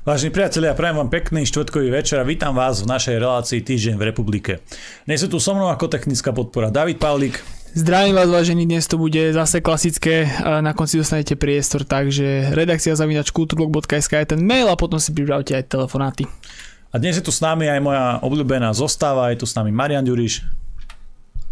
Vážení 0.00 0.32
priatelia, 0.32 0.72
prajem 0.72 0.96
vám 0.96 1.12
pekný 1.12 1.44
štvrtkový 1.44 1.92
večer 1.92 2.16
a 2.16 2.24
vítam 2.24 2.56
vás 2.56 2.80
v 2.80 2.88
našej 2.88 3.20
relácii 3.20 3.60
Týždeň 3.60 4.00
v 4.00 4.04
republike. 4.08 4.64
Dnes 5.04 5.20
je 5.20 5.28
tu 5.28 5.36
so 5.36 5.52
mnou 5.52 5.68
ako 5.68 5.92
technická 5.92 6.32
podpora 6.32 6.72
David 6.72 6.96
Pavlík. 6.96 7.36
Zdravím 7.76 8.16
vás, 8.16 8.32
vážení, 8.32 8.64
dnes 8.64 8.88
to 8.88 8.96
bude 8.96 9.20
zase 9.36 9.60
klasické, 9.60 10.24
na 10.40 10.72
konci 10.72 10.96
dostanete 10.96 11.36
priestor, 11.36 11.84
takže 11.84 12.48
redakcia 12.56 12.96
zavinač 12.96 13.28
kulturblog.sk 13.28 14.24
je 14.24 14.32
ten 14.32 14.40
mail 14.40 14.72
a 14.72 14.80
potom 14.80 14.96
si 14.96 15.12
pripravte 15.12 15.52
aj 15.52 15.68
telefonáty. 15.68 16.24
A 16.88 16.96
dnes 16.96 17.20
je 17.20 17.24
tu 17.28 17.28
s 17.28 17.44
nami 17.44 17.68
aj 17.68 17.84
moja 17.84 18.24
obľúbená 18.24 18.72
zostava, 18.72 19.28
je 19.36 19.44
tu 19.44 19.46
s 19.46 19.52
nami 19.52 19.68
Marian 19.68 20.08
Ďuriš. 20.08 20.48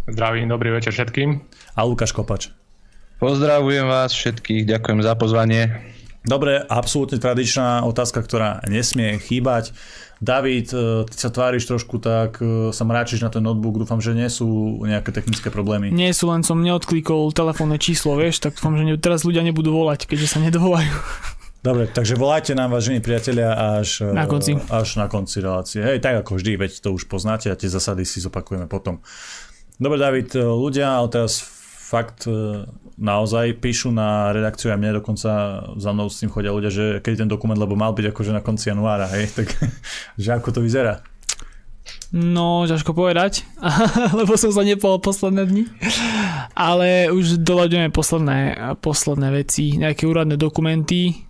Zdravím, 0.08 0.48
dobrý 0.48 0.72
večer 0.72 0.96
všetkým. 0.96 1.36
A 1.76 1.84
Lukáš 1.84 2.16
Kopač. 2.16 2.48
Pozdravujem 3.20 3.84
vás 3.84 4.16
všetkých, 4.16 4.64
ďakujem 4.64 5.04
za 5.04 5.12
pozvanie. 5.20 5.97
Dobre, 6.26 6.58
absolútne 6.66 7.22
tradičná 7.22 7.86
otázka, 7.86 8.20
ktorá 8.26 8.58
nesmie 8.66 9.22
chýbať. 9.22 9.70
David, 10.18 10.74
e, 10.74 11.06
ty 11.06 11.14
sa 11.14 11.30
tváriš 11.30 11.70
trošku 11.70 12.02
tak, 12.02 12.42
e, 12.42 12.74
sa 12.74 12.82
mráčiš 12.82 13.22
na 13.22 13.30
ten 13.30 13.38
notebook, 13.38 13.78
dúfam, 13.78 14.02
že 14.02 14.18
nie 14.18 14.26
sú 14.26 14.82
nejaké 14.82 15.14
technické 15.14 15.46
problémy. 15.46 15.94
Nie 15.94 16.10
sú, 16.10 16.26
len 16.26 16.42
som 16.42 16.58
neodklikol 16.58 17.30
telefónne 17.30 17.78
číslo, 17.78 18.18
vieš, 18.18 18.42
tak 18.42 18.58
dúfam, 18.58 18.74
že 18.74 18.98
teraz 18.98 19.22
ľudia 19.22 19.46
nebudú 19.46 19.70
volať, 19.70 20.10
keďže 20.10 20.26
sa 20.26 20.38
nedovolajú. 20.42 20.90
Dobre, 21.68 21.86
takže 21.90 22.18
volajte 22.18 22.54
nám, 22.54 22.74
vážení 22.74 22.98
priatelia, 22.98 23.54
až 23.78 24.02
e, 24.02 24.10
na 24.10 24.26
konci, 24.26 24.58
až 24.58 24.98
na 24.98 25.06
konci 25.06 25.38
relácie. 25.38 25.86
Hej, 25.86 26.02
tak 26.02 26.26
ako 26.26 26.34
vždy, 26.34 26.58
veď 26.58 26.72
to 26.82 26.90
už 26.98 27.06
poznáte 27.06 27.46
a 27.46 27.54
tie 27.54 27.70
zasady 27.70 28.02
si 28.02 28.18
zopakujeme 28.18 28.66
potom. 28.66 28.98
Dobre, 29.78 30.02
David, 30.02 30.34
ľudia, 30.34 30.98
ale 30.98 31.14
teraz 31.14 31.57
fakt 31.88 32.28
naozaj 32.98 33.62
píšu 33.62 33.94
na 33.94 34.34
redakciu 34.34 34.74
aj 34.74 34.78
mne 34.82 35.00
dokonca 35.00 35.30
za 35.78 35.90
mnou 35.94 36.10
s 36.10 36.20
tým 36.20 36.28
chodia 36.28 36.52
ľudia, 36.52 36.68
že 36.68 36.84
keď 37.00 37.24
ten 37.24 37.30
dokument, 37.30 37.56
lebo 37.56 37.78
mal 37.78 37.94
byť 37.94 38.12
akože 38.12 38.34
na 38.34 38.44
konci 38.44 38.68
januára, 38.68 39.08
hej, 39.14 39.30
tak 39.38 39.48
že 40.18 40.28
ako 40.34 40.58
to 40.58 40.60
vyzerá? 40.60 41.00
No, 42.12 42.64
ťažko 42.64 42.96
povedať, 42.96 43.44
lebo 44.18 44.36
som 44.36 44.52
sa 44.52 44.64
nepol 44.64 45.00
posledné 45.00 45.42
dni. 45.44 45.64
Ale 46.56 47.12
už 47.12 47.40
doľaďujeme 47.44 47.92
posledné, 47.92 48.38
posledné 48.80 49.28
veci, 49.32 49.76
nejaké 49.76 50.04
úradné 50.08 50.40
dokumenty. 50.40 51.24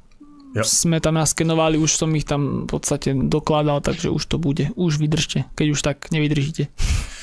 Jo. 0.57 0.65
Sme 0.65 1.03
tam 1.03 1.21
naskenovali, 1.21 1.77
už 1.77 1.93
som 1.99 2.11
ich 2.17 2.25
tam 2.25 2.65
v 2.65 2.79
podstate 2.79 3.13
dokladal, 3.13 3.85
takže 3.85 4.09
už 4.09 4.23
to 4.25 4.41
bude. 4.41 4.73
Už 4.79 4.97
vydržte, 4.97 5.45
keď 5.53 5.67
už 5.77 5.81
tak 5.85 6.09
nevydržíte. 6.15 6.71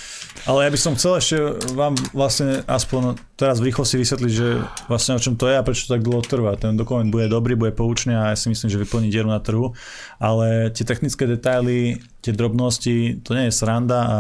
Ale 0.46 0.70
ja 0.70 0.70
by 0.70 0.78
som 0.78 0.94
chcel 0.94 1.18
ešte 1.18 1.38
vám 1.74 1.98
vlastne 2.14 2.62
aspoň 2.70 3.18
teraz 3.34 3.58
v 3.58 3.74
rýchlosti 3.74 3.98
vysvetliť, 3.98 4.32
že 4.32 4.62
vlastne 4.86 5.18
o 5.18 5.22
čom 5.22 5.34
to 5.34 5.50
je 5.50 5.58
a 5.58 5.66
prečo 5.66 5.90
to 5.90 5.98
tak 5.98 6.06
dlho 6.06 6.22
trvá. 6.22 6.54
Ten 6.54 6.78
dokument 6.78 7.10
bude 7.10 7.26
dobrý, 7.26 7.58
bude 7.58 7.74
poučný 7.74 8.14
a 8.14 8.30
ja 8.30 8.38
si 8.38 8.54
myslím, 8.54 8.70
že 8.70 8.78
vyplní 8.78 9.10
dieru 9.10 9.26
na 9.26 9.42
trhu, 9.42 9.74
ale 10.22 10.70
tie 10.70 10.86
technické 10.86 11.26
detaily, 11.26 11.98
tie 12.22 12.30
drobnosti, 12.30 13.26
to 13.26 13.34
nie 13.34 13.50
je 13.50 13.58
sranda 13.58 14.00
a 14.06 14.20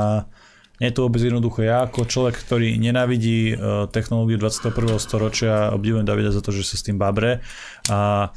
nie 0.81 0.89
je 0.89 0.97
to 0.97 1.05
vôbec 1.07 1.21
jednoducho. 1.21 1.61
Ja 1.61 1.85
ako 1.85 2.09
človek, 2.09 2.35
ktorý 2.41 2.75
nenávidí 2.81 3.53
e, 3.53 3.85
technológiu 3.93 4.41
21. 4.41 4.97
storočia, 4.97 5.71
obdivujem 5.71 6.03
Davida 6.03 6.35
za 6.35 6.43
to, 6.43 6.51
že 6.51 6.67
sa 6.67 6.75
s 6.75 6.83
tým 6.83 6.99
babre 6.99 7.39
a 7.87 8.33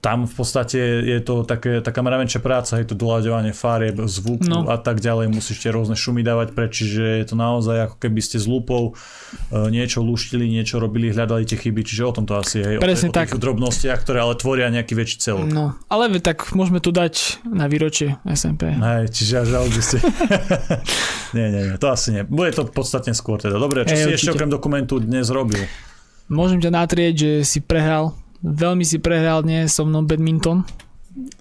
tam 0.00 0.24
v 0.24 0.32
podstate 0.32 0.80
je 1.04 1.20
to 1.20 1.44
také, 1.44 1.84
taká 1.84 2.00
mravenčia 2.00 2.40
práca, 2.40 2.80
je 2.80 2.88
to 2.88 2.96
doľaďovanie 2.96 3.52
farieb, 3.52 4.00
zvuku 4.08 4.48
no. 4.48 4.64
a 4.72 4.80
tak 4.80 5.04
ďalej, 5.04 5.28
musíte 5.28 5.68
rôzne 5.68 5.92
šumy 5.92 6.24
dávať 6.24 6.56
preč, 6.56 6.80
čiže 6.80 7.20
je 7.20 7.26
to 7.28 7.36
naozaj 7.36 7.92
ako 7.92 7.96
keby 8.00 8.20
ste 8.24 8.40
s 8.40 8.48
lúpou 8.48 8.96
e, 9.52 9.68
niečo 9.68 10.00
luštili, 10.00 10.48
niečo 10.48 10.80
robili, 10.80 11.12
hľadali 11.12 11.44
tie 11.44 11.60
chyby, 11.60 11.84
čiže 11.84 12.02
o 12.08 12.12
tom 12.16 12.24
to 12.24 12.32
asi 12.40 12.64
je, 12.64 12.80
Presne 12.80 13.12
o, 13.12 13.14
tak. 13.14 13.28
o 13.28 13.36
tých 13.36 13.44
drobnostiach, 13.44 14.00
ktoré 14.00 14.24
ale 14.24 14.40
tvoria 14.40 14.72
nejaký 14.72 14.96
väčší 14.96 15.16
celok. 15.20 15.52
No, 15.52 15.76
ale 15.92 16.08
tak 16.24 16.48
môžeme 16.56 16.80
tu 16.80 16.96
dať 16.96 17.44
na 17.44 17.68
výročie 17.68 18.16
SMP. 18.24 18.72
Hej, 18.72 19.12
čiže 19.12 19.44
až 19.44 19.46
žal 19.52 19.64
by 19.68 19.82
ste... 19.84 19.96
nie, 21.36 21.46
nie, 21.52 21.62
nie, 21.68 21.76
to 21.76 21.92
asi 21.92 22.16
nie. 22.16 22.22
Bude 22.24 22.56
to 22.56 22.64
podstatne 22.64 23.12
skôr 23.12 23.36
teda. 23.36 23.60
Dobre, 23.60 23.84
čo 23.84 23.92
Hej, 23.92 24.00
si 24.00 24.08
určite. 24.08 24.16
ešte 24.16 24.30
okrem 24.32 24.48
dokumentu 24.48 24.96
dnes 24.96 25.28
robil? 25.28 25.68
Môžem 26.30 26.62
ťa 26.62 26.70
natrieť, 26.72 27.14
že 27.18 27.30
si 27.42 27.58
prehral 27.58 28.16
Veľmi 28.40 28.84
si 28.88 28.96
prehral 29.00 29.44
dnes 29.44 29.72
so 29.72 29.84
mnou 29.84 30.04
badminton. 30.04 30.64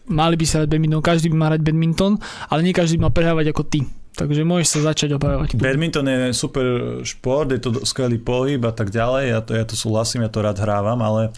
Mali 0.09 0.35
by 0.35 0.45
sa 0.45 0.63
hrať 0.63 0.69
badminton, 0.73 1.01
každý 1.05 1.27
by 1.31 1.37
mal 1.37 1.49
hrať 1.55 1.63
badminton, 1.63 2.13
ale 2.49 2.59
nie 2.65 2.73
každý 2.75 2.99
má 2.99 3.13
prehrávať 3.13 3.55
ako 3.55 3.63
ty. 3.69 3.85
Takže 4.17 4.43
môžeš 4.43 4.67
sa 4.67 4.79
začať 4.91 5.15
obávať. 5.15 5.55
Badminton 5.55 6.03
je 6.03 6.35
super 6.35 6.65
šport, 7.07 7.47
je 7.55 7.61
to 7.61 7.87
skvelý 7.87 8.19
pohyb 8.19 8.59
a 8.67 8.75
tak 8.75 8.91
ďalej, 8.91 9.23
ja 9.31 9.39
to, 9.39 9.51
ja 9.55 9.63
to 9.63 9.79
súhlasím, 9.79 10.27
ja 10.27 10.31
to 10.33 10.43
rád 10.43 10.59
hrávam, 10.59 10.99
ale 10.99 11.31
Eh, 11.31 11.35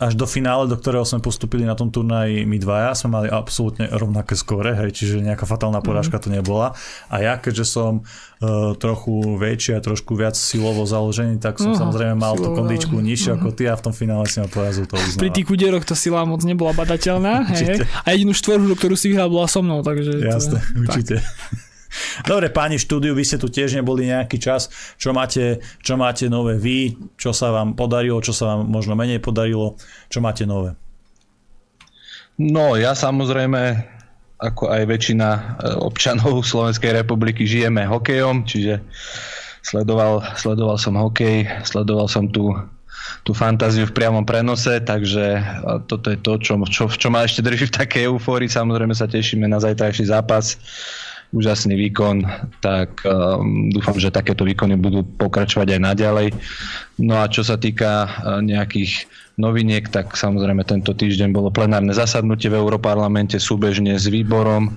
až 0.00 0.12
do 0.16 0.24
finále, 0.24 0.64
do 0.64 0.80
ktorého 0.80 1.04
sme 1.04 1.20
postupili 1.20 1.68
na 1.68 1.76
tom 1.76 1.92
turnaji 1.92 2.48
my 2.48 2.56
dvaja, 2.56 2.96
sme 2.96 3.20
mali 3.20 3.28
absolútne 3.28 3.84
rovnaké 3.92 4.32
skóre, 4.32 4.72
hej, 4.72 4.96
čiže 4.96 5.20
nejaká 5.20 5.44
fatálna 5.44 5.84
porážka 5.84 6.16
mm. 6.16 6.22
to 6.24 6.28
nebola. 6.32 6.72
A 7.12 7.20
ja, 7.20 7.36
keďže 7.36 7.68
som 7.68 8.00
uh, 8.00 8.72
trochu 8.80 9.36
väčší 9.36 9.76
a 9.76 9.84
trošku 9.84 10.16
viac 10.16 10.32
silovo 10.32 10.88
založený, 10.88 11.36
tak 11.36 11.60
som 11.60 11.76
uh, 11.76 11.76
samozrejme 11.76 12.16
mal 12.16 12.32
tú 12.40 12.48
kondičku 12.56 12.96
nižšiu 12.96 13.30
uh. 13.32 13.36
ako 13.36 13.48
ty 13.52 13.68
a 13.68 13.76
v 13.76 13.82
tom 13.84 13.92
finále 13.92 14.24
si 14.24 14.40
ma 14.40 14.48
porazil 14.48 14.88
to 14.88 14.96
uznala. 14.96 15.20
Pri 15.20 15.30
tých 15.36 15.48
úderoch 15.52 15.84
to 15.84 15.92
sila 15.92 16.24
moc 16.24 16.40
nebola 16.40 16.72
badateľná, 16.72 17.44
hej, 17.52 17.84
a 17.84 18.08
jedinú 18.16 18.32
štvorhru, 18.32 18.72
ktorú 18.72 18.96
si 18.96 19.12
vyhral, 19.12 19.28
bola 19.28 19.44
so 19.52 19.60
mnou, 19.60 19.84
takže... 19.84 20.16
Jasné, 20.16 20.64
to, 20.64 20.80
určite. 20.80 21.20
Tak. 21.20 21.69
Dobre, 22.22 22.50
páni 22.54 22.78
štúdiu, 22.78 23.12
vy 23.14 23.24
ste 23.26 23.38
tu 23.40 23.50
tiež 23.50 23.74
neboli 23.74 24.06
nejaký 24.06 24.38
čas. 24.38 24.70
Čo 24.96 25.10
máte, 25.10 25.58
čo 25.82 25.98
máte 25.98 26.30
nové 26.30 26.56
vy? 26.56 26.94
Čo 27.18 27.34
sa 27.34 27.50
vám 27.50 27.74
podarilo? 27.74 28.22
Čo 28.22 28.32
sa 28.34 28.54
vám 28.54 28.70
možno 28.70 28.94
menej 28.94 29.18
podarilo? 29.18 29.74
Čo 30.06 30.22
máte 30.22 30.46
nové? 30.46 30.78
No, 32.40 32.78
ja 32.78 32.96
samozrejme, 32.96 33.84
ako 34.40 34.72
aj 34.72 34.82
väčšina 34.88 35.28
e, 35.28 35.40
občanov 35.82 36.40
Slovenskej 36.50 37.04
republiky, 37.04 37.44
žijeme 37.44 37.84
hokejom, 37.84 38.46
čiže 38.46 38.80
sledoval, 39.60 40.24
sledoval 40.38 40.80
som 40.80 40.96
hokej, 40.96 41.44
sledoval 41.66 42.08
som 42.08 42.30
tu 42.30 42.54
tú 43.24 43.36
fantáziu 43.36 43.84
v 43.84 43.96
priamom 43.96 44.24
prenose, 44.24 44.80
takže 44.80 45.42
toto 45.90 46.14
je 46.14 46.18
to, 46.20 46.38
čo, 46.40 46.54
čo, 46.68 46.88
čo 46.88 47.08
ma 47.12 47.26
ešte 47.26 47.44
drží 47.44 47.68
v 47.68 47.76
takej 47.84 48.02
eufórii. 48.08 48.48
Samozrejme 48.48 48.94
sa 48.96 49.10
tešíme 49.10 49.44
na 49.50 49.60
zajtrajší 49.60 50.08
zápas 50.08 50.56
úžasný 51.30 51.78
výkon, 51.78 52.26
tak 52.58 53.06
um, 53.06 53.70
dúfam, 53.70 53.94
že 53.98 54.10
takéto 54.10 54.42
výkony 54.42 54.74
budú 54.74 55.06
pokračovať 55.06 55.78
aj 55.78 55.80
naďalej. 55.80 56.28
No 56.98 57.22
a 57.22 57.30
čo 57.30 57.46
sa 57.46 57.54
týka 57.54 58.06
uh, 58.06 58.42
nejakých 58.42 59.06
noviniek, 59.40 59.88
tak 59.88 60.12
samozrejme 60.12 60.66
tento 60.68 60.92
týždeň 60.92 61.32
bolo 61.32 61.48
plenárne 61.48 61.96
zasadnutie 61.96 62.52
v 62.52 62.60
Európarlamente 62.60 63.40
súbežne 63.40 63.96
s 63.96 64.10
výborom 64.10 64.76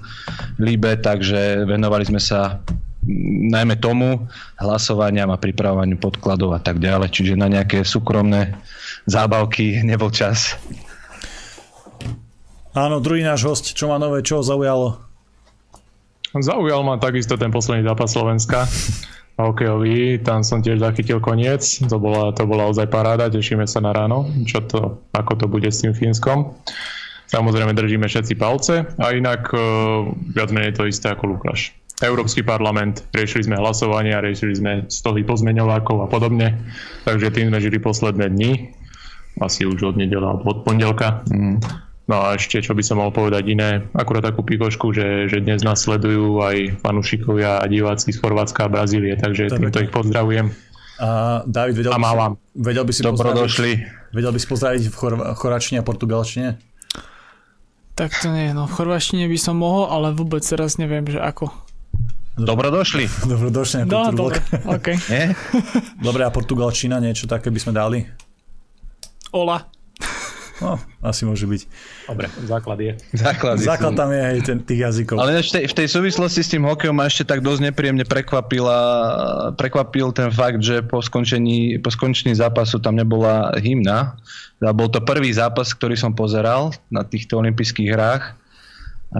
LIBE, 0.61 1.03
takže 1.03 1.67
venovali 1.67 2.07
sme 2.07 2.21
sa 2.23 2.63
mm, 3.03 3.51
najmä 3.51 3.75
tomu 3.83 4.23
hlasovaniam 4.61 5.33
a 5.33 5.41
pripravovaniu 5.41 5.99
podkladov 5.99 6.55
a 6.55 6.61
tak 6.63 6.79
ďalej, 6.79 7.11
čiže 7.11 7.33
na 7.35 7.51
nejaké 7.51 7.83
súkromné 7.83 8.55
zábavky 9.09 9.83
nebol 9.83 10.13
čas. 10.13 10.55
Áno, 12.73 12.97
druhý 13.03 13.21
náš 13.21 13.45
host, 13.45 13.65
čo 13.77 13.85
má 13.85 14.01
nové, 14.01 14.25
čo 14.25 14.41
ho 14.41 14.43
zaujalo? 14.45 15.12
Zaujal 16.33 16.81
ma 16.81 16.97
takisto 16.97 17.37
ten 17.37 17.53
posledný 17.53 17.85
zápas 17.85 18.09
Slovenska 18.09 18.65
hokejový, 19.37 20.21
tam 20.21 20.45
som 20.45 20.61
tiež 20.61 20.81
zachytil 20.81 21.17
koniec, 21.17 21.61
to 21.89 21.97
bola, 21.97 22.29
to 22.33 22.45
bola 22.45 22.69
ozaj 22.69 22.85
paráda, 22.89 23.33
tešíme 23.33 23.65
sa 23.65 23.81
na 23.81 23.89
ráno, 23.89 24.29
čo 24.45 24.61
to, 24.61 25.01
ako 25.13 25.33
to 25.37 25.45
bude 25.49 25.65
s 25.65 25.81
tým 25.81 25.93
Fínskom. 25.93 26.53
Samozrejme 27.33 27.73
držíme 27.73 28.05
všetci 28.05 28.33
palce 28.37 28.85
a 29.01 29.05
inak 29.09 29.49
uh, 29.49 30.05
viac 30.37 30.53
menej 30.53 30.77
to 30.77 30.85
isté 30.85 31.09
ako 31.09 31.33
Lukáš. 31.33 31.73
Európsky 32.01 32.45
parlament, 32.45 33.05
riešili 33.09 33.49
sme 33.49 33.57
hlasovanie 33.57 34.13
a 34.13 34.21
riešili 34.21 34.53
sme 34.53 34.71
stohy 34.85 35.25
pozmeňovákov 35.25 36.05
a 36.05 36.07
podobne, 36.09 36.61
takže 37.05 37.33
tým 37.33 37.49
sme 37.49 37.57
žili 37.57 37.77
posledné 37.81 38.29
dni, 38.29 38.51
asi 39.41 39.65
už 39.65 39.93
od 39.93 39.95
nedela 39.97 40.37
alebo 40.37 40.53
od 40.53 40.59
pondelka. 40.61 41.25
Mm. 41.29 41.57
No 42.03 42.19
a 42.19 42.35
ešte, 42.35 42.59
čo 42.59 42.75
by 42.75 42.83
som 42.83 42.99
mal 42.99 43.15
povedať 43.15 43.47
iné, 43.47 43.87
akurát 43.95 44.27
takú 44.27 44.43
pikošku, 44.43 44.91
že, 44.91 45.31
že 45.31 45.39
dnes 45.39 45.63
nás 45.63 45.79
sledujú 45.87 46.43
aj 46.43 46.83
fanúšikovia 46.83 47.63
a 47.63 47.65
diváci 47.71 48.11
z 48.11 48.19
Chorvátska 48.19 48.67
a 48.67 48.69
Brazílie, 48.71 49.15
takže 49.15 49.47
to 49.47 49.55
týmto 49.55 49.79
ich 49.87 49.91
pozdravujem. 49.91 50.51
A 50.99 51.41
David, 51.47 51.79
vedel, 51.79 51.91
a 51.95 51.97
by, 51.97 52.03
si, 52.03 52.19
vedel 52.59 52.83
by 52.83 52.93
si 52.93 53.01
pozdraviť, 53.07 53.51
vedel 54.11 54.31
by 54.35 54.39
si 54.39 54.47
pozdraviť 54.51 54.81
v 54.91 54.95
chor- 54.99 55.23
chorvačtine 55.39 55.79
a 55.79 55.85
portugalčine? 55.87 56.59
Tak 57.95 58.11
to 58.19 58.27
nie, 58.35 58.51
no 58.51 58.67
v 58.67 58.73
chorvačtine 58.75 59.23
by 59.31 59.39
som 59.39 59.55
mohol, 59.63 59.87
ale 59.87 60.11
vôbec 60.11 60.43
teraz 60.43 60.75
neviem, 60.75 61.07
že 61.07 61.23
ako. 61.23 61.55
Dobrodošli. 62.35 63.07
Dobrodošli. 63.31 63.87
No, 63.87 64.11
dobre, 64.11 64.43
okay. 64.67 64.99
dobre, 66.07 66.27
a 66.27 66.29
portugalčina, 66.35 66.99
niečo 66.99 67.31
také 67.31 67.47
by 67.47 67.59
sme 67.63 67.71
dali? 67.71 67.99
Ola. 69.31 69.72
No, 70.61 70.77
asi 71.01 71.25
môže 71.25 71.49
byť. 71.49 71.61
Dobre, 72.05 72.29
základ 72.45 72.77
je. 72.77 72.93
Základ, 73.17 73.57
je 73.57 73.65
základ 73.65 73.97
tam 73.97 74.13
je 74.13 74.21
aj 74.21 74.37
ten, 74.45 74.57
tých 74.61 74.79
jazykov. 74.85 75.17
Ale 75.17 75.41
v 75.41 75.49
tej, 75.49 75.65
v 75.65 75.75
tej 75.81 75.87
súvislosti 75.89 76.41
s 76.45 76.49
tým 76.53 76.61
hokejom 76.69 76.93
ma 76.93 77.09
ešte 77.09 77.25
tak 77.25 77.41
dosť 77.41 77.73
nepríjemne 77.73 78.05
prekvapila, 78.05 78.79
prekvapil 79.57 80.13
ten 80.13 80.29
fakt, 80.29 80.61
že 80.61 80.85
po 80.85 81.01
skončení, 81.01 81.81
po 81.81 81.89
skončení 81.89 82.37
zápasu 82.37 82.77
tam 82.77 82.93
nebola 82.93 83.49
hymna. 83.57 84.13
A 84.61 84.71
bol 84.71 84.93
to 84.93 85.01
prvý 85.01 85.33
zápas, 85.33 85.73
ktorý 85.73 85.97
som 85.97 86.13
pozeral 86.13 86.69
na 86.93 87.01
týchto 87.01 87.41
olympijských 87.41 87.89
hrách 87.89 88.42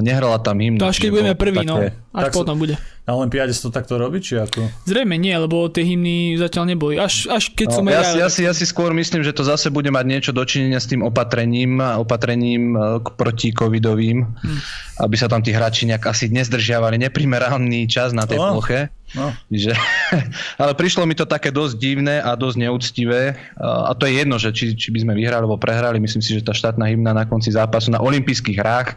nehrala 0.02 0.42
tam 0.42 0.58
hymna. 0.58 0.82
To 0.82 0.90
až 0.90 0.98
keď 0.98 1.10
budeme 1.14 1.34
prvý, 1.38 1.62
no. 1.62 1.78
Až 2.14 2.30
tak 2.30 2.34
potom 2.34 2.58
bude. 2.58 2.78
Na 3.04 3.20
Olympiáde 3.20 3.52
sa 3.52 3.68
to 3.68 3.72
takto 3.76 4.00
robí, 4.00 4.24
či 4.24 4.40
ako? 4.40 4.64
Zrejme 4.88 5.20
nie, 5.20 5.36
lebo 5.36 5.68
tie 5.68 5.84
hymny 5.84 6.40
zatiaľ 6.40 6.72
neboli. 6.72 6.96
Až, 6.96 7.28
až 7.28 7.52
keď 7.52 7.68
no, 7.68 7.76
som 7.76 7.86
ja, 7.92 8.00
ja, 8.00 8.12
ja, 8.16 8.28
si, 8.32 8.42
ja 8.48 8.54
si 8.56 8.64
skôr 8.64 8.96
myslím, 8.96 9.28
že 9.28 9.36
to 9.36 9.44
zase 9.44 9.68
bude 9.68 9.92
mať 9.92 10.06
niečo 10.08 10.32
dočinenia 10.32 10.80
s 10.80 10.88
tým 10.88 11.04
opatrením, 11.04 11.84
opatrením 11.84 12.72
e, 12.72 13.04
k 13.04 13.08
proti 13.20 13.52
covidovým, 13.52 14.24
hmm. 14.24 14.60
aby 15.04 15.16
sa 15.20 15.28
tam 15.28 15.44
tí 15.44 15.52
hráči 15.52 15.84
nejak 15.84 16.08
asi 16.08 16.32
nezdržiavali 16.32 16.96
neprimeraný 16.96 17.92
čas 17.92 18.16
na 18.16 18.24
tej 18.24 18.40
no. 18.40 18.56
ploche. 18.56 18.88
No. 19.20 19.36
Že, 19.52 19.76
ale 20.64 20.72
prišlo 20.72 21.04
mi 21.04 21.20
to 21.20 21.28
také 21.28 21.52
dosť 21.52 21.76
divné 21.76 22.24
a 22.24 22.40
dosť 22.40 22.56
neúctivé. 22.56 23.36
A 23.60 23.92
to 24.00 24.08
je 24.08 24.16
jedno, 24.16 24.40
že 24.40 24.56
či, 24.56 24.80
či 24.80 24.96
by 24.96 25.04
sme 25.04 25.14
vyhrali 25.20 25.44
alebo 25.44 25.60
prehrali. 25.60 26.00
Myslím 26.00 26.24
si, 26.24 26.40
že 26.40 26.46
tá 26.46 26.56
štátna 26.56 26.88
hymna 26.88 27.12
na 27.12 27.28
konci 27.28 27.52
zápasu 27.52 27.92
na 27.92 28.00
olympijských 28.00 28.58
hrách 28.64 28.96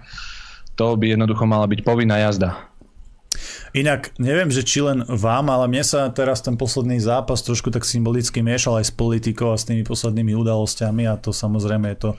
to 0.77 0.95
by 0.95 1.17
jednoducho 1.17 1.45
mala 1.49 1.67
byť 1.67 1.81
povinná 1.83 2.21
jazda. 2.21 2.69
Inak, 3.77 4.17
neviem, 4.17 4.49
že 4.49 4.65
či 4.65 4.81
len 4.81 5.05
vám, 5.05 5.53
ale 5.53 5.69
mne 5.69 5.85
sa 5.85 6.09
teraz 6.09 6.41
ten 6.41 6.57
posledný 6.57 6.97
zápas 6.97 7.45
trošku 7.45 7.69
tak 7.69 7.85
symbolicky 7.85 8.41
miešal 8.41 8.81
aj 8.81 8.89
s 8.89 8.93
politikou 8.97 9.53
a 9.53 9.61
s 9.61 9.69
tými 9.69 9.85
poslednými 9.85 10.33
udalosťami 10.33 11.05
a 11.05 11.21
to 11.21 11.37
samozrejme 11.37 11.93
je 11.93 11.99
to 12.01 12.11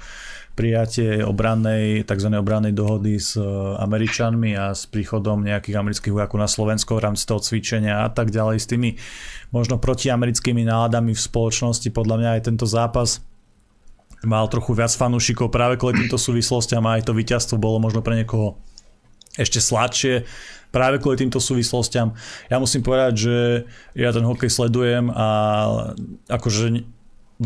prijatie 0.57 1.21
obrannej, 1.21 2.01
tzv. 2.01 2.33
obrannej 2.33 2.73
dohody 2.73 3.21
s 3.21 3.37
e, 3.37 3.45
Američanmi 3.77 4.57
a 4.57 4.73
s 4.73 4.89
príchodom 4.89 5.45
nejakých 5.45 5.77
amerických 5.77 6.13
vojakov 6.17 6.37
na 6.41 6.49
Slovensko 6.49 6.97
v 6.97 7.05
rámci 7.05 7.29
toho 7.29 7.37
cvičenia 7.37 8.01
a 8.01 8.09
tak 8.09 8.33
ďalej 8.33 8.57
s 8.57 8.65
tými 8.65 8.97
možno 9.53 9.77
protiamerickými 9.77 10.65
náladami 10.65 11.13
v 11.13 11.21
spoločnosti. 11.21 11.93
Podľa 11.93 12.15
mňa 12.17 12.29
aj 12.37 12.41
tento 12.49 12.65
zápas 12.65 13.21
mal 14.25 14.49
trochu 14.49 14.73
viac 14.73 14.89
fanúšikov 14.93 15.53
práve 15.53 15.77
kvôli 15.77 16.01
týmto 16.01 16.17
súvislostiam 16.17 16.81
a 16.89 16.97
aj 16.97 17.05
to 17.05 17.13
víťazstvo 17.13 17.61
bolo 17.61 17.77
možno 17.77 18.01
pre 18.01 18.17
niekoho 18.17 18.57
ešte 19.37 19.61
sladšie 19.61 20.25
práve 20.73 20.99
kvôli 20.99 21.21
týmto 21.21 21.39
súvislostiam. 21.39 22.17
Ja 22.51 22.59
musím 22.59 22.83
povedať, 22.83 23.13
že 23.15 23.37
ja 23.95 24.09
ten 24.11 24.25
hokej 24.25 24.51
sledujem 24.51 25.13
a 25.13 25.27
akože 26.27 26.83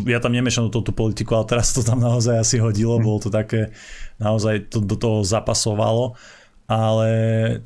ja 0.08 0.24
tam 0.24 0.32
nemiešam 0.32 0.72
do 0.72 0.80
tú 0.80 0.96
politiku, 0.96 1.36
ale 1.36 1.52
teraz 1.52 1.76
to 1.76 1.84
tam 1.84 2.00
naozaj 2.00 2.40
asi 2.40 2.58
hodilo, 2.64 2.96
bolo 3.04 3.20
to 3.20 3.30
také, 3.30 3.76
naozaj 4.18 4.72
to 4.72 4.80
do 4.80 4.96
toho 4.96 5.28
zapasovalo. 5.28 6.16
Ale 6.72 7.10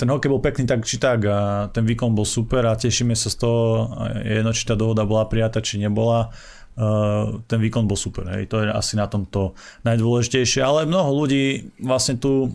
ten 0.01 0.09
hokej 0.09 0.33
bol 0.33 0.41
pekný 0.41 0.65
tak 0.65 0.81
či 0.81 0.97
tak 0.97 1.29
a 1.29 1.69
ten 1.69 1.85
výkon 1.85 2.17
bol 2.17 2.25
super 2.25 2.65
a 2.65 2.73
tešíme 2.73 3.13
sa 3.13 3.29
z 3.29 3.37
toho, 3.37 3.93
jedno 4.25 4.49
či 4.49 4.65
tá 4.65 4.73
dohoda 4.73 5.05
bola 5.05 5.29
prijatá, 5.29 5.61
či 5.61 5.77
nebola. 5.77 6.33
Uh, 6.75 7.39
ten 7.48 7.63
výkon 7.63 7.88
bol 7.88 7.95
super, 7.95 8.27
hej. 8.36 8.51
to 8.51 8.60
je 8.60 8.68
asi 8.68 9.00
na 9.00 9.07
tomto 9.07 9.56
najdôležitejšie, 9.88 10.60
ale 10.60 10.83
mnoho 10.83 11.24
ľudí 11.24 11.72
vlastne 11.80 12.19
tu 12.19 12.51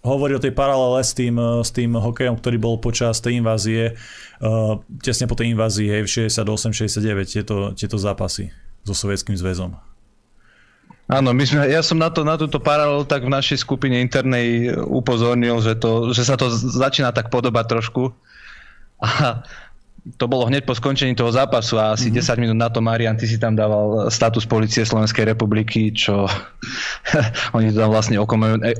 hovorí 0.00 0.32
o 0.32 0.42
tej 0.42 0.54
paralele 0.54 1.04
s 1.04 1.12
tým, 1.12 1.36
eh, 1.36 1.60
s 1.60 1.70
tým 1.74 1.92
hokejom, 1.92 2.40
ktorý 2.40 2.56
bol 2.56 2.80
počas 2.80 3.20
tej 3.20 3.44
invázie, 3.44 3.98
uh, 4.40 4.78
tesne 5.02 5.26
po 5.26 5.36
tej 5.36 5.52
invázii, 5.52 5.88
hej, 5.90 6.02
v 6.06 6.10
68-69, 6.10 7.28
tieto, 7.28 7.74
tieto 7.74 8.00
zápasy 8.00 8.54
so 8.86 8.94
Sovietským 8.94 9.36
zväzom. 9.36 9.76
Áno, 11.08 11.32
my 11.32 11.44
sme, 11.44 11.64
ja 11.72 11.80
som 11.80 11.96
na, 11.96 12.12
to, 12.12 12.20
na 12.20 12.36
túto 12.36 12.60
paralelu 12.60 13.00
tak 13.08 13.24
v 13.24 13.32
našej 13.32 13.64
skupine 13.64 13.96
internej 13.96 14.76
upozornil, 14.76 15.56
že, 15.64 15.72
to, 15.80 16.12
že 16.12 16.28
sa 16.28 16.36
to 16.36 16.52
začína 16.52 17.16
tak 17.16 17.32
podobať 17.32 17.64
trošku. 17.64 18.12
A 19.00 19.40
to 20.16 20.24
bolo 20.24 20.48
hneď 20.48 20.64
po 20.64 20.72
skončení 20.72 21.12
toho 21.12 21.28
zápasu 21.28 21.76
a 21.76 21.92
asi 21.92 22.08
mm-hmm. 22.08 22.40
10 22.40 22.42
minút 22.42 22.58
na 22.58 22.68
to, 22.72 22.80
Marian, 22.80 23.18
ty 23.18 23.28
si 23.28 23.36
tam 23.36 23.52
dával 23.52 24.08
status 24.08 24.48
policie 24.48 24.86
Slovenskej 24.86 25.28
republiky, 25.28 25.92
čo 25.92 26.24
oni 27.56 27.74
to 27.74 27.82
tam 27.82 27.90
vlastne 27.92 28.16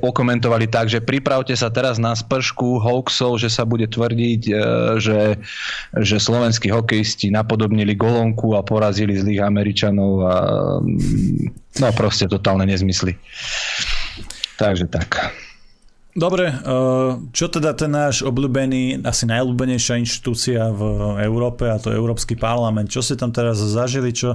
okomentovali 0.00 0.66
tak, 0.70 0.88
že 0.88 1.04
pripravte 1.04 1.52
sa 1.52 1.68
teraz 1.68 2.00
na 2.00 2.16
spršku 2.16 2.80
hoaxov, 2.80 3.36
že 3.36 3.52
sa 3.52 3.68
bude 3.68 3.84
tvrdiť, 3.90 4.42
e, 4.48 4.52
že, 5.02 5.20
že 6.00 6.16
slovenskí 6.16 6.72
hokejisti 6.72 7.28
napodobnili 7.28 7.92
golonku 7.92 8.56
a 8.56 8.64
porazili 8.64 9.18
zlých 9.18 9.44
Američanov 9.44 10.12
a 10.24 10.34
mm, 10.80 11.82
no 11.82 11.86
proste 11.92 12.24
totálne 12.24 12.64
nezmysly. 12.64 13.18
Takže 14.56 14.88
tak. 14.88 15.47
Dobre, 16.18 16.50
eh, 16.50 17.10
čo 17.30 17.46
teda 17.46 17.78
ten 17.78 17.94
náš 17.94 18.26
obľúbený, 18.26 19.06
asi 19.06 19.22
najobľúbenejšia 19.30 20.02
inštitúcia 20.02 20.66
v 20.74 20.82
Európe 21.22 21.70
a 21.70 21.78
to 21.78 21.94
Európsky 21.94 22.34
parlament, 22.34 22.90
čo 22.90 23.06
ste 23.06 23.14
tam 23.14 23.30
teraz 23.30 23.62
zažili, 23.62 24.10
čo, 24.10 24.34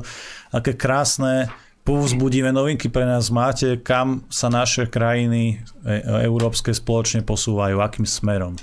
aké 0.56 0.80
krásne 0.80 1.52
povzbudivé 1.84 2.56
novinky 2.56 2.88
pre 2.88 3.04
nás 3.04 3.28
máte, 3.28 3.84
kam 3.84 4.24
sa 4.32 4.48
naše 4.48 4.88
krajiny 4.88 5.60
e, 5.84 6.24
európske 6.24 6.72
spoločne 6.72 7.28
posúvajú, 7.28 7.84
akým 7.84 8.08
smerom? 8.08 8.56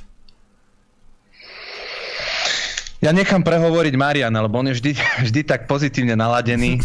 Ja 3.01 3.17
nechám 3.17 3.41
prehovoriť 3.41 3.97
Mariana, 3.97 4.45
lebo 4.45 4.61
on 4.61 4.69
je 4.69 4.77
vždy, 4.77 4.93
vždy 5.27 5.41
tak 5.49 5.65
pozitívne 5.65 6.13
naladený. 6.21 6.85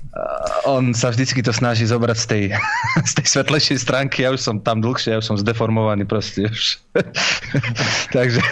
on 0.76 0.92
sa 0.92 1.08
vždycky 1.08 1.40
to 1.40 1.50
snaží 1.50 1.88
zobrať 1.88 2.16
z 2.16 2.26
tej, 2.28 2.44
z 3.10 3.12
tej 3.16 3.26
svetlejšej 3.26 3.78
stránky. 3.80 4.28
Ja 4.28 4.36
už 4.36 4.44
som 4.44 4.60
tam 4.60 4.84
dlhšie, 4.84 5.16
ja 5.16 5.18
už 5.18 5.26
som 5.32 5.36
zdeformovaný 5.40 6.04
proste. 6.04 6.52
Už. 6.52 6.76
Takže 8.16 8.44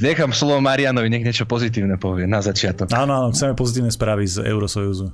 nechám 0.00 0.32
slovo 0.32 0.64
Marianovi, 0.64 1.12
nech 1.12 1.28
niečo 1.28 1.44
pozitívne 1.44 2.00
povie 2.00 2.24
na 2.24 2.40
začiatok. 2.40 2.88
Áno, 2.96 3.12
áno, 3.12 3.28
chceme 3.36 3.52
pozitívne 3.52 3.92
správy 3.92 4.24
z 4.24 4.48
Eurosojuzu. 4.48 5.12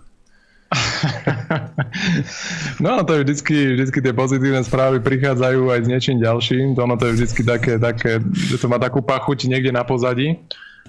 No 2.83 3.07
to 3.07 3.15
je 3.15 3.21
vždycky, 3.23 3.57
vždycky 3.79 3.99
tie 4.03 4.11
pozitívne 4.11 4.63
správy 4.67 4.99
prichádzajú 4.99 5.71
aj 5.71 5.81
s 5.87 5.91
niečím 5.91 6.19
ďalším. 6.19 6.75
Ono 6.75 6.95
to 6.99 7.11
je 7.11 7.15
vždycky 7.19 7.43
také, 7.47 7.79
také, 7.79 8.19
že 8.35 8.59
to 8.59 8.67
má 8.67 8.79
takú 8.83 8.99
pachuť 9.03 9.47
niekde 9.47 9.71
na 9.71 9.87
pozadí 9.87 10.35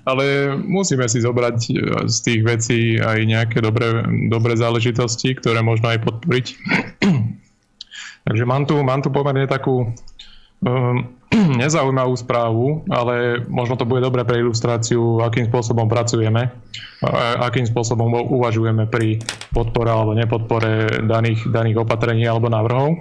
ale 0.05 0.53
musíme 0.53 1.09
si 1.09 1.19
zobrať 1.25 1.57
e, 1.67 1.71
z 2.05 2.17
tých 2.21 2.41
vecí 2.45 2.79
aj 3.01 3.19
nejaké 3.25 3.57
dobré, 3.59 4.05
dobré 4.29 4.53
záležitosti, 4.53 5.33
ktoré 5.33 5.65
možno 5.65 5.89
aj 5.89 6.05
podporiť. 6.05 6.45
Takže 8.25 8.43
mám 8.45 8.69
tu, 8.69 8.77
mám 8.85 9.01
tu 9.01 9.09
pomerne 9.09 9.49
takú 9.49 9.89
um, 10.61 10.97
nezaujímavú 11.61 12.13
správu, 12.15 12.85
ale 12.89 13.41
možno 13.49 13.75
to 13.75 13.89
bude 13.89 14.05
dobré 14.05 14.21
pre 14.21 14.41
ilustráciu, 14.41 15.25
akým 15.25 15.49
spôsobom 15.49 15.89
pracujeme, 15.89 16.53
akým 17.41 17.65
spôsobom 17.65 18.07
uvažujeme 18.29 18.87
pri 18.87 19.19
podpore 19.51 19.89
alebo 19.89 20.13
nepodpore 20.13 21.01
daných, 21.05 21.49
daných 21.49 21.81
opatrení 21.81 22.23
alebo 22.25 22.47
návrhov. 22.47 22.97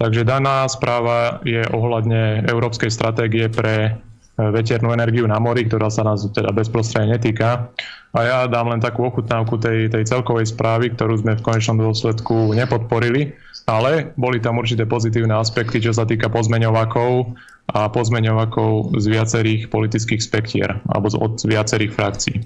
Takže 0.00 0.24
daná 0.24 0.64
správa 0.64 1.44
je 1.44 1.60
ohľadne 1.60 2.48
európskej 2.48 2.88
stratégie 2.88 3.52
pre 3.52 4.00
veternú 4.48 4.96
energiu 4.96 5.28
na 5.28 5.36
mori, 5.36 5.68
ktorá 5.68 5.92
sa 5.92 6.00
nás 6.00 6.24
teda 6.32 6.48
bezprostredne 6.56 7.20
netýka. 7.20 7.68
A 8.10 8.18
ja 8.26 8.38
dám 8.50 8.72
len 8.72 8.82
takú 8.82 9.06
ochutnávku 9.06 9.60
tej, 9.60 9.92
tej 9.92 10.02
celkovej 10.08 10.50
správy, 10.50 10.90
ktorú 10.96 11.20
sme 11.20 11.38
v 11.38 11.44
konečnom 11.44 11.78
dôsledku 11.78 12.56
nepodporili, 12.56 13.36
ale 13.70 14.10
boli 14.18 14.42
tam 14.42 14.58
určité 14.58 14.82
pozitívne 14.88 15.36
aspekty, 15.36 15.78
čo 15.78 15.94
sa 15.94 16.02
týka 16.02 16.26
pozmeňovákov 16.26 17.36
a 17.70 17.86
pozmeňovákov 17.86 18.98
z 18.98 19.04
viacerých 19.14 19.70
politických 19.70 20.18
spektier 20.18 20.82
alebo 20.90 21.06
od 21.22 21.38
viacerých 21.46 21.94
frakcií. 21.94 22.36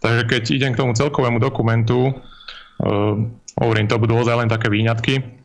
Takže 0.00 0.22
keď 0.26 0.42
idem 0.50 0.72
k 0.74 0.80
tomu 0.80 0.92
celkovému 0.96 1.38
dokumentu, 1.38 2.10
uh, 2.10 3.14
hovorím, 3.60 3.86
to 3.86 4.00
budú 4.00 4.18
ozaj 4.18 4.42
len 4.42 4.50
také 4.50 4.72
výňatky, 4.72 5.39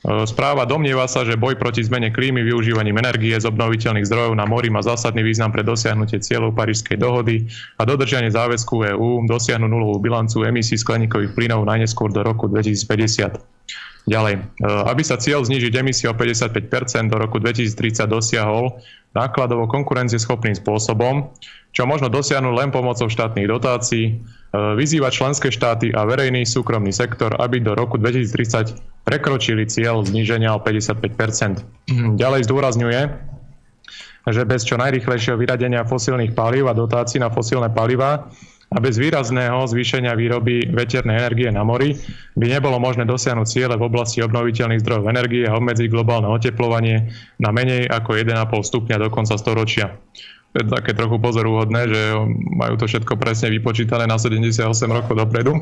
správa 0.00 0.64
domnieva 0.64 1.04
sa, 1.04 1.28
že 1.28 1.36
boj 1.36 1.60
proti 1.60 1.84
zmene 1.84 2.08
klímy 2.08 2.40
využívaním 2.40 2.96
energie 3.04 3.36
z 3.36 3.44
obnoviteľných 3.44 4.08
zdrojov 4.08 4.32
na 4.32 4.48
mori 4.48 4.72
má 4.72 4.80
zásadný 4.80 5.20
význam 5.20 5.52
pre 5.52 5.60
dosiahnutie 5.60 6.24
cieľov 6.24 6.56
Parížskej 6.56 6.96
dohody 6.96 7.44
a 7.76 7.84
dodržanie 7.84 8.32
záväzku 8.32 8.96
EÚ 8.96 9.28
dosiahnu 9.28 9.68
nulovú 9.68 10.00
bilancu 10.00 10.48
emisí 10.48 10.80
skleníkových 10.80 11.36
plynov 11.36 11.68
najneskôr 11.68 12.08
do 12.08 12.24
roku 12.24 12.48
2050. 12.48 13.36
Ďalej, 14.08 14.40
e, 14.40 14.64
aby 14.88 15.02
sa 15.04 15.20
cieľ 15.20 15.44
znižiť 15.44 15.72
emisie 15.76 16.08
o 16.08 16.16
55% 16.16 17.12
do 17.12 17.20
roku 17.20 17.36
2030 17.36 18.08
dosiahol 18.08 18.80
nákladovo 19.12 19.68
konkurencieschopným 19.68 20.56
spôsobom, 20.56 21.28
čo 21.76 21.84
možno 21.84 22.08
dosiahnuť 22.08 22.54
len 22.56 22.72
pomocou 22.72 23.12
štátnych 23.12 23.44
dotácií, 23.52 24.16
E, 24.16 24.39
vyzýva 24.50 25.14
členské 25.14 25.50
štáty 25.54 25.94
a 25.94 26.02
verejný 26.02 26.42
súkromný 26.42 26.90
sektor, 26.90 27.38
aby 27.38 27.62
do 27.62 27.78
roku 27.78 27.98
2030 27.98 29.06
prekročili 29.06 29.66
cieľ 29.66 30.02
zníženia 30.02 30.50
o 30.54 30.60
55% 30.62 32.18
Ďalej 32.18 32.50
zdôrazňuje, 32.50 33.00
že 34.28 34.42
bez 34.44 34.66
čo 34.66 34.76
najrychlejšieho 34.76 35.38
vyradenia 35.38 35.86
fosílnych 35.86 36.36
palív 36.36 36.68
a 36.68 36.76
dotácií 36.76 37.22
na 37.22 37.32
fosílne 37.32 37.72
paliva 37.72 38.28
a 38.70 38.78
bez 38.78 39.02
výrazného 39.02 39.66
zvýšenia 39.66 40.14
výroby 40.14 40.70
veternej 40.70 41.18
energie 41.18 41.50
na 41.50 41.66
mori 41.66 41.98
by 42.38 42.46
nebolo 42.46 42.78
možné 42.78 43.02
dosiahnuť 43.02 43.46
ciele 43.48 43.74
v 43.74 43.86
oblasti 43.86 44.22
obnoviteľných 44.22 44.82
zdrojov 44.82 45.10
energie 45.10 45.42
a 45.46 45.58
obmedziť 45.58 45.90
globálne 45.90 46.30
oteplovanie 46.30 47.10
na 47.42 47.50
menej 47.50 47.90
ako 47.90 48.14
1,5 48.14 48.30
stupňa 48.62 48.96
do 49.02 49.08
konca 49.10 49.34
storočia. 49.34 49.98
Je 50.50 50.66
také 50.66 50.98
trochu 50.98 51.22
pozorúhodné, 51.22 51.80
že 51.86 52.00
majú 52.58 52.74
to 52.74 52.90
všetko 52.90 53.14
presne 53.14 53.54
vypočítané 53.54 54.10
na 54.10 54.18
78 54.18 54.66
rokov 54.90 55.14
dopredu. 55.14 55.54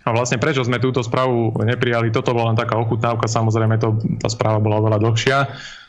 A 0.00 0.16
vlastne 0.16 0.40
prečo 0.40 0.64
sme 0.64 0.80
túto 0.80 1.04
správu 1.04 1.52
neprijali, 1.60 2.08
toto 2.14 2.32
bola 2.32 2.54
len 2.54 2.58
taká 2.58 2.78
ochutnávka, 2.80 3.28
samozrejme 3.28 3.76
to, 3.76 4.00
tá 4.16 4.32
správa 4.32 4.56
bola 4.56 4.80
oveľa 4.80 4.98
dlhšia 5.02 5.38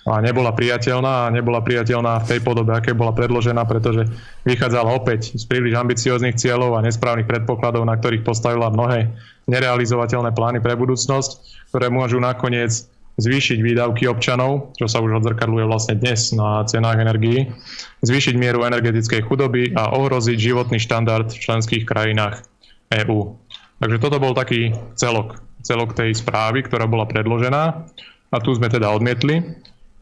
a 0.02 0.14
nebola 0.20 0.52
priateľná 0.52 1.30
a 1.30 1.32
nebola 1.34 1.62
priateľná 1.62 2.26
v 2.26 2.30
tej 2.36 2.40
podobe, 2.42 2.74
aké 2.74 2.92
bola 2.92 3.14
predložená, 3.14 3.64
pretože 3.70 4.10
vychádzala 4.44 4.90
opäť 4.98 5.38
z 5.38 5.46
príliš 5.46 5.78
ambicióznych 5.78 6.36
cieľov 6.36 6.76
a 6.76 6.84
nesprávnych 6.84 7.30
predpokladov, 7.30 7.86
na 7.86 7.96
ktorých 7.96 8.26
postavila 8.26 8.74
mnohé 8.74 9.14
nerealizovateľné 9.46 10.34
plány 10.34 10.60
pre 10.60 10.74
budúcnosť, 10.74 11.32
ktoré 11.70 11.88
môžu 11.94 12.18
nakoniec 12.18 12.90
zvýšiť 13.22 13.62
výdavky 13.62 14.10
občanov, 14.10 14.74
čo 14.74 14.90
sa 14.90 14.98
už 14.98 15.22
odzrkadluje 15.22 15.70
vlastne 15.70 16.01
dnes 16.01 16.34
na 16.34 16.66
cenách 16.66 16.98
energií, 16.98 17.54
zvýšiť 18.01 18.34
mieru 18.34 18.66
energetickej 18.66 19.22
chudoby 19.30 19.78
a 19.78 19.94
ohroziť 19.94 20.38
životný 20.42 20.82
štandard 20.82 21.30
v 21.30 21.38
členských 21.38 21.86
krajinách 21.86 22.42
EÚ. 22.90 23.38
Takže 23.78 23.98
toto 24.01 24.18
bol 24.18 24.34
taký 24.34 24.74
celok, 24.98 25.38
celok 25.62 25.94
tej 25.94 26.18
správy, 26.18 26.66
ktorá 26.66 26.90
bola 26.90 27.06
predložená 27.06 27.86
a 28.34 28.38
tu 28.42 28.58
sme 28.58 28.74
teda 28.74 28.90
odmietli, 28.90 29.46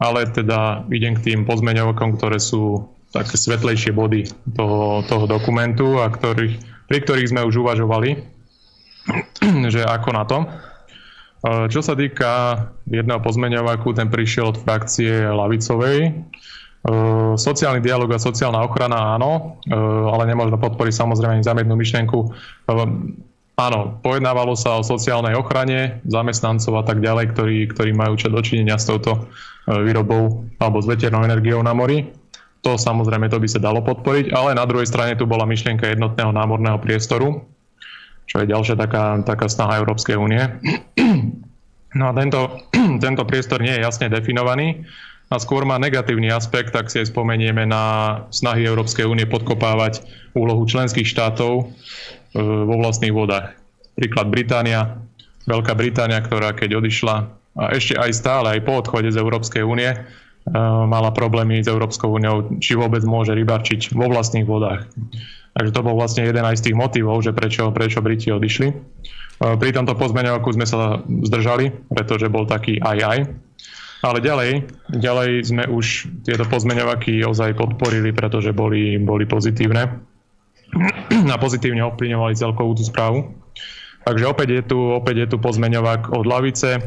ale 0.00 0.24
teda 0.32 0.88
idem 0.88 1.12
k 1.20 1.32
tým 1.32 1.40
pozmeňovakom, 1.44 2.16
ktoré 2.16 2.40
sú 2.40 2.88
také 3.12 3.36
svetlejšie 3.36 3.92
body 3.92 4.24
toho, 4.54 5.04
toho 5.04 5.24
dokumentu 5.26 5.98
a 6.00 6.08
ktorých, 6.08 6.86
pri 6.88 6.98
ktorých 7.04 7.30
sme 7.36 7.44
už 7.44 7.60
uvažovali, 7.60 8.16
že 9.74 9.82
ako 9.84 10.08
na 10.14 10.24
to. 10.24 10.38
Čo 11.44 11.80
sa 11.80 11.96
týka 11.96 12.64
jedného 12.84 13.20
pozmeňovaku, 13.24 13.96
ten 13.96 14.12
prišiel 14.12 14.52
od 14.52 14.60
frakcie 14.60 15.24
Lavicovej. 15.24 16.12
Sociálny 17.36 17.80
dialog 17.80 18.08
a 18.12 18.20
sociálna 18.20 18.64
ochrana 18.64 19.16
áno, 19.16 19.60
ale 20.12 20.24
nemôžno 20.28 20.60
podporiť 20.60 20.94
samozrejme 20.96 21.40
ani 21.40 21.44
zamietnú 21.44 21.76
myšlienku 21.76 22.18
Áno, 23.60 24.00
pojednávalo 24.00 24.56
sa 24.56 24.80
o 24.80 24.86
sociálnej 24.86 25.36
ochrane 25.36 26.00
zamestnancov 26.08 26.80
a 26.80 26.84
tak 26.88 27.04
ďalej, 27.04 27.36
ktorí, 27.36 27.68
ktorí 27.68 27.92
majú 27.92 28.16
čo 28.16 28.32
dočinenia 28.32 28.80
s 28.80 28.88
touto 28.88 29.28
výrobou 29.68 30.48
alebo 30.56 30.80
s 30.80 30.88
veternou 30.88 31.20
energiou 31.28 31.60
na 31.60 31.76
mori. 31.76 32.08
To 32.64 32.80
samozrejme 32.80 33.28
to 33.28 33.36
by 33.36 33.48
sa 33.48 33.60
dalo 33.60 33.84
podporiť, 33.84 34.32
ale 34.32 34.56
na 34.56 34.64
druhej 34.64 34.88
strane 34.88 35.12
tu 35.12 35.28
bola 35.28 35.44
myšlienka 35.44 35.92
jednotného 35.92 36.32
námorného 36.32 36.80
priestoru, 36.80 37.44
čo 38.30 38.38
je 38.38 38.46
ďalšia 38.46 38.78
taká, 38.78 39.18
taká 39.26 39.50
snaha 39.50 39.82
Európskej 39.82 40.14
únie. 40.14 40.42
No 41.90 42.06
a 42.06 42.14
tento, 42.14 42.62
tento 43.02 43.26
priestor 43.26 43.58
nie 43.58 43.74
je 43.74 43.82
jasne 43.82 44.06
definovaný 44.06 44.86
a 45.26 45.42
skôr 45.42 45.66
má 45.66 45.74
negatívny 45.74 46.30
aspekt, 46.30 46.70
ak 46.70 46.86
si 46.86 47.02
aj 47.02 47.10
spomenieme 47.10 47.66
na 47.66 47.82
snahy 48.30 48.62
Európskej 48.62 49.10
únie 49.10 49.26
podkopávať 49.26 49.98
úlohu 50.38 50.62
členských 50.70 51.02
štátov 51.02 51.66
E, 52.30 52.38
vo 52.38 52.78
vlastných 52.78 53.10
vodách. 53.10 53.58
Príklad 53.98 54.30
Británia, 54.30 55.02
Veľká 55.50 55.74
Británia, 55.74 56.22
ktorá 56.22 56.54
keď 56.54 56.78
odišla 56.78 57.26
a 57.58 57.74
ešte 57.74 57.98
aj 57.98 58.10
stále, 58.14 58.46
aj 58.54 58.60
po 58.62 58.78
odchode 58.78 59.10
z 59.10 59.18
Európskej 59.18 59.66
únie, 59.66 59.90
e, 59.90 59.98
mala 60.86 61.10
problémy 61.10 61.58
s 61.58 61.66
Európskou 61.66 62.14
úniou, 62.14 62.46
či 62.62 62.78
vôbec 62.78 63.02
môže 63.02 63.34
rybarčiť 63.34 63.90
vo 63.98 64.06
vlastných 64.06 64.46
vodách. 64.46 64.86
Takže 65.60 65.76
to 65.76 65.84
bol 65.84 65.92
vlastne 65.92 66.24
jeden 66.24 66.40
aj 66.40 66.56
z 66.56 66.72
tých 66.72 66.76
motivov, 66.80 67.20
že 67.20 67.36
prečo, 67.36 67.68
prečo 67.68 68.00
Briti 68.00 68.32
odišli. 68.32 68.68
E, 68.72 68.74
pri 69.60 69.76
tomto 69.76 69.92
pozmeňovaku 69.92 70.56
sme 70.56 70.64
sa 70.64 71.04
zdržali, 71.04 71.68
pretože 71.92 72.32
bol 72.32 72.48
taký 72.48 72.80
aj 72.80 72.98
aj. 73.04 73.18
Ale 74.00 74.24
ďalej, 74.24 74.50
ďalej 74.88 75.30
sme 75.44 75.68
už 75.68 76.08
tieto 76.24 76.48
pozmeňovaky 76.48 77.20
ozaj 77.28 77.60
podporili, 77.60 78.08
pretože 78.16 78.56
boli, 78.56 78.96
boli 78.96 79.28
pozitívne 79.28 80.00
a 81.28 81.36
pozitívne 81.36 81.84
ovplyvňovali 81.92 82.40
celkovú 82.40 82.80
tú 82.80 82.88
správu. 82.88 83.28
Takže 84.08 84.24
opäť 84.32 84.48
je 84.56 84.62
tu, 84.64 84.78
opäť 84.96 85.28
je 85.28 85.28
tu 85.28 85.36
pozmeňovák 85.36 86.16
od 86.16 86.24
lavice. 86.24 86.80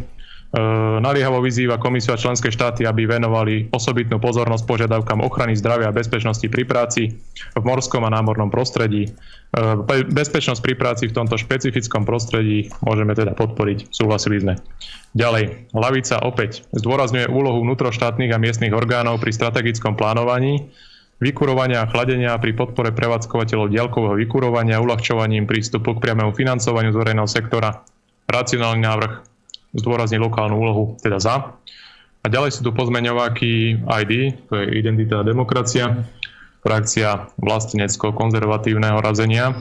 E, 0.53 0.61
naliehavo 1.01 1.41
vyzýva 1.41 1.81
komisiu 1.81 2.13
a 2.13 2.21
členské 2.21 2.53
štáty, 2.53 2.85
aby 2.85 3.09
venovali 3.09 3.73
osobitnú 3.73 4.21
pozornosť 4.21 4.69
požiadavkám 4.69 5.25
ochrany 5.25 5.57
zdravia 5.57 5.89
a 5.89 5.97
bezpečnosti 5.97 6.45
pri 6.45 6.61
práci 6.61 7.09
v 7.57 7.63
morskom 7.65 8.05
a 8.05 8.13
námornom 8.13 8.53
prostredí. 8.53 9.09
E, 9.09 9.09
bezpečnosť 10.13 10.61
pri 10.61 10.77
práci 10.77 11.09
v 11.09 11.17
tomto 11.17 11.41
špecifickom 11.41 12.05
prostredí 12.05 12.69
môžeme 12.85 13.17
teda 13.17 13.33
podporiť, 13.33 13.89
súhlasili 13.89 14.45
sme. 14.45 14.53
Ďalej, 15.17 15.73
lavica 15.73 16.21
opäť 16.21 16.69
zdôrazňuje 16.77 17.33
úlohu 17.33 17.65
vnútroštátnych 17.65 18.29
a 18.29 18.37
miestnych 18.37 18.77
orgánov 18.77 19.25
pri 19.25 19.33
strategickom 19.33 19.97
plánovaní 19.97 20.69
vykurovania 21.17 21.81
a 21.81 21.89
chladenia 21.89 22.37
pri 22.37 22.53
podpore 22.53 22.93
prevádzkovateľov 22.93 23.73
diaľkového 23.73 24.21
vykurovania, 24.21 24.83
uľahčovaním 24.83 25.49
prístupu 25.49 25.97
k 25.97 26.01
priamému 26.03 26.35
financovaniu 26.37 26.93
z 26.93 26.99
verejného 26.99 27.29
sektora. 27.31 27.81
Racionálny 28.29 28.81
návrh 28.85 29.32
zdôrazní 29.73 30.21
lokálnu 30.21 30.55
úlohu, 30.57 30.83
teda 31.01 31.17
za. 31.19 31.57
A 32.23 32.25
ďalej 32.31 32.55
sú 32.55 32.61
tu 32.63 32.71
pozmeňováky 32.71 33.83
ID, 33.83 34.11
to 34.47 34.53
je 34.63 34.79
identita 34.79 35.19
a 35.19 35.27
demokracia, 35.27 36.07
frakcia 36.63 37.27
vlastenecko-konzervatívneho 37.41 39.03
razenia, 39.03 39.51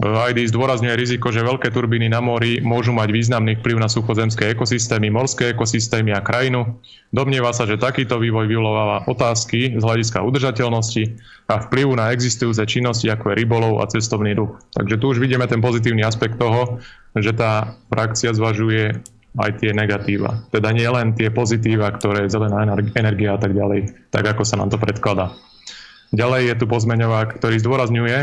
ID 0.00 0.48
zdôrazňuje 0.48 0.96
riziko, 0.96 1.28
že 1.28 1.44
veľké 1.44 1.68
turbíny 1.76 2.08
na 2.08 2.24
mori 2.24 2.56
môžu 2.64 2.88
mať 2.88 3.12
významný 3.12 3.60
vplyv 3.60 3.84
na 3.84 3.88
suchozemské 3.92 4.56
ekosystémy, 4.56 5.12
morské 5.12 5.52
ekosystémy 5.52 6.16
a 6.16 6.24
krajinu. 6.24 6.80
Domnieva 7.12 7.52
sa, 7.52 7.68
že 7.68 7.76
takýto 7.76 8.16
vývoj 8.16 8.48
vyvoláva 8.48 9.04
otázky 9.04 9.76
z 9.76 9.82
hľadiska 9.84 10.24
udržateľnosti 10.24 11.04
a 11.52 11.60
vplyvu 11.68 12.00
na 12.00 12.16
existujúce 12.16 12.64
činnosti 12.64 13.12
ako 13.12 13.28
je 13.28 13.44
rybolov 13.44 13.84
a 13.84 13.92
cestovný 13.92 14.32
ruch. 14.32 14.56
Takže 14.72 14.96
tu 14.96 15.04
už 15.12 15.20
vidíme 15.20 15.44
ten 15.44 15.60
pozitívny 15.60 16.00
aspekt 16.00 16.40
toho, 16.40 16.80
že 17.12 17.36
tá 17.36 17.76
frakcia 17.92 18.32
zvažuje 18.32 19.04
aj 19.38 19.62
tie 19.62 19.70
negatíva. 19.70 20.42
Teda 20.50 20.74
nie 20.74 20.88
len 20.90 21.14
tie 21.14 21.30
pozitíva, 21.30 21.94
ktoré 21.94 22.26
je 22.26 22.34
zelená 22.34 22.66
energia 22.98 23.36
a 23.36 23.38
tak 23.38 23.54
ďalej, 23.54 24.10
tak 24.10 24.26
ako 24.26 24.42
sa 24.42 24.58
nám 24.58 24.74
to 24.74 24.78
predkladá. 24.80 25.30
Ďalej 26.10 26.42
je 26.50 26.54
tu 26.58 26.66
pozmeňovák, 26.66 27.38
ktorý 27.38 27.56
zdôrazňuje, 27.62 28.18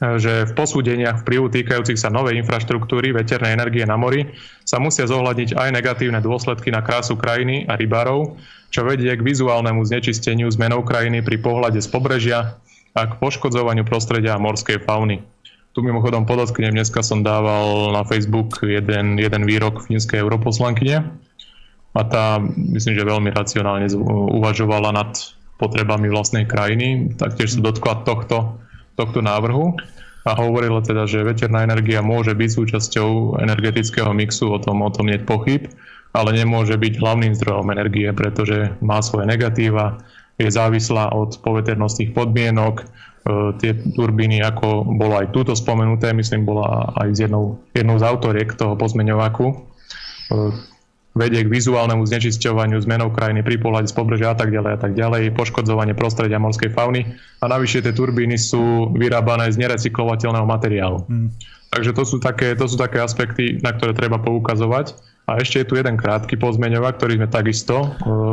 že 0.00 0.48
v 0.48 0.52
posúdeniach 0.56 1.22
vplyvu 1.22 1.52
týkajúcich 1.52 2.00
sa 2.00 2.08
novej 2.08 2.40
infraštruktúry 2.40 3.12
veternej 3.12 3.52
energie 3.52 3.84
na 3.84 4.00
mori 4.00 4.32
sa 4.64 4.80
musia 4.80 5.04
zohľadniť 5.04 5.54
aj 5.54 5.68
negatívne 5.76 6.24
dôsledky 6.24 6.72
na 6.72 6.80
krásu 6.80 7.20
krajiny 7.20 7.68
a 7.68 7.76
rybárov, 7.76 8.40
čo 8.72 8.80
vedie 8.82 9.12
k 9.12 9.20
vizuálnemu 9.20 9.84
znečisteniu 9.84 10.48
zmenou 10.48 10.80
krajiny 10.82 11.20
pri 11.20 11.36
pohľade 11.44 11.84
z 11.84 11.88
pobrežia 11.92 12.56
a 12.96 13.00
k 13.06 13.12
poškodzovaniu 13.20 13.84
prostredia 13.84 14.34
a 14.34 14.42
morskej 14.42 14.82
fauny. 14.82 15.20
Tu 15.70 15.86
mimochodom 15.86 16.26
podotknem, 16.26 16.74
dneska 16.74 16.98
som 17.06 17.22
dával 17.22 17.94
na 17.94 18.02
Facebook 18.02 18.58
jeden, 18.66 19.22
jeden 19.22 19.42
výrok 19.46 19.86
fínskej 19.86 20.18
europoslankyne 20.18 21.06
a 21.94 22.00
tá 22.06 22.42
myslím, 22.74 22.98
že 22.98 23.06
veľmi 23.06 23.30
racionálne 23.30 23.86
uvažovala 24.34 24.90
nad 24.90 25.14
potrebami 25.62 26.10
vlastnej 26.10 26.46
krajiny. 26.46 27.14
Taktiež 27.14 27.54
sa 27.54 27.62
dotkla 27.62 28.02
tohto 28.02 28.58
tohto 29.00 29.24
návrhu 29.24 29.80
a 30.28 30.36
hovorilo 30.36 30.84
teda, 30.84 31.08
že 31.08 31.24
veterná 31.24 31.64
energia 31.64 32.04
môže 32.04 32.36
byť 32.36 32.50
súčasťou 32.52 33.40
energetického 33.40 34.12
mixu, 34.12 34.52
o 34.52 34.60
tom, 34.60 34.84
o 34.84 34.92
tom 34.92 35.08
nie 35.08 35.16
je 35.16 35.24
pochyb, 35.24 35.62
ale 36.12 36.36
nemôže 36.36 36.76
byť 36.76 37.00
hlavným 37.00 37.32
zdrojom 37.40 37.72
energie, 37.72 38.12
pretože 38.12 38.76
má 38.84 39.00
svoje 39.00 39.24
negatíva, 39.24 40.04
je 40.36 40.52
závislá 40.52 41.16
od 41.16 41.40
poveternostných 41.40 42.12
podmienok, 42.12 42.84
tie 43.60 43.76
turbíny, 43.76 44.40
ako 44.40 44.84
bolo 44.96 45.20
aj 45.20 45.32
túto 45.36 45.52
spomenuté, 45.52 46.16
myslím, 46.16 46.48
bola 46.48 46.88
aj 46.96 47.08
z 47.16 47.18
jednou, 47.28 47.60
jednou 47.76 47.96
z 48.00 48.04
autoriek 48.08 48.48
toho 48.56 48.74
pozmeňovaku, 48.80 49.46
e, 49.52 49.54
vedie 51.12 51.44
k 51.44 51.52
vizuálnemu 51.52 52.06
znečisťovaniu 52.06 52.80
zmenou 52.80 53.12
krajiny 53.12 53.44
pri 53.44 53.60
pohľade 53.60 53.90
z 53.90 53.94
pobrežia 53.98 54.32
a 54.32 54.36
tak 54.38 54.54
ďalej 54.54 54.72
a 54.72 54.78
tak 54.78 54.92
ďalej, 54.96 55.36
poškodzovanie 55.36 55.92
prostredia 55.92 56.40
morskej 56.40 56.72
fauny 56.72 57.12
a 57.42 57.44
navyše 57.50 57.84
tie 57.84 57.92
turbíny 57.92 58.38
sú 58.40 58.94
vyrábané 58.94 59.50
z 59.52 59.58
nerecyklovateľného 59.58 60.46
materiálu. 60.46 61.04
Hmm. 61.04 61.28
Takže 61.70 61.94
to 61.94 62.02
sú, 62.02 62.16
také, 62.18 62.58
to 62.58 62.66
sú 62.66 62.74
také 62.74 62.98
aspekty, 62.98 63.62
na 63.62 63.70
ktoré 63.70 63.94
treba 63.94 64.18
poukazovať. 64.18 64.90
A 65.28 65.38
ešte 65.38 65.62
je 65.62 65.68
tu 65.68 65.74
jeden 65.78 65.94
krátky 65.94 66.38
pozmeňovák, 66.40 66.98
ktorý 66.98 67.20
sme 67.20 67.28
takisto 67.30 67.76
e, 67.82 67.88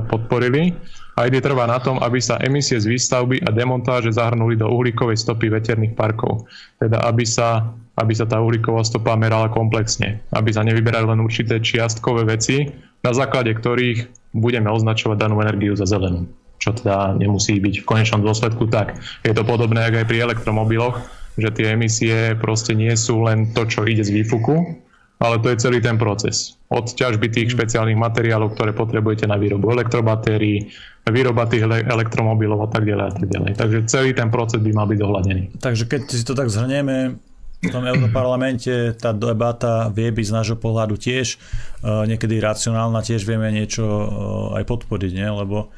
podporili. 0.08 0.74
A 1.18 1.26
ide 1.26 1.42
trvá 1.42 1.66
na 1.66 1.82
tom, 1.82 1.98
aby 2.02 2.22
sa 2.22 2.38
emisie 2.42 2.78
z 2.78 2.90
výstavby 2.90 3.42
a 3.46 3.50
demontáže 3.50 4.14
zahrnuli 4.14 4.58
do 4.58 4.70
uhlíkovej 4.70 5.18
stopy 5.18 5.50
veterných 5.50 5.98
parkov. 5.98 6.46
Teda 6.78 7.02
aby 7.06 7.26
sa 7.26 7.74
aby 7.98 8.14
sa 8.14 8.30
tá 8.30 8.38
uhlíková 8.38 8.86
stopa 8.86 9.18
merala 9.18 9.50
komplexne, 9.50 10.22
aby 10.30 10.54
sa 10.54 10.62
nevyberali 10.62 11.10
len 11.10 11.18
určité 11.18 11.58
čiastkové 11.58 12.30
veci, 12.30 12.70
na 13.02 13.10
základe 13.10 13.50
ktorých 13.58 14.30
budeme 14.38 14.70
označovať 14.70 15.18
danú 15.18 15.42
energiu 15.42 15.74
za 15.74 15.90
zelenú. 15.90 16.30
Čo 16.62 16.78
teda 16.78 17.18
nemusí 17.18 17.58
byť 17.58 17.82
v 17.82 17.88
konečnom 17.90 18.22
dôsledku 18.22 18.70
tak. 18.70 19.02
Je 19.26 19.34
to 19.34 19.42
podobné 19.42 19.90
ako 19.90 20.06
aj 20.06 20.08
pri 20.10 20.18
elektromobiloch, 20.30 20.98
že 21.38 21.50
tie 21.54 21.74
emisie 21.74 22.38
proste 22.38 22.78
nie 22.78 22.94
sú 22.94 23.26
len 23.26 23.50
to, 23.54 23.66
čo 23.66 23.86
ide 23.86 24.06
z 24.06 24.14
výfuku, 24.14 24.78
ale 25.18 25.42
to 25.42 25.50
je 25.50 25.58
celý 25.58 25.82
ten 25.82 25.98
proces. 25.98 26.58
Od 26.70 26.86
ťažby 26.86 27.34
tých 27.34 27.58
špeciálnych 27.58 27.98
materiálov, 27.98 28.54
ktoré 28.54 28.72
potrebujete 28.74 29.26
na 29.26 29.40
výrobu 29.40 29.74
elektrobatérií, 29.74 30.70
výroba 31.10 31.48
tých 31.50 31.66
elektromobilov 31.66 32.68
a 32.68 32.70
tak 32.70 32.86
ďalej 32.86 33.06
a 33.08 33.14
tak 33.16 33.28
ďalej. 33.32 33.52
Takže 33.58 33.78
celý 33.90 34.12
ten 34.14 34.30
proces 34.30 34.62
by 34.62 34.72
mal 34.76 34.86
byť 34.86 35.00
dohľadený. 35.00 35.44
Takže 35.58 35.84
keď 35.90 36.02
si 36.12 36.24
to 36.28 36.38
tak 36.38 36.52
zhrnieme, 36.52 37.18
v 37.58 37.74
tom 37.74 37.90
Európarlamente 37.90 38.94
tá 39.02 39.18
debata 39.18 39.90
vie 39.90 40.14
byť 40.14 40.26
z 40.30 40.36
nášho 40.36 40.58
pohľadu 40.62 40.94
tiež 40.94 41.42
uh, 41.82 42.06
niekedy 42.06 42.38
racionálna, 42.38 43.02
tiež 43.02 43.26
vieme 43.26 43.50
niečo 43.50 43.82
uh, 43.82 44.58
aj 44.62 44.64
podporiť, 44.70 45.12
nie? 45.18 45.26
lebo 45.26 45.74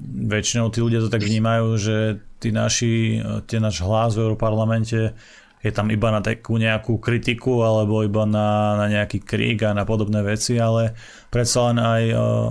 väčšinou 0.00 0.72
tí 0.72 0.80
ľudia 0.80 1.04
to 1.04 1.12
tak 1.12 1.20
vnímajú, 1.20 1.76
že 1.76 1.96
tí 2.40 2.48
naši, 2.48 3.20
uh, 3.20 3.44
tie 3.44 3.60
náš 3.60 3.84
hlas 3.84 4.16
v 4.16 4.24
Európarlamente 4.24 5.12
je 5.58 5.70
tam 5.74 5.90
iba 5.90 6.08
na 6.14 6.22
takú 6.22 6.54
nejakú 6.54 7.02
kritiku 7.02 7.66
alebo 7.66 8.06
iba 8.06 8.22
na, 8.24 8.78
na 8.78 8.86
nejaký 8.86 9.22
krík 9.22 9.66
a 9.66 9.74
na 9.74 9.82
podobné 9.82 10.22
veci, 10.22 10.54
ale 10.58 10.94
predsa 11.34 11.70
len 11.70 11.78
aj 11.82 12.02
uh, 12.14 12.48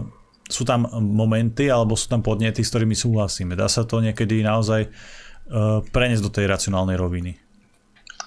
sú 0.47 0.63
tam 0.67 0.87
momenty 0.91 1.71
alebo 1.71 1.95
sú 1.95 2.11
tam 2.11 2.19
podnety, 2.19 2.63
s 2.63 2.71
ktorými 2.71 2.95
súhlasíme. 2.95 3.55
Dá 3.55 3.71
sa 3.71 3.87
to 3.87 4.03
niekedy 4.03 4.43
naozaj 4.43 4.87
uh, 4.87 5.79
preniesť 5.87 6.23
do 6.23 6.31
tej 6.31 6.45
racionálnej 6.51 6.99
roviny. 6.99 7.46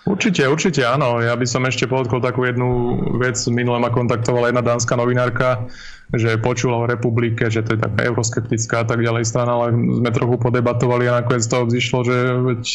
Určite, 0.09 0.49
určite 0.49 0.81
áno. 0.81 1.21
Ja 1.21 1.37
by 1.37 1.45
som 1.45 1.69
ešte 1.69 1.85
podotkol 1.85 2.25
takú 2.25 2.49
jednu 2.49 2.97
vec. 3.21 3.37
Minule 3.53 3.77
ma 3.85 3.93
kontaktovala 3.93 4.49
jedna 4.49 4.65
dánska 4.65 4.97
novinárka, 4.97 5.69
že 6.17 6.41
počula 6.41 6.81
o 6.81 6.89
republike, 6.89 7.53
že 7.53 7.61
to 7.61 7.77
je 7.77 7.85
taká 7.85 8.09
euroskeptická 8.09 8.83
a 8.83 8.87
tak 8.89 9.05
ďalej 9.05 9.29
strana, 9.29 9.61
ale 9.61 9.77
sme 9.77 10.11
trochu 10.11 10.41
podebatovali 10.41 11.05
a 11.05 11.21
nakoniec 11.21 11.45
z 11.45 11.53
toho 11.53 11.69
vzýšlo, 11.69 11.99
že 12.09 12.17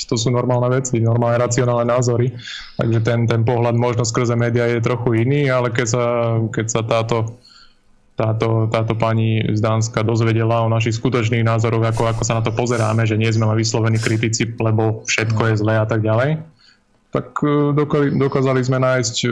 to 0.06 0.16
sú 0.22 0.30
normálne 0.30 0.70
veci, 0.70 1.02
normálne 1.02 1.42
racionálne 1.42 1.90
názory. 1.90 2.30
Takže 2.78 3.00
ten, 3.02 3.26
ten 3.26 3.42
pohľad 3.42 3.74
možno 3.74 4.06
skrze 4.06 4.38
médiá 4.38 4.70
je 4.70 4.86
trochu 4.86 5.26
iný, 5.26 5.50
ale 5.50 5.74
keď 5.74 5.88
sa, 5.90 6.06
keď 6.54 6.66
sa 6.70 6.82
táto 6.86 7.42
táto, 8.16 8.72
táto 8.72 8.96
pani 8.96 9.44
z 9.44 9.60
Dánska 9.60 10.00
dozvedela 10.00 10.64
o 10.64 10.72
našich 10.72 10.96
skutočných 10.96 11.44
názoroch, 11.44 11.84
ako, 11.84 12.16
ako 12.16 12.24
sa 12.24 12.40
na 12.40 12.44
to 12.48 12.56
pozeráme, 12.56 13.04
že 13.04 13.20
nie 13.20 13.28
sme 13.28 13.44
len 13.44 13.60
vyslovení 13.60 14.00
kritici, 14.00 14.48
lebo 14.56 15.04
všetko 15.04 15.52
je 15.52 15.60
zlé 15.60 15.76
a 15.76 15.84
tak 15.84 16.00
ďalej, 16.00 16.40
tak 17.16 17.40
e, 17.40 17.72
dokázali 18.20 18.60
sme 18.60 18.84
nájsť, 18.84 19.16
e, 19.24 19.28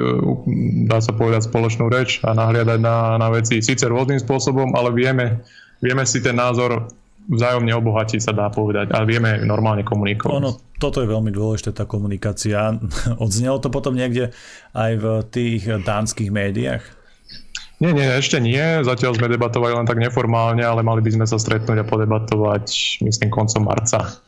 dá 0.88 1.04
sa 1.04 1.12
povedať, 1.12 1.52
spoločnú 1.52 1.92
reč 1.92 2.24
a 2.24 2.32
nahliadať 2.32 2.80
na, 2.80 3.20
na 3.20 3.28
veci 3.28 3.60
síce 3.60 3.84
rôznym 3.84 4.24
spôsobom, 4.24 4.72
ale 4.72 4.96
vieme, 4.96 5.44
vieme 5.84 6.08
si 6.08 6.24
ten 6.24 6.40
názor 6.40 6.88
vzájomne 7.28 7.72
obohatiť 7.75 8.20
sa 8.20 8.32
dá 8.36 8.48
povedať 8.52 8.92
a 8.92 9.04
vieme 9.04 9.44
normálne 9.44 9.84
komunikovať. 9.84 10.32
Ono, 10.32 10.52
toto 10.80 11.04
je 11.04 11.08
veľmi 11.08 11.32
dôležité, 11.32 11.75
tá 11.75 11.84
komunikácia. 11.84 12.75
Odznelo 13.24 13.60
to 13.60 13.68
potom 13.68 13.96
niekde 13.96 14.32
aj 14.75 14.92
v 15.00 15.06
tých 15.28 15.68
dánskych 15.84 16.32
médiách? 16.32 16.84
Nie, 17.84 17.92
nie, 17.92 18.08
ešte 18.08 18.40
nie. 18.40 18.63
Zatiaľ 18.88 19.20
sme 19.20 19.28
debatovali 19.28 19.75
len 19.75 19.84
tak 19.84 20.00
neformálne, 20.00 20.63
ale 20.63 20.88
mali 20.88 21.04
by 21.04 21.20
sme 21.20 21.25
sa 21.28 21.36
stretnúť 21.36 21.84
a 21.84 21.86
podebatovať, 21.88 22.66
myslím, 23.04 23.28
koncom 23.28 23.68
marca. 23.68 24.24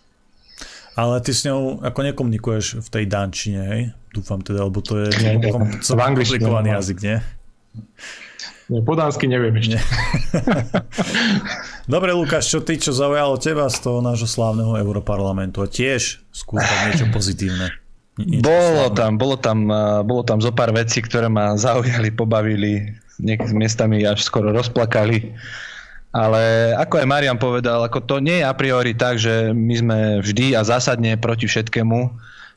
Ale 0.96 1.20
ty 1.20 1.36
s 1.36 1.44
ňou 1.44 1.84
ako 1.84 2.00
nekomunikuješ 2.08 2.80
v 2.80 2.88
tej 2.88 3.06
dančine, 3.12 3.62
hej? 3.68 3.82
Dúfam 4.16 4.40
teda, 4.40 4.64
lebo 4.64 4.80
to 4.80 5.04
je 5.04 5.12
nie, 5.20 5.44
nie, 5.44 5.52
kom, 5.52 5.68
komplikovaný 5.84 6.72
no. 6.72 6.76
jazyk, 6.80 6.98
nie? 7.04 7.18
Nie, 8.72 8.82
po 8.82 8.96
dánsky 8.96 9.28
neviem 9.28 9.54
ešte. 9.60 9.78
Dobre, 11.94 12.16
Lukáš, 12.16 12.50
čo 12.50 12.64
ty, 12.64 12.82
čo 12.82 12.96
zaujalo 12.96 13.38
teba 13.38 13.70
z 13.70 13.78
toho 13.84 14.02
nášho 14.02 14.26
slávneho 14.26 14.74
Europarlamentu? 14.80 15.62
A 15.62 15.70
tiež 15.70 16.24
skúšať 16.34 16.90
niečo 16.90 17.06
pozitívne. 17.14 17.70
Niečo 18.16 18.48
bolo 18.48 18.90
slávne. 18.90 18.98
tam, 18.98 19.12
bolo 19.20 19.36
tam, 19.38 19.60
bolo 20.08 20.24
tam 20.24 20.40
zo 20.42 20.50
pár 20.56 20.74
vecí, 20.74 21.04
ktoré 21.04 21.30
ma 21.30 21.54
zaujali, 21.60 22.10
pobavili, 22.10 22.96
niekým 23.22 23.54
miestami 23.54 24.02
až 24.02 24.26
skoro 24.26 24.50
rozplakali. 24.50 25.36
Ale 26.16 26.72
ako 26.80 27.04
aj 27.04 27.12
Marian 27.12 27.36
povedal, 27.36 27.84
ako 27.84 28.00
to 28.08 28.16
nie 28.24 28.40
je 28.40 28.48
a 28.48 28.56
priori 28.56 28.96
tak, 28.96 29.20
že 29.20 29.52
my 29.52 29.74
sme 29.76 30.00
vždy 30.24 30.56
a 30.56 30.64
zásadne 30.64 31.20
proti 31.20 31.44
všetkému. 31.44 32.00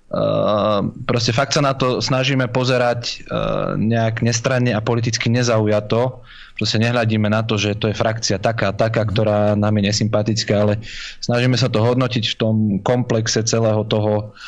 Uh, 0.08 0.88
proste 1.04 1.34
fakt 1.34 1.52
sa 1.52 1.60
na 1.60 1.74
to 1.74 1.98
snažíme 1.98 2.46
pozerať 2.54 3.28
uh, 3.28 3.74
nejak 3.74 4.22
nestranne 4.22 4.70
a 4.70 4.80
politicky 4.80 5.26
nezaujato. 5.26 6.22
Proste 6.54 6.78
nehľadíme 6.78 7.26
na 7.26 7.42
to, 7.42 7.58
že 7.58 7.74
to 7.76 7.90
je 7.90 7.98
frakcia 7.98 8.38
taká, 8.38 8.70
taká, 8.70 9.02
ktorá 9.02 9.58
nám 9.58 9.74
je 9.82 9.90
nesympatická, 9.90 10.54
ale 10.54 10.74
snažíme 11.18 11.58
sa 11.58 11.66
to 11.66 11.82
hodnotiť 11.82 12.24
v 12.24 12.38
tom 12.38 12.56
komplexe 12.86 13.42
celého 13.42 13.82
toho 13.84 14.38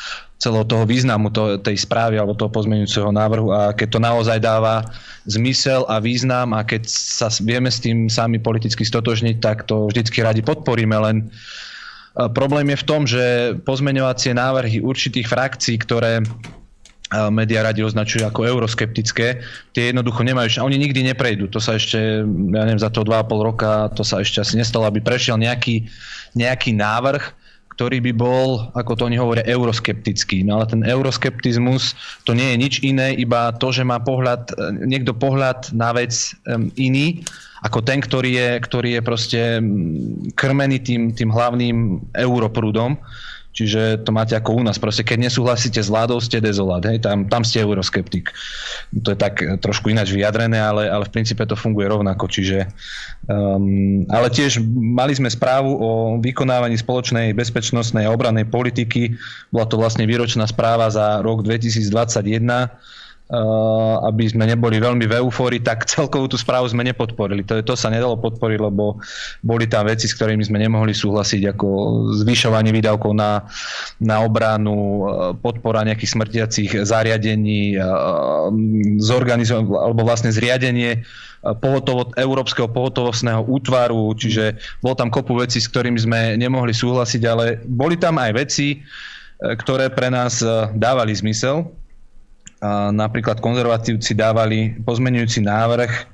celého 0.41 0.65
toho 0.65 0.89
významu 0.89 1.29
to, 1.29 1.61
tej 1.61 1.77
správy 1.77 2.17
alebo 2.17 2.33
toho 2.33 2.49
pozmeňujúceho 2.49 3.13
návrhu 3.13 3.53
a 3.53 3.77
keď 3.77 3.87
to 3.93 3.99
naozaj 4.01 4.41
dáva 4.41 4.81
zmysel 5.29 5.85
a 5.85 6.01
význam 6.01 6.57
a 6.57 6.65
keď 6.65 6.89
sa 6.89 7.29
vieme 7.45 7.69
s 7.69 7.77
tým 7.77 8.09
sami 8.09 8.41
politicky 8.41 8.81
stotožniť, 8.81 9.37
tak 9.37 9.69
to 9.69 9.85
vždycky 9.85 10.25
radi 10.25 10.41
podporíme, 10.41 10.97
len 10.97 11.17
e, 11.21 12.25
problém 12.33 12.73
je 12.73 12.81
v 12.81 12.87
tom, 12.89 13.01
že 13.05 13.53
pozmeňovacie 13.61 14.33
návrhy 14.33 14.81
určitých 14.81 15.29
frakcií, 15.29 15.77
ktoré 15.77 16.17
e, 16.17 16.23
médiá 17.29 17.61
radi 17.61 17.85
označujú 17.85 18.25
ako 18.25 18.41
euroskeptické, 18.41 19.45
tie 19.77 19.93
jednoducho 19.93 20.25
nemajú, 20.25 20.57
oni 20.65 20.81
nikdy 20.81 21.05
neprejdú. 21.13 21.53
To 21.53 21.61
sa 21.61 21.77
ešte, 21.77 22.25
ja 22.25 22.61
neviem, 22.65 22.81
za 22.81 22.89
to 22.89 23.05
2,5 23.05 23.29
roka, 23.45 23.93
to 23.93 24.01
sa 24.01 24.25
ešte 24.25 24.41
asi 24.41 24.57
nestalo, 24.57 24.89
aby 24.89 25.05
prešiel 25.05 25.37
nejaký, 25.37 25.85
nejaký 26.33 26.73
návrh, 26.73 27.40
ktorý 27.81 27.97
by 27.97 28.13
bol, 28.13 28.69
ako 28.77 28.93
to 28.93 29.09
oni 29.09 29.17
hovoria, 29.17 29.41
euroskeptický. 29.49 30.45
No 30.45 30.61
ale 30.61 30.69
ten 30.69 30.85
euroskeptizmus 30.85 31.97
to 32.29 32.37
nie 32.37 32.53
je 32.53 32.57
nič 32.61 32.73
iné, 32.85 33.17
iba 33.17 33.49
to, 33.57 33.73
že 33.73 33.81
má 33.81 33.97
pohľad, 33.97 34.53
niekto 34.85 35.17
pohľad 35.17 35.73
na 35.73 35.89
vec 35.89 36.13
iný, 36.77 37.25
ako 37.65 37.81
ten, 37.81 37.97
ktorý 37.97 38.37
je, 38.37 38.49
ktorý 38.61 38.89
je 38.93 39.01
proste 39.01 39.41
krmený 40.37 40.77
tým, 40.85 41.09
tým 41.17 41.33
hlavným 41.33 42.05
europrúdom. 42.13 43.01
Čiže 43.51 44.07
to 44.07 44.15
máte 44.15 44.31
ako 44.31 44.57
u 44.57 44.61
nás. 44.63 44.79
Proste 44.79 45.03
keď 45.03 45.27
nesúhlasíte 45.27 45.83
s 45.83 45.91
vládou, 45.91 46.23
ste 46.23 46.39
dezolát. 46.39 46.79
Hej? 46.87 47.03
Tam, 47.03 47.27
tam 47.27 47.43
ste 47.43 47.59
euroskeptik. 47.59 48.31
To 49.03 49.11
je 49.11 49.17
tak 49.19 49.43
trošku 49.59 49.91
ináč 49.91 50.15
vyjadrené, 50.15 50.55
ale, 50.55 50.87
ale 50.87 51.03
v 51.03 51.13
princípe 51.13 51.43
to 51.43 51.59
funguje 51.59 51.91
rovnako. 51.91 52.31
Čiže, 52.31 52.71
um, 53.27 54.07
ale 54.07 54.31
tiež 54.31 54.63
mali 54.71 55.11
sme 55.11 55.27
správu 55.27 55.71
o 55.75 55.89
vykonávaní 56.23 56.79
spoločnej 56.79 57.35
bezpečnostnej 57.35 58.07
a 58.07 58.13
obrannej 58.15 58.47
politiky. 58.47 59.19
Bola 59.51 59.67
to 59.67 59.75
vlastne 59.75 60.07
výročná 60.07 60.47
správa 60.47 60.87
za 60.87 61.19
rok 61.19 61.43
2021 61.43 61.91
Eh, 62.51 63.10
aby 63.31 64.27
sme 64.27 64.43
neboli 64.43 64.75
veľmi 64.83 65.07
v 65.07 65.23
eufórii, 65.23 65.63
tak 65.63 65.87
celkovú 65.87 66.27
tú 66.27 66.35
správu 66.35 66.67
sme 66.67 66.83
nepodporili. 66.83 67.47
To, 67.47 67.63
to 67.63 67.79
sa 67.79 67.87
nedalo 67.87 68.19
podporiť, 68.19 68.59
lebo 68.59 68.99
boli 69.39 69.71
tam 69.71 69.87
veci, 69.87 70.11
s 70.11 70.15
ktorými 70.19 70.43
sme 70.43 70.59
nemohli 70.59 70.91
súhlasiť, 70.91 71.55
ako 71.55 71.67
zvyšovanie 72.27 72.75
výdavkov 72.75 73.15
na, 73.15 73.47
na 74.03 74.19
obranu, 74.19 74.75
eh, 74.75 74.99
podpora 75.39 75.87
nejakých 75.87 76.11
smrtiacich 76.11 76.69
zariadení, 76.83 77.79
eh, 77.79 77.83
zorganizovanie, 78.99 79.79
alebo 79.79 80.03
vlastne 80.03 80.35
zriadenie 80.35 81.07
pohotovo, 81.41 82.11
Európskeho 82.19 82.67
pohotovostného 82.69 83.47
útvaru, 83.47 84.11
čiže 84.13 84.59
bol 84.83 84.93
tam 84.93 85.07
kopu 85.07 85.39
vecí, 85.39 85.57
s 85.57 85.71
ktorými 85.71 85.97
sme 85.97 86.19
nemohli 86.35 86.75
súhlasiť, 86.75 87.21
ale 87.25 87.63
boli 87.63 87.95
tam 87.95 88.21
aj 88.21 88.31
veci, 88.35 88.83
ktoré 89.41 89.89
pre 89.89 90.13
nás 90.13 90.45
dávali 90.77 91.17
zmysel 91.17 91.80
napríklad 92.91 93.41
konzervatívci 93.41 94.13
dávali 94.13 94.77
pozmenujúci 94.85 95.41
návrh, 95.41 96.10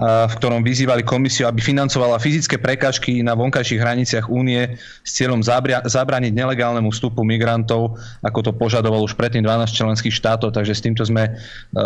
v 0.00 0.32
ktorom 0.40 0.64
vyzývali 0.64 1.04
komisiu, 1.04 1.44
aby 1.44 1.60
financovala 1.60 2.16
fyzické 2.16 2.56
prekážky 2.56 3.20
na 3.20 3.36
vonkajších 3.36 3.80
hraniciach 3.84 4.26
únie 4.32 4.80
s 5.04 5.10
cieľom 5.12 5.44
zabrániť 5.84 6.32
nelegálnemu 6.32 6.88
vstupu 6.88 7.20
migrantov, 7.20 8.00
ako 8.24 8.40
to 8.40 8.52
požadoval 8.56 9.04
už 9.04 9.12
predtým 9.12 9.44
12 9.44 9.76
členských 9.76 10.16
štátov, 10.16 10.56
takže 10.56 10.72
s 10.72 10.80
týmto 10.80 11.04
sme 11.04 11.28
e, 11.28 11.30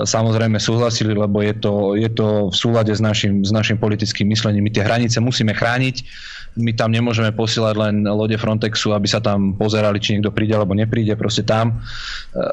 samozrejme 0.07 0.63
súhlasili, 0.63 1.11
lebo 1.11 1.43
je 1.43 1.55
to, 1.59 1.99
je 1.99 2.07
to 2.15 2.55
v 2.55 2.57
súlade 2.57 2.95
s 2.95 3.03
našim, 3.03 3.43
s 3.43 3.51
našim 3.51 3.83
politickým 3.83 4.31
myslením. 4.31 4.63
My 4.63 4.71
tie 4.71 4.87
hranice 4.87 5.19
musíme 5.19 5.51
chrániť, 5.51 6.07
my 6.55 6.71
tam 6.79 6.95
nemôžeme 6.95 7.35
posielať 7.35 7.75
len 7.75 8.07
lode 8.07 8.39
Frontexu, 8.39 8.95
aby 8.95 9.11
sa 9.11 9.19
tam 9.19 9.59
pozerali, 9.59 9.99
či 9.99 10.15
niekto 10.15 10.31
príde 10.31 10.55
alebo 10.55 10.79
nepríde. 10.79 11.19
Proste 11.19 11.43
tam 11.43 11.83
e, 12.31 12.47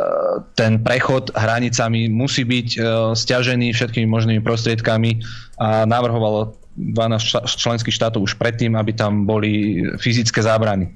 ten 0.58 0.82
prechod 0.82 1.30
hranicami 1.38 2.10
musí 2.10 2.42
byť 2.42 2.68
e, 2.74 2.78
stiažený 3.14 3.78
všetkými 3.78 4.10
možnými 4.10 4.42
prostriedkami 4.42 5.22
a 5.62 5.86
navrhovalo 5.86 6.58
12 6.74 7.46
členských 7.46 7.94
štátov 7.94 8.26
už 8.26 8.42
predtým, 8.42 8.74
aby 8.74 8.98
tam 8.98 9.30
boli 9.30 9.86
fyzické 10.02 10.42
zábrany. 10.42 10.90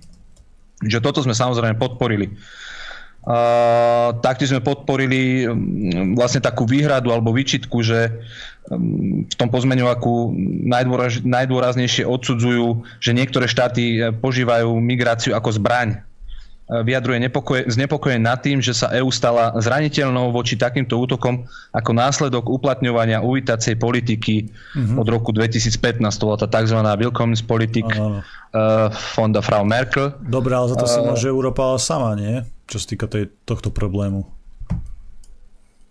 Že 0.82 1.06
toto 1.06 1.22
sme 1.22 1.38
samozrejme 1.38 1.78
podporili. 1.78 2.34
Uh, 3.26 4.14
taktiež 4.22 4.54
sme 4.54 4.62
podporili 4.62 5.50
vlastne 6.14 6.46
takú 6.46 6.70
výhradu 6.70 7.10
alebo 7.10 7.34
výčitku, 7.34 7.82
že 7.82 8.14
v 9.26 9.36
tom 9.38 9.50
pozmeňovaku 9.50 10.34
najdôraz, 10.70 11.26
najdôraznejšie 11.26 12.06
odsudzujú, 12.06 12.86
že 13.02 13.18
niektoré 13.18 13.50
štáty 13.50 14.02
požívajú 14.22 14.74
migráciu 14.78 15.38
ako 15.38 15.58
zbraň 15.58 16.06
vyjadruje 16.66 17.22
nepokoje, 17.22 17.62
znepokoje 17.70 18.18
nad 18.18 18.42
tým, 18.42 18.58
že 18.58 18.74
sa 18.74 18.90
EÚ 18.90 19.14
stala 19.14 19.54
zraniteľnou 19.62 20.34
voči 20.34 20.58
takýmto 20.58 20.98
útokom 20.98 21.46
ako 21.70 21.92
následok 21.94 22.50
uplatňovania 22.50 23.22
uvítacej 23.22 23.78
politiky 23.78 24.50
mm-hmm. 24.50 24.98
od 24.98 25.08
roku 25.08 25.30
2015. 25.30 25.78
To 26.18 26.34
bola 26.34 26.42
tá 26.42 26.50
tzv. 26.50 26.82
Willkommenspolitik 26.82 27.86
uh, 27.86 28.22
fonda 28.90 29.46
Frau 29.46 29.62
Merkel. 29.62 30.18
Dobre, 30.26 30.58
ale 30.58 30.74
za 30.74 30.76
to 30.82 30.90
uh, 30.90 31.14
môže 31.14 31.30
Európa 31.30 31.78
sama, 31.78 32.18
nie? 32.18 32.42
Čo 32.66 32.82
sa 32.82 32.86
týka 32.90 33.06
tej, 33.06 33.30
tohto 33.46 33.70
problému. 33.70 34.35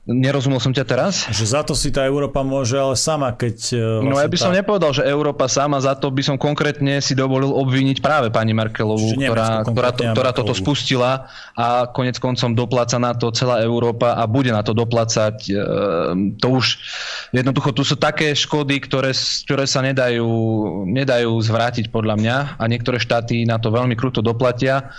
Nerozumel 0.05 0.61
som 0.61 0.69
ťa 0.69 0.85
teraz? 0.85 1.25
Že 1.33 1.45
za 1.49 1.61
to 1.65 1.73
si 1.73 1.89
tá 1.89 2.05
Európa 2.05 2.45
môže, 2.45 2.77
ale 2.77 2.93
sama, 2.93 3.33
keď... 3.33 3.57
Vlastne 3.73 4.13
no 4.13 4.21
ja 4.21 4.29
by 4.29 4.37
som 4.37 4.53
tá... 4.53 4.61
nepovedal, 4.61 4.93
že 4.93 5.03
Európa 5.09 5.49
sama, 5.49 5.81
za 5.81 5.97
to 5.97 6.13
by 6.13 6.21
som 6.21 6.37
konkrétne 6.37 7.01
si 7.01 7.17
dovolil 7.17 7.49
obviniť 7.49 8.05
práve 8.05 8.29
pani 8.29 8.53
Merkelovú, 8.53 9.17
ktorá, 9.17 9.65
ktorá, 9.65 9.91
to, 9.97 10.03
ktorá 10.13 10.31
toto 10.37 10.53
spustila 10.53 11.33
a 11.57 11.89
konec 11.89 12.21
koncom 12.21 12.53
dopláca 12.53 13.01
na 13.01 13.17
to 13.17 13.33
celá 13.33 13.65
Európa 13.65 14.13
a 14.21 14.29
bude 14.29 14.53
na 14.53 14.61
to 14.61 14.77
doplácať. 14.77 15.49
Ehm, 15.49 16.37
to 16.37 16.53
už 16.53 16.85
jednoducho, 17.33 17.73
tu 17.73 17.81
sú 17.81 17.97
také 17.97 18.37
škody, 18.37 18.85
ktoré, 18.85 19.17
ktoré 19.49 19.65
sa 19.65 19.81
nedajú, 19.81 20.29
nedajú 20.85 21.33
zvrátiť 21.41 21.89
podľa 21.89 22.21
mňa 22.21 22.37
a 22.61 22.65
niektoré 22.69 23.01
štáty 23.01 23.49
na 23.49 23.57
to 23.57 23.73
veľmi 23.73 23.97
kruto 23.97 24.21
doplatia 24.21 24.93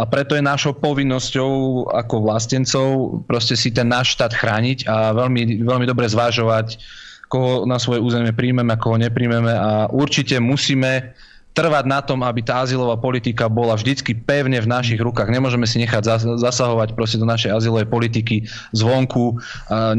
a 0.00 0.08
preto 0.08 0.32
je 0.32 0.40
našou 0.40 0.72
povinnosťou 0.80 1.52
ako 1.92 2.14
vlastencov 2.24 2.88
proste 3.28 3.52
si 3.52 3.68
ten 3.68 3.84
náš 3.92 4.16
štát 4.16 4.32
chrániť 4.32 4.88
a 4.88 5.12
veľmi, 5.12 5.60
veľmi 5.60 5.84
dobre 5.84 6.08
zvážovať, 6.08 6.80
koho 7.28 7.68
na 7.68 7.76
svoje 7.76 8.00
územie 8.00 8.32
príjmeme 8.32 8.72
a 8.72 8.80
koho 8.80 8.96
nepríjmeme. 8.96 9.52
A 9.52 9.92
určite 9.92 10.40
musíme 10.40 11.12
trvať 11.50 11.84
na 11.90 11.98
tom, 11.98 12.22
aby 12.22 12.46
tá 12.46 12.62
azylová 12.62 12.94
politika 12.94 13.50
bola 13.50 13.74
vždycky 13.74 14.14
pevne 14.14 14.62
v 14.62 14.70
našich 14.70 15.02
rukách. 15.02 15.28
Nemôžeme 15.28 15.66
si 15.66 15.82
nechať 15.82 16.22
zasahovať 16.38 16.94
proste 16.94 17.18
do 17.18 17.26
našej 17.26 17.50
azylovej 17.50 17.90
politiky 17.90 18.46
zvonku 18.70 19.34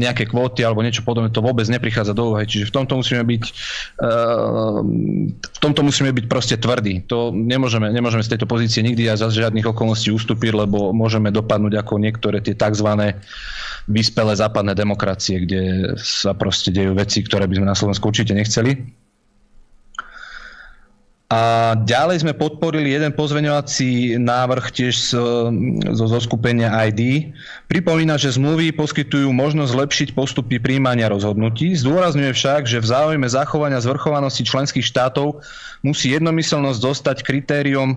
nejaké 0.00 0.32
kvóty 0.32 0.64
alebo 0.64 0.80
niečo 0.80 1.04
podobné. 1.04 1.28
To 1.30 1.44
vôbec 1.44 1.68
neprichádza 1.68 2.16
do 2.16 2.32
úvahy. 2.32 2.48
Čiže 2.48 2.72
v 2.72 2.74
tomto 2.74 2.94
musíme 2.96 3.22
byť 3.28 3.42
v 5.36 5.58
tomto 5.60 5.80
musíme 5.84 6.10
byť 6.16 6.24
proste 6.26 6.56
tvrdí. 6.56 7.04
To 7.12 7.28
nemôžeme, 7.30 7.92
nemôžeme 7.92 8.24
z 8.24 8.32
tejto 8.32 8.48
pozície 8.48 8.80
nikdy 8.80 9.12
a 9.12 9.20
za 9.20 9.28
žiadnych 9.28 9.68
okolností 9.68 10.08
ustúpiť, 10.08 10.56
lebo 10.56 10.96
môžeme 10.96 11.28
dopadnúť 11.28 11.84
ako 11.84 12.00
niektoré 12.00 12.40
tie 12.40 12.56
tzv. 12.56 12.88
vyspelé 13.92 14.32
západné 14.34 14.72
demokracie, 14.72 15.44
kde 15.44 15.94
sa 16.00 16.32
proste 16.32 16.72
dejú 16.72 16.96
veci, 16.96 17.20
ktoré 17.20 17.44
by 17.44 17.60
sme 17.60 17.66
na 17.68 17.76
Slovensku 17.76 18.08
určite 18.08 18.32
nechceli. 18.32 19.02
A 21.32 21.72
ďalej 21.88 22.28
sme 22.28 22.36
podporili 22.36 22.92
jeden 22.92 23.16
pozveňovací 23.16 24.20
návrh 24.20 24.68
tiež 24.68 25.16
zo 25.96 26.06
zoskupenia 26.12 26.68
ID. 26.92 27.32
Pripomína, 27.72 28.20
že 28.20 28.36
zmluvy 28.36 28.76
poskytujú 28.76 29.32
možnosť 29.32 29.72
zlepšiť 29.72 30.08
postupy 30.12 30.60
príjmania 30.60 31.08
rozhodnutí. 31.08 31.72
Zdôrazňuje 31.72 32.36
však, 32.36 32.68
že 32.68 32.84
v 32.84 32.90
záujme 32.92 33.24
zachovania 33.32 33.80
zvrchovanosti 33.80 34.44
členských 34.44 34.84
štátov 34.84 35.40
musí 35.80 36.12
jednomyselnosť 36.12 36.78
dostať 36.78 37.16
kritériom 37.24 37.96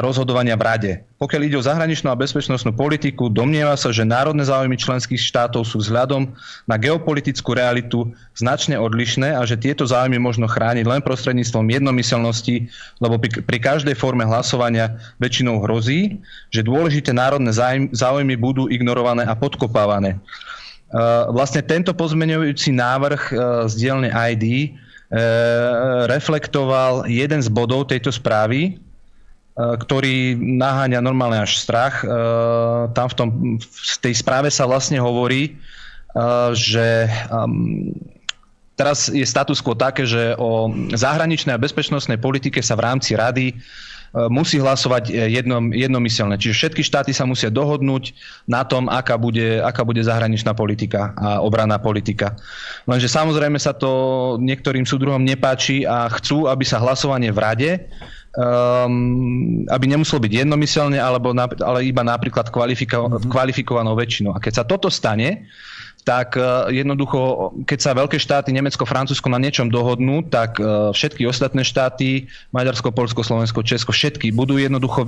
rozhodovania 0.00 0.56
v 0.56 0.64
Rade. 0.64 0.92
Pokiaľ 1.20 1.42
ide 1.46 1.60
o 1.60 1.66
zahraničnú 1.68 2.08
a 2.08 2.16
bezpečnostnú 2.16 2.72
politiku, 2.72 3.28
domnieva 3.28 3.76
sa, 3.76 3.92
že 3.92 4.08
národné 4.08 4.40
záujmy 4.40 4.80
členských 4.80 5.20
štátov 5.20 5.68
sú 5.68 5.84
vzhľadom 5.84 6.32
na 6.64 6.76
geopolitickú 6.80 7.52
realitu 7.52 8.08
značne 8.32 8.80
odlišné 8.80 9.36
a 9.36 9.44
že 9.44 9.60
tieto 9.60 9.84
záujmy 9.84 10.16
možno 10.16 10.48
chrániť 10.48 10.88
len 10.88 11.04
prostredníctvom 11.04 11.68
jednomyselnosti, 11.70 12.69
lebo 12.98 13.20
pri, 13.20 13.58
každej 13.58 13.96
forme 13.96 14.26
hlasovania 14.26 14.96
väčšinou 15.22 15.62
hrozí, 15.64 16.20
že 16.52 16.66
dôležité 16.66 17.14
národné 17.14 17.50
záujmy 17.92 18.34
budú 18.36 18.66
ignorované 18.66 19.24
a 19.24 19.34
podkopávané. 19.34 20.16
E, 20.16 20.18
vlastne 21.30 21.62
tento 21.62 21.94
pozmeňujúci 21.96 22.74
návrh 22.74 23.22
e, 23.30 23.34
z 23.68 23.72
dielne 23.78 24.08
ID 24.12 24.74
Eh, 25.10 26.06
reflektoval 26.06 27.10
jeden 27.10 27.42
z 27.42 27.50
bodov 27.50 27.90
tejto 27.90 28.14
správy, 28.14 28.78
ktorý 29.58 30.38
naháňa 30.38 31.02
normálne 31.02 31.42
až 31.42 31.58
strach. 31.58 32.00
Tam 32.94 33.06
v, 33.10 33.14
tom, 33.18 33.28
v 33.60 33.96
tej 34.00 34.14
správe 34.16 34.48
sa 34.48 34.64
vlastne 34.64 34.96
hovorí, 34.96 35.58
že 36.56 37.10
teraz 38.80 39.12
je 39.12 39.26
status 39.28 39.60
quo 39.60 39.76
také, 39.76 40.08
že 40.08 40.32
o 40.40 40.72
zahraničnej 40.96 41.52
a 41.52 41.60
bezpečnostnej 41.60 42.16
politike 42.16 42.64
sa 42.64 42.72
v 42.80 42.88
rámci 42.88 43.12
rady 43.12 43.60
E, 44.10 44.26
musí 44.26 44.58
hlasovať 44.58 45.10
e, 45.10 45.30
jednom, 45.38 45.70
jednomyselne. 45.70 46.34
Čiže 46.34 46.54
všetky 46.54 46.82
štáty 46.82 47.14
sa 47.14 47.22
musia 47.30 47.46
dohodnúť 47.46 48.10
na 48.50 48.66
tom, 48.66 48.90
aká 48.90 49.14
bude, 49.14 49.62
aká 49.62 49.86
bude 49.86 50.02
zahraničná 50.02 50.50
politika 50.50 51.14
a 51.14 51.38
obranná 51.38 51.78
politika. 51.78 52.34
Lenže 52.90 53.06
samozrejme 53.06 53.58
sa 53.62 53.70
to 53.70 54.34
niektorým 54.42 54.82
súdruhom 54.82 55.22
nepáči 55.22 55.86
a 55.86 56.10
chcú, 56.10 56.50
aby 56.50 56.66
sa 56.66 56.82
hlasovanie 56.82 57.30
v 57.30 57.38
rade 57.38 57.70
um, 58.36 59.66
aby 59.66 59.84
nemuselo 59.90 60.22
byť 60.22 60.32
jednomyselne, 60.44 60.98
alebo, 60.98 61.34
ale 61.34 61.86
iba 61.86 62.02
napríklad 62.06 62.50
kvalifiko- 62.50 63.10
mm-hmm. 63.10 63.30
kvalifikovanou 63.30 63.98
väčšinou. 63.98 64.34
A 64.36 64.42
keď 64.42 64.62
sa 64.62 64.64
toto 64.66 64.90
stane, 64.90 65.50
tak 66.00 66.36
e, 66.36 66.74
jednoducho, 66.80 67.52
keď 67.68 67.78
sa 67.78 67.90
veľké 67.92 68.16
štáty, 68.16 68.50
Nemecko, 68.50 68.88
Francúzsko 68.88 69.28
na 69.28 69.36
niečom 69.36 69.68
dohodnú, 69.68 70.24
tak 70.26 70.56
e, 70.56 70.92
všetky 70.96 71.28
ostatné 71.28 71.60
štáty, 71.60 72.26
Maďarsko, 72.50 72.90
Polsko, 72.90 73.20
Slovensko, 73.20 73.60
Česko, 73.60 73.92
všetky 73.92 74.32
budú 74.32 74.56
jednoducho 74.56 75.04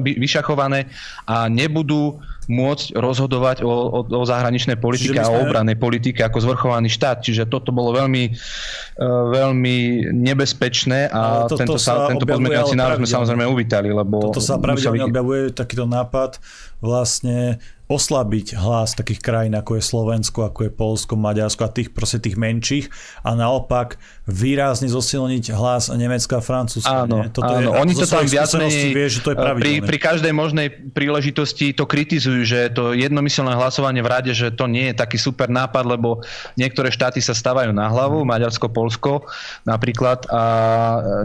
vyšachované 0.00 0.92
a 1.24 1.48
nebudú 1.48 2.20
môcť 2.44 2.92
rozhodovať 2.92 3.64
o, 3.64 3.72
o, 3.72 4.00
o 4.04 4.24
zahraničnej 4.28 4.76
politike 4.76 5.16
a 5.16 5.32
o 5.32 5.48
obrannej 5.48 5.80
politike 5.80 6.20
ako 6.20 6.44
zvrchovaný 6.44 6.92
štát. 6.92 7.24
Čiže 7.24 7.48
toto 7.48 7.72
bolo 7.72 7.96
veľmi, 7.96 8.24
e, 8.28 9.06
veľmi 9.08 9.76
nebezpečné 10.12 11.08
a 11.08 11.48
to, 11.48 11.56
tento, 11.56 11.80
sa, 11.80 12.08
tento 12.12 12.28
pozmeňovací 12.28 12.76
návrh 12.76 13.00
sme 13.00 13.08
samozrejme 13.08 13.44
uvítali. 13.48 13.88
Lebo 13.88 14.28
toto 14.28 14.44
sa 14.44 14.60
pravidelne 14.60 15.08
museli... 15.08 15.10
objavuje 15.10 15.40
takýto 15.56 15.88
nápad 15.88 16.36
vlastne 16.84 17.56
oslabiť 17.84 18.56
hlas 18.56 18.96
takých 18.96 19.20
krajín 19.20 19.52
ako 19.52 19.76
je 19.76 19.82
Slovensko, 19.84 20.48
ako 20.48 20.60
je 20.64 20.70
Polsko, 20.72 21.20
Maďarsko 21.20 21.68
a 21.68 21.70
tých 21.70 21.92
proste 21.92 22.16
tých 22.16 22.40
menších 22.40 22.88
a 23.20 23.36
naopak 23.36 24.00
výrazne 24.24 24.88
zosilniť 24.88 25.52
hlas 25.52 25.92
Nemecka 25.92 26.40
a 26.40 26.42
Francúzska. 26.42 27.04
Áno, 27.04 27.28
Toto 27.28 27.44
áno. 27.44 27.60
Je, 27.60 27.66
oni 27.76 27.92
to 27.92 28.08
tam 28.08 28.24
viac 28.24 28.48
menej 28.56 28.96
vie, 28.96 29.08
že 29.12 29.20
to 29.20 29.32
je 29.32 29.36
pri, 29.36 29.84
pri 29.84 29.98
každej 30.00 30.32
možnej 30.32 30.72
príležitosti 30.96 31.76
to 31.76 31.84
kritizujú, 31.84 32.40
že 32.48 32.72
to 32.72 32.96
jednomyselné 32.96 33.52
hlasovanie 33.52 34.00
v 34.00 34.08
rade, 34.08 34.32
že 34.32 34.48
to 34.48 34.64
nie 34.64 34.88
je 34.88 34.94
taký 34.96 35.20
super 35.20 35.52
nápad, 35.52 35.84
lebo 35.84 36.24
niektoré 36.56 36.88
štáty 36.88 37.20
sa 37.20 37.36
stávajú 37.36 37.68
na 37.76 37.92
hlavu, 37.92 38.24
Maďarsko, 38.24 38.72
Polsko 38.72 39.28
napríklad 39.68 40.24
a 40.32 40.42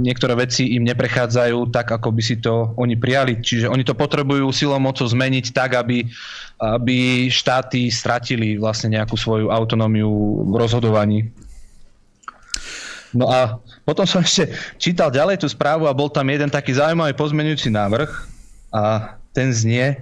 niektoré 0.03 0.35
veci 0.35 0.75
im 0.75 0.83
neprechádzajú 0.83 1.71
tak, 1.71 1.95
ako 1.95 2.11
by 2.11 2.21
si 2.21 2.35
to 2.43 2.75
oni 2.75 2.99
prijali. 2.99 3.39
Čiže 3.39 3.71
oni 3.71 3.87
to 3.87 3.95
potrebujú 3.95 4.51
silou 4.51 4.77
mocou 4.83 5.07
zmeniť 5.07 5.55
tak, 5.55 5.79
aby 5.79 6.03
aby 6.59 7.31
štáty 7.31 7.87
stratili 7.87 8.59
vlastne 8.59 8.99
nejakú 8.99 9.15
svoju 9.15 9.47
autonómiu 9.47 10.11
v 10.51 10.53
rozhodovaní. 10.59 11.31
No 13.15 13.31
a 13.31 13.57
potom 13.87 14.05
som 14.05 14.21
ešte 14.21 14.53
čítal 14.77 15.09
ďalej 15.09 15.41
tú 15.41 15.47
správu 15.49 15.89
a 15.89 15.95
bol 15.95 16.11
tam 16.11 16.29
jeden 16.29 16.51
taký 16.51 16.77
zaujímavý 16.77 17.17
pozmenujúci 17.17 17.73
návrh 17.73 18.11
a 18.69 19.15
ten 19.33 19.49
znie 19.49 19.97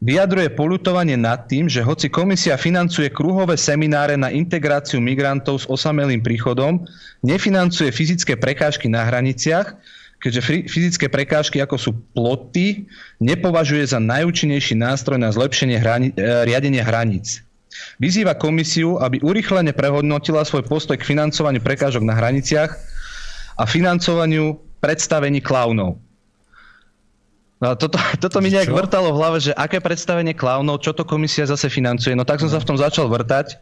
vyjadruje 0.00 0.52
polutovanie 0.52 1.16
nad 1.16 1.48
tým, 1.48 1.68
že 1.68 1.84
hoci 1.84 2.12
komisia 2.12 2.56
financuje 2.60 3.08
kruhové 3.12 3.56
semináre 3.56 4.16
na 4.16 4.28
integráciu 4.28 5.00
migrantov 5.00 5.64
s 5.64 5.66
osamelým 5.68 6.20
príchodom, 6.20 6.84
nefinancuje 7.24 7.92
fyzické 7.92 8.36
prekážky 8.36 8.88
na 8.92 9.04
hraniciach, 9.04 9.76
keďže 10.20 10.66
fyzické 10.66 11.06
prekážky, 11.12 11.60
ako 11.60 11.76
sú 11.76 11.90
ploty, 12.16 12.88
nepovažuje 13.20 13.84
za 13.84 14.00
najúčinnejší 14.00 14.74
nástroj 14.74 15.20
na 15.20 15.28
zlepšenie 15.28 15.76
hrani- 15.76 16.14
e, 16.16 16.46
riadenia 16.48 16.82
hraníc. 16.82 17.44
Vyzýva 18.00 18.32
komisiu, 18.32 18.96
aby 18.96 19.20
urychlene 19.20 19.76
prehodnotila 19.76 20.44
svoj 20.48 20.64
postoj 20.64 20.96
k 20.96 21.04
financovaniu 21.04 21.60
prekážok 21.60 22.00
na 22.00 22.16
hraniciach 22.16 22.72
a 23.60 23.62
financovaniu 23.68 24.56
predstavení 24.80 25.44
klaunov. 25.44 26.00
No, 27.60 27.72
toto, 27.76 27.96
toto 28.22 28.40
mi 28.40 28.52
nejak 28.52 28.72
čo? 28.72 28.76
vrtalo 28.76 29.12
v 29.12 29.18
hlave, 29.20 29.38
že 29.40 29.52
aké 29.56 29.80
predstavenie 29.80 30.36
klaunov, 30.36 30.84
čo 30.84 30.96
to 30.96 31.04
komisia 31.04 31.44
zase 31.48 31.68
financuje. 31.68 32.16
No 32.16 32.24
tak 32.24 32.40
som 32.40 32.48
sa 32.48 32.60
v 32.60 32.68
tom 32.68 32.76
začal 32.80 33.08
vrtať 33.08 33.56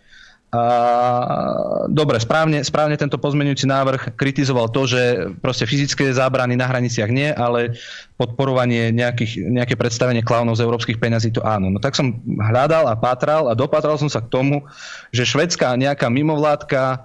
dobre, 1.91 2.17
správne, 2.23 2.63
správne 2.63 2.95
tento 2.95 3.19
pozmeňujúci 3.19 3.67
návrh 3.67 4.03
kritizoval 4.15 4.71
to, 4.71 4.87
že 4.87 5.03
proste 5.43 5.67
fyzické 5.67 6.07
zábrany 6.15 6.55
na 6.55 6.71
hraniciach 6.71 7.11
nie, 7.11 7.35
ale 7.35 7.75
podporovanie 8.15 8.95
nejakých, 8.95 9.51
nejaké 9.51 9.75
predstavenie 9.75 10.23
klaunov 10.23 10.55
z 10.59 10.65
európskych 10.65 11.03
peňazí 11.03 11.35
to 11.35 11.43
áno. 11.43 11.75
No 11.75 11.83
tak 11.83 11.99
som 11.99 12.23
hľadal 12.27 12.87
a 12.87 12.95
pátral 12.95 13.51
a 13.51 13.59
dopatral 13.59 13.99
som 13.99 14.07
sa 14.07 14.23
k 14.23 14.31
tomu, 14.31 14.63
že 15.11 15.27
švedská 15.27 15.75
nejaká 15.75 16.07
mimovládka 16.07 17.03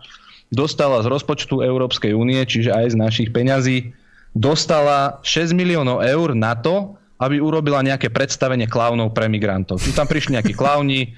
dostala 0.53 1.01
z 1.01 1.09
rozpočtu 1.09 1.61
Európskej 1.61 2.13
únie, 2.13 2.41
čiže 2.45 2.73
aj 2.73 2.93
z 2.93 2.95
našich 2.97 3.29
peňazí, 3.33 3.93
dostala 4.33 5.21
6 5.25 5.57
miliónov 5.57 6.05
eur 6.05 6.37
na 6.37 6.53
to, 6.53 6.97
aby 7.19 7.41
urobila 7.41 7.81
nejaké 7.83 8.13
predstavenie 8.13 8.69
klaunov 8.69 9.11
pre 9.11 9.27
migrantov. 9.27 9.81
Tu 9.81 9.91
tam 9.91 10.07
prišli 10.07 10.37
nejakí 10.37 10.53
klauni, 10.55 11.11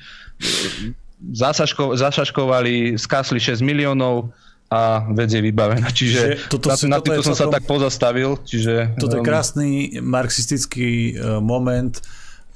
zasaško, 1.30 1.94
zašaškovali, 1.96 2.98
skásli 2.98 3.38
6 3.38 3.62
miliónov 3.62 4.34
a 4.72 5.06
vec 5.14 5.30
je 5.30 5.42
vybavená. 5.44 5.92
Čiže 6.00 6.50
toto 6.50 6.74
si, 6.74 6.90
na, 6.90 6.98
na 6.98 7.06
týmto 7.06 7.22
som 7.22 7.38
celkom, 7.38 7.54
sa 7.54 7.56
tak 7.60 7.64
pozastavil. 7.70 8.40
Čiže, 8.42 8.98
toto 8.98 9.20
je 9.20 9.22
krásny 9.22 9.70
marxistický 10.02 11.14
uh, 11.14 11.38
moment, 11.44 11.94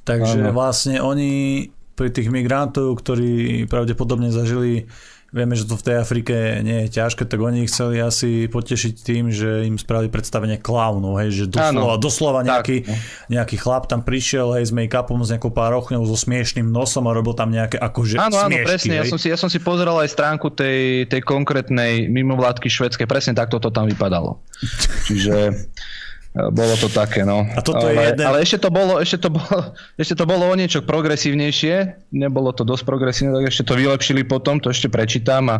takže 0.02 0.50
áno. 0.50 0.56
vlastne 0.56 0.98
oni 0.98 1.68
pri 1.96 2.12
tých 2.12 2.28
migrantov, 2.28 3.00
ktorí 3.00 3.64
pravdepodobne 3.68 4.28
zažili 4.28 4.84
Vieme, 5.34 5.58
že 5.58 5.66
to 5.66 5.74
v 5.74 5.86
tej 5.90 5.96
Afrike 5.98 6.34
nie 6.62 6.86
je 6.86 7.02
ťažké, 7.02 7.26
tak 7.26 7.42
oni 7.42 7.66
chceli 7.66 7.98
asi 7.98 8.46
potešiť 8.46 8.94
tým, 9.02 9.34
že 9.34 9.66
im 9.66 9.74
spravili 9.74 10.06
predstavenie 10.06 10.56
klaunov, 10.62 11.18
hej, 11.18 11.34
že 11.34 11.44
doslova, 11.50 11.98
doslova 11.98 12.40
nejaký, 12.46 12.86
nejaký 13.26 13.56
chlap 13.58 13.90
tam 13.90 14.06
prišiel, 14.06 14.54
hej, 14.54 14.70
s 14.70 14.72
make-upom, 14.72 15.18
s 15.26 15.34
nejakou 15.34 15.50
párochňou, 15.50 16.06
so 16.06 16.14
smiešným 16.14 16.70
nosom 16.70 17.10
a 17.10 17.12
robil 17.12 17.34
tam 17.34 17.50
nejaké 17.50 17.74
akože 17.74 18.22
Áno, 18.22 18.38
áno, 18.38 18.56
presne, 18.62 19.02
ja 19.02 19.04
som, 19.04 19.18
si, 19.18 19.26
ja 19.26 19.38
som 19.38 19.50
si 19.50 19.58
pozeral 19.58 19.98
aj 19.98 20.14
stránku 20.14 20.54
tej, 20.54 21.10
tej 21.10 21.20
konkrétnej 21.26 22.06
mimovládky 22.06 22.70
švedskej, 22.70 23.10
presne 23.10 23.34
takto 23.34 23.58
to 23.58 23.74
tam 23.74 23.90
vypadalo. 23.90 24.38
Čiže 25.10 25.52
bolo 26.36 26.74
to 26.76 26.92
také, 26.92 27.24
no. 27.24 27.48
A 27.56 27.64
toto 27.64 27.88
ale, 27.88 27.96
je 27.96 28.02
jeden... 28.12 28.24
ale 28.28 28.38
ešte 28.44 28.58
to 28.60 28.68
bolo, 28.68 29.00
ešte 29.00 29.18
to 29.24 29.30
bolo, 29.32 29.58
ešte 30.02 30.14
to 30.14 30.24
bolo 30.28 30.44
o 30.52 30.54
niečo 30.54 30.84
progresívnejšie, 30.84 31.74
nebolo 32.12 32.52
to 32.52 32.68
dosť 32.68 32.84
progresívne, 32.84 33.32
tak 33.40 33.48
ešte 33.48 33.64
to 33.64 33.74
vylepšili 33.74 34.22
potom, 34.28 34.60
to 34.60 34.68
ešte 34.68 34.92
prečítam 34.92 35.48
a 35.48 35.56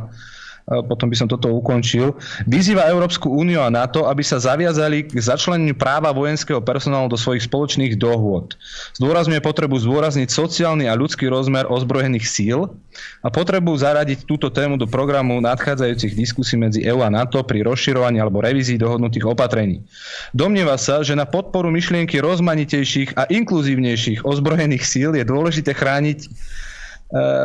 potom 0.67 1.07
by 1.07 1.17
som 1.17 1.31
toto 1.31 1.47
ukončil. 1.55 2.19
Vyzýva 2.51 2.91
Európsku 2.91 3.31
úniu 3.31 3.63
a 3.63 3.71
NATO, 3.71 4.11
aby 4.11 4.27
sa 4.27 4.43
zaviazali 4.43 5.07
k 5.07 5.15
začleneniu 5.15 5.79
práva 5.79 6.11
vojenského 6.11 6.59
personálu 6.59 7.07
do 7.07 7.15
svojich 7.15 7.47
spoločných 7.47 7.95
dohôd. 7.95 8.59
Zdôrazňuje 8.99 9.39
potrebu 9.39 9.79
zdôrazniť 9.79 10.27
sociálny 10.27 10.91
a 10.91 10.99
ľudský 10.99 11.31
rozmer 11.31 11.71
ozbrojených 11.71 12.27
síl 12.27 12.67
a 13.23 13.29
potrebu 13.31 13.79
zaradiť 13.79 14.27
túto 14.27 14.51
tému 14.51 14.75
do 14.75 14.91
programu 14.91 15.39
nadchádzajúcich 15.39 16.19
diskusí 16.19 16.59
medzi 16.59 16.83
EU 16.83 16.99
a 16.99 17.15
NATO 17.15 17.39
pri 17.47 17.63
rozširovaní 17.63 18.19
alebo 18.19 18.43
revízii 18.43 18.83
dohodnutých 18.83 19.23
opatrení. 19.23 19.87
Domnieva 20.35 20.75
sa, 20.83 21.07
že 21.07 21.15
na 21.15 21.31
podporu 21.31 21.71
myšlienky 21.71 22.19
rozmanitejších 22.19 23.15
a 23.15 23.31
inkluzívnejších 23.31 24.27
ozbrojených 24.27 24.83
síl 24.83 25.15
je 25.15 25.23
dôležité 25.23 25.79
chrániť 25.79 26.27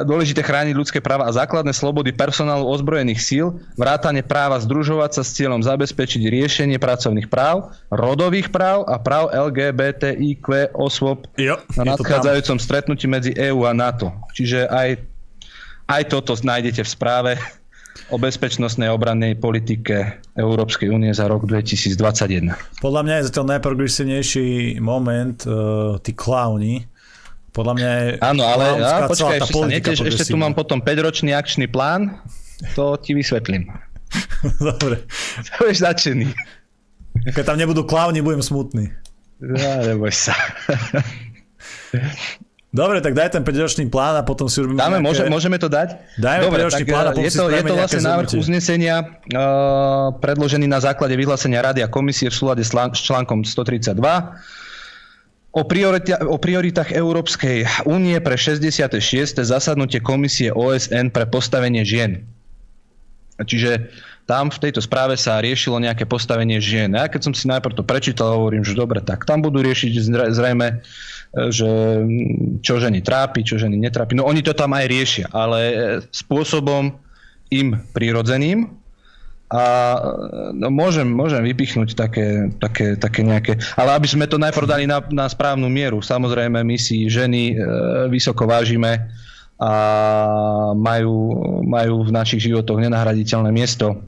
dôležité 0.09 0.41
chrániť 0.41 0.73
ľudské 0.73 0.99
práva 1.05 1.29
a 1.29 1.35
základné 1.35 1.69
slobody 1.77 2.09
personálu 2.09 2.65
ozbrojených 2.65 3.21
síl, 3.21 3.45
vrátane 3.77 4.25
práva 4.25 4.57
združovať 4.57 5.21
sa 5.21 5.23
s 5.25 5.37
cieľom 5.37 5.61
zabezpečiť 5.61 6.21
riešenie 6.25 6.81
pracovných 6.81 7.29
práv, 7.29 7.69
rodových 7.93 8.49
práv 8.49 8.89
a 8.89 8.97
práv 8.97 9.29
LGBTIQ 9.29 10.73
osôb 10.73 11.29
jo, 11.37 11.61
na 11.77 11.93
nadchádzajúcom 11.93 12.57
stretnutí 12.57 13.05
medzi 13.05 13.31
EÚ 13.37 13.69
a 13.69 13.73
NATO. 13.77 14.09
Čiže 14.33 14.65
aj, 14.65 14.97
aj 15.85 16.03
toto 16.09 16.33
nájdete 16.33 16.81
v 16.81 16.89
správe 16.89 17.31
o 18.11 18.17
bezpečnostnej 18.17 18.89
obrannej 18.89 19.37
politike 19.37 20.19
Európskej 20.35 20.89
únie 20.89 21.11
za 21.13 21.29
rok 21.29 21.45
2021. 21.45 22.81
Podľa 22.81 23.01
mňa 23.03 23.15
je 23.19 23.25
to 23.29 23.43
najprogresívnejší 23.45 24.79
moment 24.83 25.37
uh, 25.45 25.99
tí 26.01 26.11
klauni, 26.15 26.90
podľa 27.51 27.73
mňa 27.75 27.89
je... 27.89 28.07
Áno, 28.23 28.43
ale 28.47 28.65
ja, 28.79 29.07
počkaj, 29.11 29.37
ešte 29.43 29.53
sa 29.53 29.67
neteš, 29.67 29.97
ešte 30.07 30.23
tu 30.31 30.39
mám 30.39 30.55
potom 30.55 30.79
5-ročný 30.79 31.35
akčný 31.35 31.67
plán, 31.67 32.23
to 32.75 32.95
ti 33.03 33.11
vysvetlím. 33.11 33.67
Dobre. 34.71 35.03
To 35.37 35.67
budeš 35.67 35.83
začený. 35.83 36.31
Keď 37.35 37.43
tam 37.43 37.59
nebudú 37.59 37.83
klauni, 37.83 38.23
budem 38.23 38.39
smutný. 38.39 38.91
Ja, 39.41 39.83
neboj 39.83 40.15
sa. 40.15 40.31
Dobre, 42.71 43.03
tak 43.03 43.19
daj 43.19 43.35
ten 43.35 43.43
5-ročný 43.43 43.91
plán 43.91 44.15
a 44.15 44.23
potom 44.23 44.47
si 44.47 44.63
urobíme 44.63 44.79
Dáme, 44.79 45.03
nejaké... 45.03 45.07
môže, 45.11 45.23
môžeme 45.27 45.59
to 45.59 45.67
dať? 45.67 45.99
Dajme 46.15 46.47
Dobre, 46.47 46.59
5-ročný 46.63 46.85
plán 46.87 47.03
a 47.03 47.11
potom 47.11 47.27
je 47.27 47.33
to, 47.35 47.45
je 47.51 47.63
to 47.67 47.75
vlastne 47.75 48.01
návrh 48.07 48.29
uznesenia 48.39 48.95
uh, 49.03 50.15
predložený 50.23 50.71
na 50.71 50.79
základe 50.79 51.19
vyhlásenia 51.19 51.59
Rady 51.59 51.83
a 51.83 51.91
komisie 51.91 52.31
v 52.31 52.35
súlade 52.39 52.63
s 52.63 52.71
článkom 53.03 53.43
132 53.43 53.99
O, 55.51 55.67
priorita- 55.67 56.23
o 56.23 56.39
prioritách 56.39 56.95
Európskej 56.95 57.83
únie 57.83 58.15
pre 58.23 58.39
66. 58.39 59.43
zasadnutie 59.43 59.99
Komisie 59.99 60.55
OSN 60.55 61.11
pre 61.11 61.27
postavenie 61.27 61.83
žien. 61.83 62.23
Čiže 63.35 63.91
tam 64.29 64.47
v 64.47 64.61
tejto 64.63 64.79
správe 64.79 65.19
sa 65.19 65.43
riešilo 65.43 65.81
nejaké 65.83 66.07
postavenie 66.07 66.63
žien. 66.63 66.95
Ja 66.95 67.11
keď 67.11 67.21
som 67.27 67.33
si 67.35 67.51
najprv 67.51 67.75
to 67.75 67.83
prečítal, 67.83 68.39
hovorím, 68.39 68.63
že 68.63 68.79
dobre, 68.79 69.03
tak 69.03 69.27
tam 69.27 69.43
budú 69.43 69.59
riešiť 69.59 69.91
zrejme, 70.31 70.67
e, 70.71 70.75
že 71.51 71.69
čo 72.63 72.79
ženy 72.79 73.03
trápi, 73.03 73.43
čo 73.43 73.59
ženy 73.59 73.75
netrápi. 73.75 74.15
No 74.15 74.23
oni 74.23 74.39
to 74.39 74.55
tam 74.55 74.71
aj 74.71 74.87
riešia, 74.87 75.27
ale 75.35 75.59
e, 75.67 75.75
spôsobom 76.15 76.95
im 77.51 77.75
prirodzeným, 77.91 78.80
a 79.51 79.63
no, 80.55 80.71
môžem, 80.71 81.03
môžem 81.03 81.43
vypichnúť 81.43 81.91
také, 81.91 82.47
také, 82.55 82.95
také 82.95 83.19
nejaké, 83.19 83.59
ale 83.75 83.99
aby 83.99 84.07
sme 84.07 84.23
to 84.23 84.39
najprv 84.39 84.63
dali 84.63 84.87
na, 84.87 85.03
na 85.11 85.27
správnu 85.27 85.67
mieru. 85.67 85.99
Samozrejme, 85.99 86.63
my 86.63 86.77
si 86.79 87.11
ženy 87.11 87.51
e, 87.51 87.55
vysoko 88.07 88.47
vážime 88.47 89.11
a 89.59 89.73
majú, 90.71 91.35
majú 91.67 92.07
v 92.07 92.15
našich 92.15 92.47
životoch 92.47 92.79
nenahraditeľné 92.79 93.51
miesto. 93.51 93.99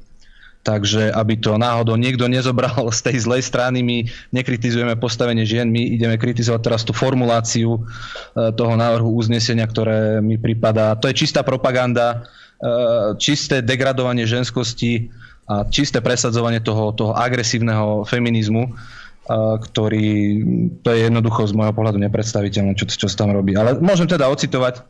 Takže 0.63 1.11
aby 1.11 1.35
to 1.35 1.59
náhodou 1.59 1.99
niekto 1.99 2.23
nezobral 2.31 2.87
z 2.95 3.11
tej 3.11 3.27
zlej 3.27 3.43
strany, 3.43 3.83
my 3.83 4.07
nekritizujeme 4.31 4.95
postavenie 4.95 5.43
žien, 5.43 5.67
my 5.67 5.99
ideme 5.99 6.15
kritizovať 6.15 6.61
teraz 6.63 6.87
tú 6.87 6.95
formuláciu 6.95 7.75
e, 7.75 7.79
toho 8.55 8.79
návrhu 8.79 9.11
uznesenia, 9.11 9.67
ktoré 9.67 10.23
mi 10.23 10.39
pripadá. 10.39 10.95
To 11.03 11.11
je 11.11 11.19
čistá 11.19 11.43
propaganda, 11.43 12.23
e, 12.63 13.19
čisté 13.19 13.59
degradovanie 13.59 14.23
ženskosti 14.23 15.11
a 15.43 15.67
čisté 15.67 15.99
presadzovanie 15.99 16.63
toho, 16.63 16.95
toho 16.95 17.11
agresívneho 17.11 18.07
feminizmu, 18.07 18.71
ktorý, 19.59 20.09
to 20.83 20.87
je 20.91 20.99
jednoducho 21.07 21.47
z 21.47 21.55
môjho 21.55 21.71
pohľadu 21.75 21.99
nepredstaviteľné, 21.99 22.75
čo, 22.75 22.87
čo 22.87 23.07
sa 23.07 23.23
tam 23.23 23.31
robí. 23.31 23.55
Ale 23.55 23.79
môžem 23.79 24.07
teda 24.07 24.27
ocitovať 24.27 24.83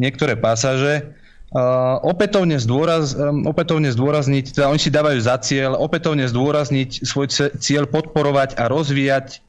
niektoré 0.00 0.36
pasáže. 0.36 1.12
Uh, 1.50 1.98
opätovne, 2.06 2.62
zdôraz, 2.62 3.10
um, 3.18 3.42
opätovne 3.42 3.90
zdôrazniť, 3.90 4.54
teda 4.54 4.70
oni 4.70 4.78
si 4.78 4.86
dávajú 4.86 5.18
za 5.18 5.34
cieľ 5.42 5.74
opätovne 5.82 6.22
zdôrazniť 6.30 7.02
svoj 7.02 7.26
cieľ 7.58 7.90
podporovať 7.90 8.54
a 8.54 8.70
rozvíjať 8.70 9.42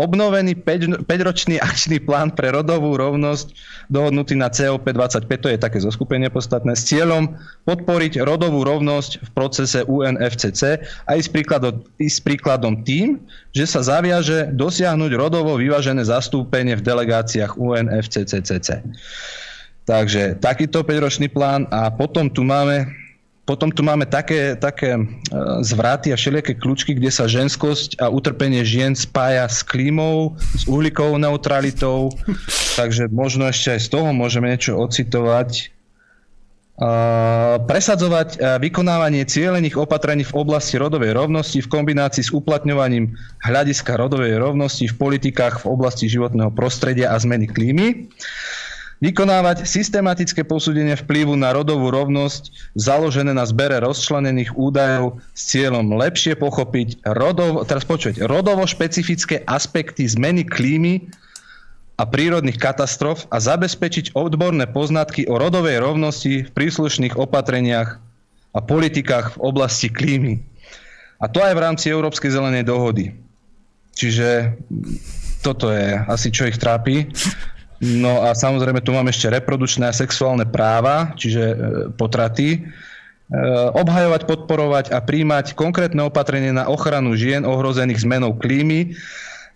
Obnovený 0.00 0.56
5-ročný 1.04 1.60
akčný 1.60 2.00
plán 2.00 2.32
pre 2.32 2.48
rodovú 2.48 2.96
rovnosť 2.96 3.52
dohodnutý 3.92 4.40
na 4.40 4.48
COP25, 4.48 5.28
to 5.36 5.48
je 5.52 5.58
také 5.60 5.78
zoskupenie 5.84 6.32
podstatné, 6.32 6.72
s 6.72 6.88
cieľom 6.88 7.36
podporiť 7.68 8.24
rodovú 8.24 8.64
rovnosť 8.64 9.20
v 9.20 9.28
procese 9.36 9.84
UNFCC 9.84 10.80
a 11.04 11.10
ísť 11.12 11.28
príkladom, 11.28 11.84
ísť 12.00 12.18
príkladom 12.24 12.80
tým, 12.80 13.20
že 13.52 13.68
sa 13.68 13.84
zaviaže 13.84 14.48
dosiahnuť 14.56 15.12
rodovo 15.12 15.60
vyvážené 15.60 16.08
zastúpenie 16.08 16.72
v 16.72 16.86
delegáciách 16.88 17.60
UNFCCC. 17.60 18.80
Takže 19.84 20.38
takýto 20.40 20.86
5-ročný 20.86 21.28
plán 21.28 21.68
a 21.68 21.92
potom 21.92 22.32
tu 22.32 22.46
máme 22.46 23.01
potom 23.52 23.68
tu 23.68 23.84
máme 23.84 24.08
také, 24.08 24.56
také 24.56 24.96
e, 24.96 25.00
zvraty 25.60 26.08
a 26.08 26.16
všelijaké 26.16 26.56
kľúčky, 26.56 26.96
kde 26.96 27.12
sa 27.12 27.28
ženskosť 27.28 28.00
a 28.00 28.08
utrpenie 28.08 28.64
žien 28.64 28.96
spája 28.96 29.44
s 29.44 29.60
klímou, 29.60 30.40
s 30.56 30.64
uhlíkovou 30.64 31.20
neutralitou, 31.20 32.08
takže 32.80 33.12
možno 33.12 33.44
ešte 33.44 33.76
aj 33.76 33.80
z 33.84 33.88
toho 33.92 34.08
môžeme 34.16 34.48
niečo 34.48 34.80
ocitovať. 34.80 35.68
Uh, 36.72 37.60
presadzovať 37.68 38.28
uh, 38.40 38.56
vykonávanie 38.56 39.28
cieľených 39.28 39.76
opatrení 39.76 40.24
v 40.24 40.34
oblasti 40.34 40.80
rodovej 40.80 41.12
rovnosti 41.14 41.60
v 41.60 41.68
kombinácii 41.68 42.24
s 42.24 42.32
uplatňovaním 42.32 43.12
hľadiska 43.44 43.92
rodovej 43.92 44.40
rovnosti 44.40 44.88
v 44.88 44.96
politikách 44.96 45.62
v 45.62 45.66
oblasti 45.68 46.08
životného 46.08 46.48
prostredia 46.50 47.12
a 47.12 47.20
zmeny 47.20 47.44
klímy. 47.44 48.08
Vykonávať 49.02 49.66
systematické 49.66 50.46
posúdenie 50.46 50.94
vplyvu 50.94 51.34
na 51.34 51.50
rodovú 51.50 51.90
rovnosť 51.90 52.70
založené 52.78 53.34
na 53.34 53.42
zbere 53.42 53.82
rozčlenených 53.82 54.54
údajov 54.54 55.18
s 55.34 55.42
cieľom 55.50 55.98
lepšie 55.98 56.38
pochopiť 56.38 57.02
rodov, 57.10 57.66
teraz 57.66 57.82
počuť, 57.82 58.22
rodovo 58.22 58.62
špecifické 58.62 59.42
aspekty 59.42 60.06
zmeny 60.06 60.46
klímy 60.46 61.10
a 61.98 62.06
prírodných 62.06 62.62
katastrof 62.62 63.26
a 63.34 63.42
zabezpečiť 63.42 64.14
odborné 64.14 64.70
poznatky 64.70 65.26
o 65.26 65.34
rodovej 65.34 65.82
rovnosti 65.82 66.46
v 66.46 66.54
príslušných 66.54 67.18
opatreniach 67.18 67.98
a 68.54 68.58
politikách 68.62 69.34
v 69.34 69.42
oblasti 69.42 69.90
klímy. 69.90 70.38
A 71.18 71.26
to 71.26 71.42
aj 71.42 71.58
v 71.58 71.62
rámci 71.66 71.90
Európskej 71.90 72.30
zelenej 72.30 72.70
dohody. 72.70 73.18
Čiže 73.98 74.54
toto 75.42 75.74
je 75.74 75.98
asi, 76.06 76.30
čo 76.30 76.46
ich 76.46 76.54
trápi. 76.54 77.10
No 77.82 78.22
a 78.22 78.30
samozrejme 78.30 78.78
tu 78.78 78.94
máme 78.94 79.10
ešte 79.10 79.26
reprodukčné 79.26 79.90
a 79.90 79.96
sexuálne 79.96 80.46
práva, 80.46 81.10
čiže 81.18 81.42
e, 81.42 81.56
potraty. 81.98 82.62
obhajovať, 83.74 84.28
podporovať 84.28 84.86
a 84.92 85.00
príjmať 85.00 85.56
konkrétne 85.56 86.04
opatrenie 86.04 86.52
na 86.52 86.68
ochranu 86.68 87.16
žien 87.16 87.48
ohrozených 87.48 88.04
zmenou 88.04 88.36
klímy 88.36 88.92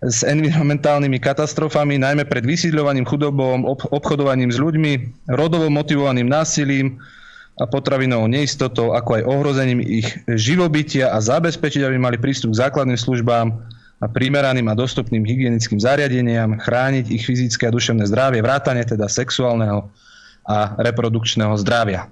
s 0.01 0.21
environmentálnymi 0.25 1.17
katastrofami, 1.17 1.97
najmä 1.97 2.25
pred 2.25 2.45
vysídľovaním, 2.45 3.05
chudobou, 3.05 3.53
obchodovaním 3.89 4.53
s 4.53 4.57
ľuďmi, 4.61 5.25
rodovo 5.29 5.69
motivovaným 5.73 6.29
násilím 6.29 7.01
a 7.57 7.65
potravinovou 7.65 8.29
neistotou, 8.29 8.93
ako 8.93 9.17
aj 9.17 9.23
ohrozením 9.25 9.81
ich 9.81 10.05
živobytia 10.29 11.09
a 11.09 11.17
zabezpečiť, 11.17 11.81
aby 11.81 11.97
mali 11.97 12.17
prístup 12.21 12.53
k 12.53 12.61
základným 12.69 12.97
službám 12.97 13.57
a 13.97 14.05
primeraným 14.05 14.69
a 14.69 14.77
dostupným 14.77 15.25
hygienickým 15.25 15.81
zariadeniam, 15.81 16.61
chrániť 16.61 17.09
ich 17.09 17.25
fyzické 17.25 17.69
a 17.69 17.73
duševné 17.73 18.05
zdravie, 18.05 18.45
vrátane 18.45 18.85
teda 18.85 19.09
sexuálneho 19.09 19.89
a 20.45 20.77
reprodukčného 20.77 21.57
zdravia. 21.57 22.05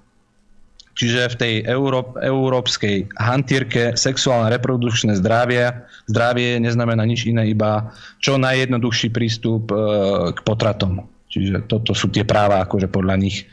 Čiže 0.96 1.36
v 1.36 1.36
tej 1.36 1.54
Euró- 1.68 2.16
európskej 2.16 3.12
hantírke 3.20 4.00
sexuálne 4.00 4.48
reprodukčné 4.48 5.20
zdravie, 5.20 5.76
zdravie 6.08 6.58
neznamená 6.64 7.04
nič 7.04 7.28
iné, 7.28 7.52
iba 7.52 7.92
čo 8.24 8.40
najjednoduchší 8.40 9.12
prístup 9.12 9.70
e, 9.70 9.76
k 10.32 10.40
potratom. 10.48 11.04
Čiže 11.28 11.68
toto 11.68 11.92
sú 11.92 12.08
tie 12.08 12.24
práva 12.24 12.64
akože 12.64 12.88
podľa 12.88 13.20
nich. 13.20 13.44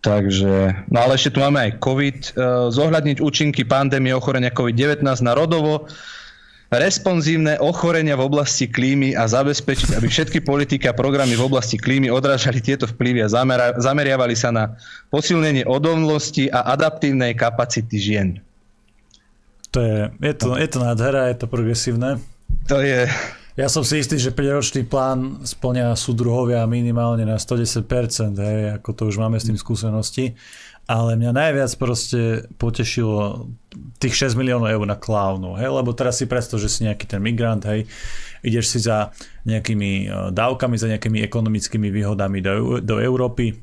Takže, 0.00 0.88
no 0.88 0.96
ale 1.04 1.20
ešte 1.20 1.36
tu 1.36 1.44
máme 1.44 1.60
aj 1.60 1.76
COVID. 1.76 2.18
E, 2.24 2.30
zohľadniť 2.72 3.20
účinky 3.20 3.68
pandémie 3.68 4.16
ochorenia 4.16 4.48
COVID-19 4.48 5.04
na 5.20 5.36
rodovo 5.36 5.92
responsívne 6.70 7.58
ochorenia 7.58 8.14
v 8.14 8.30
oblasti 8.30 8.70
klímy 8.70 9.18
a 9.18 9.26
zabezpečiť, 9.26 9.98
aby 9.98 10.06
všetky 10.06 10.38
politiky 10.46 10.86
a 10.86 10.94
programy 10.94 11.34
v 11.34 11.42
oblasti 11.50 11.74
klímy 11.74 12.14
odrážali 12.14 12.62
tieto 12.62 12.86
vplyvy 12.86 13.26
a 13.26 13.32
zameriavali 13.82 14.38
sa 14.38 14.54
na 14.54 14.78
posilnenie 15.10 15.66
odolnosti 15.66 16.46
a 16.46 16.70
adaptívnej 16.70 17.34
kapacity 17.34 17.98
žien. 17.98 18.28
To 19.74 19.82
je, 19.82 19.98
je, 20.22 20.34
to, 20.38 20.54
je 20.54 20.68
to 20.70 20.78
nádhera, 20.78 21.30
je 21.34 21.36
to 21.42 21.46
progresívne. 21.50 22.22
To 22.70 22.78
je... 22.78 23.10
Ja 23.58 23.66
som 23.66 23.82
si 23.82 23.98
istý, 23.98 24.16
že 24.16 24.30
5-ročný 24.30 24.86
plán 24.86 25.42
splňa 25.42 25.98
súdruhovia 25.98 26.64
minimálne 26.70 27.26
na 27.26 27.36
110%, 27.36 27.82
hej, 28.38 28.78
ako 28.78 28.90
to 28.94 29.02
už 29.10 29.18
máme 29.18 29.36
s 29.42 29.44
tým 29.50 29.58
skúsenosti 29.58 30.38
ale 30.90 31.14
mňa 31.14 31.30
najviac 31.30 31.70
proste 31.78 32.50
potešilo 32.58 33.46
tých 34.02 34.26
6 34.26 34.34
miliónov 34.34 34.74
eur 34.74 34.82
na 34.82 34.98
klaunu, 34.98 35.54
hej, 35.54 35.70
lebo 35.70 35.94
teraz 35.94 36.18
si 36.18 36.26
predstav, 36.26 36.58
že 36.58 36.66
si 36.66 36.82
nejaký 36.82 37.06
ten 37.06 37.22
migrant, 37.22 37.62
hej, 37.62 37.86
ideš 38.42 38.74
si 38.74 38.78
za 38.82 39.14
nejakými 39.46 40.10
e, 40.10 40.34
dávkami, 40.34 40.74
za 40.74 40.90
nejakými 40.90 41.22
ekonomickými 41.22 41.94
výhodami 41.94 42.42
do, 42.42 42.82
do 42.82 42.98
Európy, 42.98 43.54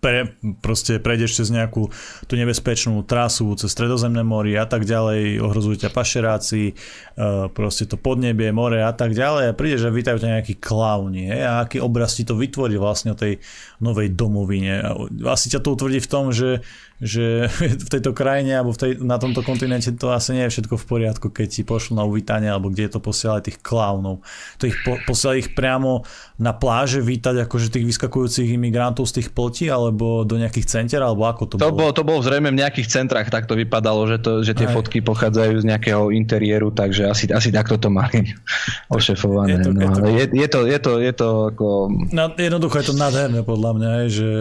pre, 0.00 0.34
proste 0.64 0.96
prejdeš 0.96 1.44
cez 1.44 1.48
nejakú 1.52 1.92
tú 2.26 2.34
nebezpečnú 2.34 3.04
trasu 3.04 3.52
cez 3.54 3.68
Stredozemné 3.70 4.24
mori 4.24 4.56
a 4.56 4.64
tak 4.64 4.88
ďalej, 4.88 5.38
ohrozujú 5.44 5.86
ťa 5.86 5.90
pašeráci, 5.92 6.72
uh, 6.72 7.46
proste 7.52 7.86
to 7.86 8.00
podnebie, 8.00 8.50
more 8.50 8.80
a 8.80 8.92
tak 8.96 9.12
ďalej 9.12 9.52
a 9.52 9.56
prídeš 9.56 9.86
a 9.86 9.94
vítajú 9.94 10.18
ťa 10.18 10.40
nejakí 10.40 10.58
klauni 10.58 11.28
hej, 11.30 11.44
a 11.44 11.62
aký 11.62 11.78
obraz 11.78 12.16
ti 12.16 12.24
to 12.24 12.34
vytvorí 12.34 12.80
vlastne 12.80 13.12
o 13.12 13.20
tej 13.20 13.38
novej 13.84 14.16
domovine. 14.16 14.82
Asi 15.28 15.52
ťa 15.52 15.60
to 15.60 15.76
utvrdí 15.76 16.00
v 16.00 16.10
tom, 16.10 16.32
že 16.32 16.64
že 17.00 17.48
v 17.86 17.88
tejto 17.88 18.12
krajine 18.12 18.60
alebo 18.60 18.76
v 18.76 18.78
tej, 18.78 18.92
na 19.00 19.16
tomto 19.16 19.40
kontinente 19.40 19.88
to 19.96 20.12
asi 20.12 20.36
nie 20.36 20.44
je 20.46 20.60
všetko 20.60 20.76
v 20.76 20.86
poriadku, 20.86 21.26
keď 21.32 21.48
ti 21.48 21.62
pošlo 21.64 21.96
na 21.96 22.04
uvítanie 22.04 22.52
alebo 22.52 22.68
kde 22.68 22.86
je 22.86 22.92
to 22.92 23.00
posielať 23.00 23.50
tých 23.50 23.58
klaunov. 23.64 24.20
To 24.60 24.68
ich 24.68 24.76
po, 24.84 25.00
posielať 25.08 25.36
ich 25.40 25.50
priamo 25.56 26.04
na 26.36 26.52
pláže 26.52 27.00
vítať 27.00 27.48
akože 27.48 27.72
tých 27.72 27.88
vyskakujúcich 27.88 28.48
imigrantov 28.52 29.08
z 29.08 29.20
tých 29.20 29.28
plotí 29.32 29.72
alebo 29.72 30.28
do 30.28 30.36
nejakých 30.36 30.68
center 30.68 31.00
alebo 31.00 31.24
ako 31.24 31.42
to, 31.48 31.54
to 31.56 31.72
bolo? 31.72 31.88
bolo? 31.88 31.90
To 31.96 32.04
bolo 32.04 32.20
zrejme 32.20 32.52
v 32.52 32.60
nejakých 32.60 32.88
centrách, 32.92 33.32
tak 33.32 33.48
to 33.48 33.56
vypadalo, 33.56 34.04
že, 34.04 34.20
to, 34.20 34.44
že 34.44 34.52
tie 34.52 34.68
Aj. 34.68 34.74
fotky 34.76 35.00
pochádzajú 35.00 35.64
z 35.64 35.68
nejakého 35.68 36.12
interiéru, 36.12 36.68
takže 36.68 37.08
asi, 37.08 37.24
asi 37.32 37.48
takto 37.48 37.80
to 37.80 37.88
mali 37.88 38.28
ošefované. 38.96 39.56
Je 39.56 39.58
to, 39.64 39.70
no, 39.72 39.80
je, 39.80 39.88
to, 39.88 40.00
je, 40.04 40.24
je, 40.36 40.48
to, 40.48 40.60
je, 40.68 40.78
to, 40.78 40.92
je 41.00 41.12
to 41.16 41.28
ako... 41.56 41.66
No, 42.12 42.28
jednoducho 42.36 42.76
je 42.84 42.86
to 42.92 42.96
nádherné 42.96 43.40
podľa 43.40 43.70
mňa, 43.80 43.90
že, 44.12 44.32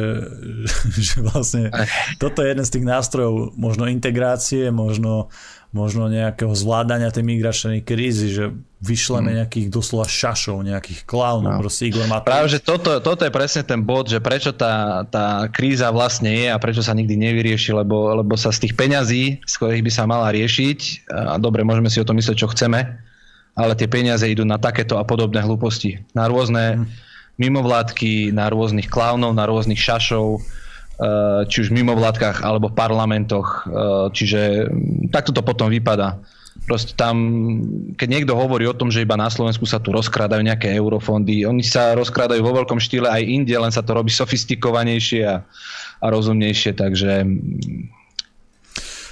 že 1.07 1.15
vlastne 1.23 1.71
toto 2.19 2.43
je 2.43 2.48
jeden 2.49 2.65
z 2.65 2.73
tých 2.73 2.85
nástrojov 2.85 3.53
možno 3.53 3.85
integrácie, 3.85 4.73
možno, 4.73 5.29
možno 5.69 6.09
nejakého 6.09 6.49
zvládania 6.57 7.13
tej 7.13 7.21
migračnej 7.21 7.85
krízy, 7.85 8.33
že 8.33 8.45
vyšleme 8.81 9.29
mm. 9.29 9.37
nejakých 9.43 9.67
doslova 9.69 10.07
šašov, 10.09 10.65
nejakých 10.65 11.05
klaunov, 11.05 11.55
no. 11.55 11.61
proste 11.61 11.91
Igor 11.91 12.09
Matovič. 12.09 12.31
Práve, 12.31 12.47
že 12.49 12.59
toto, 12.63 12.97
toto 13.03 13.21
je 13.27 13.31
presne 13.31 13.61
ten 13.61 13.83
bod, 13.83 14.09
že 14.09 14.17
prečo 14.23 14.55
tá, 14.55 15.05
tá 15.05 15.45
kríza 15.51 15.91
vlastne 15.93 16.31
je 16.31 16.47
a 16.49 16.57
prečo 16.57 16.81
sa 16.81 16.95
nikdy 16.95 17.13
nevyrieši, 17.13 17.75
lebo, 17.75 18.17
lebo 18.17 18.33
sa 18.39 18.49
z 18.49 18.65
tých 18.65 18.73
peňazí, 18.79 19.43
z 19.43 19.53
ktorých 19.59 19.85
by 19.85 19.91
sa 19.91 20.03
mala 20.09 20.31
riešiť, 20.31 21.11
a 21.11 21.35
dobre, 21.37 21.61
môžeme 21.67 21.91
si 21.91 22.01
o 22.01 22.07
tom 22.07 22.17
myslieť, 22.17 22.39
čo 22.39 22.51
chceme, 22.55 22.79
ale 23.53 23.75
tie 23.75 23.91
peniaze 23.91 24.23
idú 24.23 24.47
na 24.47 24.55
takéto 24.55 24.95
a 24.95 25.03
podobné 25.03 25.43
hlúposti. 25.43 25.99
Na 26.15 26.31
rôzne 26.31 26.79
mm. 26.79 26.85
mimovládky, 27.35 28.31
na 28.31 28.47
rôznych 28.47 28.87
klaunov, 28.87 29.35
na 29.35 29.43
rôznych 29.43 29.77
šašov, 29.77 30.39
či 31.47 31.63
už 31.63 31.71
mimo 31.71 31.95
vládkach 31.95 32.43
alebo 32.43 32.67
v 32.67 32.75
parlamentoch. 32.75 33.63
Eh, 33.65 34.07
čiže 34.11 34.67
takto 35.09 35.31
to 35.31 35.39
potom 35.39 35.71
vypadá. 35.71 36.19
Proste 36.67 36.91
tam, 36.91 37.15
keď 37.95 38.07
niekto 38.09 38.33
hovorí 38.35 38.67
o 38.67 38.75
tom, 38.75 38.91
že 38.91 39.07
iba 39.07 39.15
na 39.15 39.31
Slovensku 39.31 39.63
sa 39.63 39.79
tu 39.79 39.95
rozkrádajú 39.95 40.43
nejaké 40.43 40.75
eurofondy, 40.75 41.47
oni 41.47 41.63
sa 41.63 41.95
rozkrádajú 41.95 42.43
vo 42.43 42.51
veľkom 42.51 42.83
štýle 42.83 43.07
aj 43.07 43.23
inde, 43.23 43.55
len 43.55 43.71
sa 43.71 43.79
to 43.79 43.95
robí 43.95 44.11
sofistikovanejšie 44.11 45.23
a, 45.23 45.39
a 46.03 46.05
rozumnejšie, 46.11 46.75
takže 46.75 47.23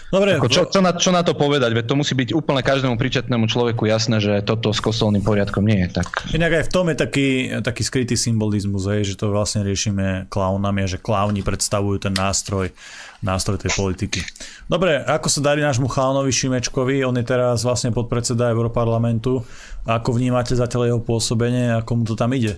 Dobre. 0.08 0.40
Ako 0.40 0.48
čo, 0.48 0.64
čo, 0.72 0.80
na, 0.80 0.96
čo 0.96 1.12
na 1.12 1.20
to 1.20 1.36
povedať? 1.36 1.76
Veď 1.76 1.92
to 1.92 2.00
musí 2.00 2.16
byť 2.16 2.32
úplne 2.32 2.64
každému 2.64 2.96
príčetnému 2.96 3.52
človeku 3.52 3.84
jasné, 3.92 4.24
že 4.24 4.40
toto 4.40 4.72
s 4.72 4.80
kostolným 4.80 5.20
poriadkom 5.20 5.68
nie 5.68 5.84
je. 5.84 6.00
Tak... 6.00 6.32
Inak 6.32 6.64
aj 6.64 6.64
v 6.68 6.72
tom 6.72 6.86
je 6.88 6.96
taký, 6.96 7.28
taký 7.60 7.84
skrytý 7.84 8.16
symbolizmus, 8.16 8.88
hej, 8.88 9.04
že 9.04 9.20
to 9.20 9.36
vlastne 9.36 9.68
riešime 9.68 10.32
klaunami 10.32 10.88
a 10.88 10.92
že 10.92 10.96
klauni 10.96 11.44
predstavujú 11.44 12.08
ten 12.08 12.16
nástroj, 12.16 12.72
nástroj 13.20 13.60
tej 13.60 13.76
politiky. 13.76 14.24
Dobre, 14.72 15.04
ako 15.04 15.28
sa 15.28 15.44
darí 15.44 15.60
nášmu 15.60 15.92
chalanovi 15.92 16.32
Šimečkovi? 16.32 17.04
On 17.04 17.16
je 17.20 17.28
teraz 17.28 17.68
vlastne 17.68 17.92
podpredseda 17.92 18.48
Európarlamentu. 18.56 19.44
Ako 19.84 20.16
vnímate 20.16 20.56
zatiaľ 20.56 20.96
jeho 20.96 21.02
pôsobenie 21.04 21.76
a 21.76 21.84
komu 21.84 22.08
to 22.08 22.16
tam 22.16 22.32
ide? 22.32 22.56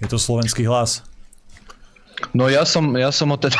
Je 0.00 0.08
to 0.08 0.16
slovenský 0.16 0.64
hlas? 0.64 1.04
No 2.30 2.46
ja 2.46 2.62
som, 2.62 2.94
ja 2.94 3.10
som 3.10 3.34
ho 3.34 3.38
teda 3.38 3.58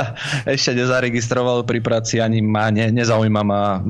ešte 0.56 0.72
nezaregistroval 0.72 1.68
pri 1.68 1.84
práci, 1.84 2.18
ani 2.18 2.40
ma 2.40 2.72
ne, 2.72 2.88
nezaujíma 2.88 3.42
ma 3.44 3.84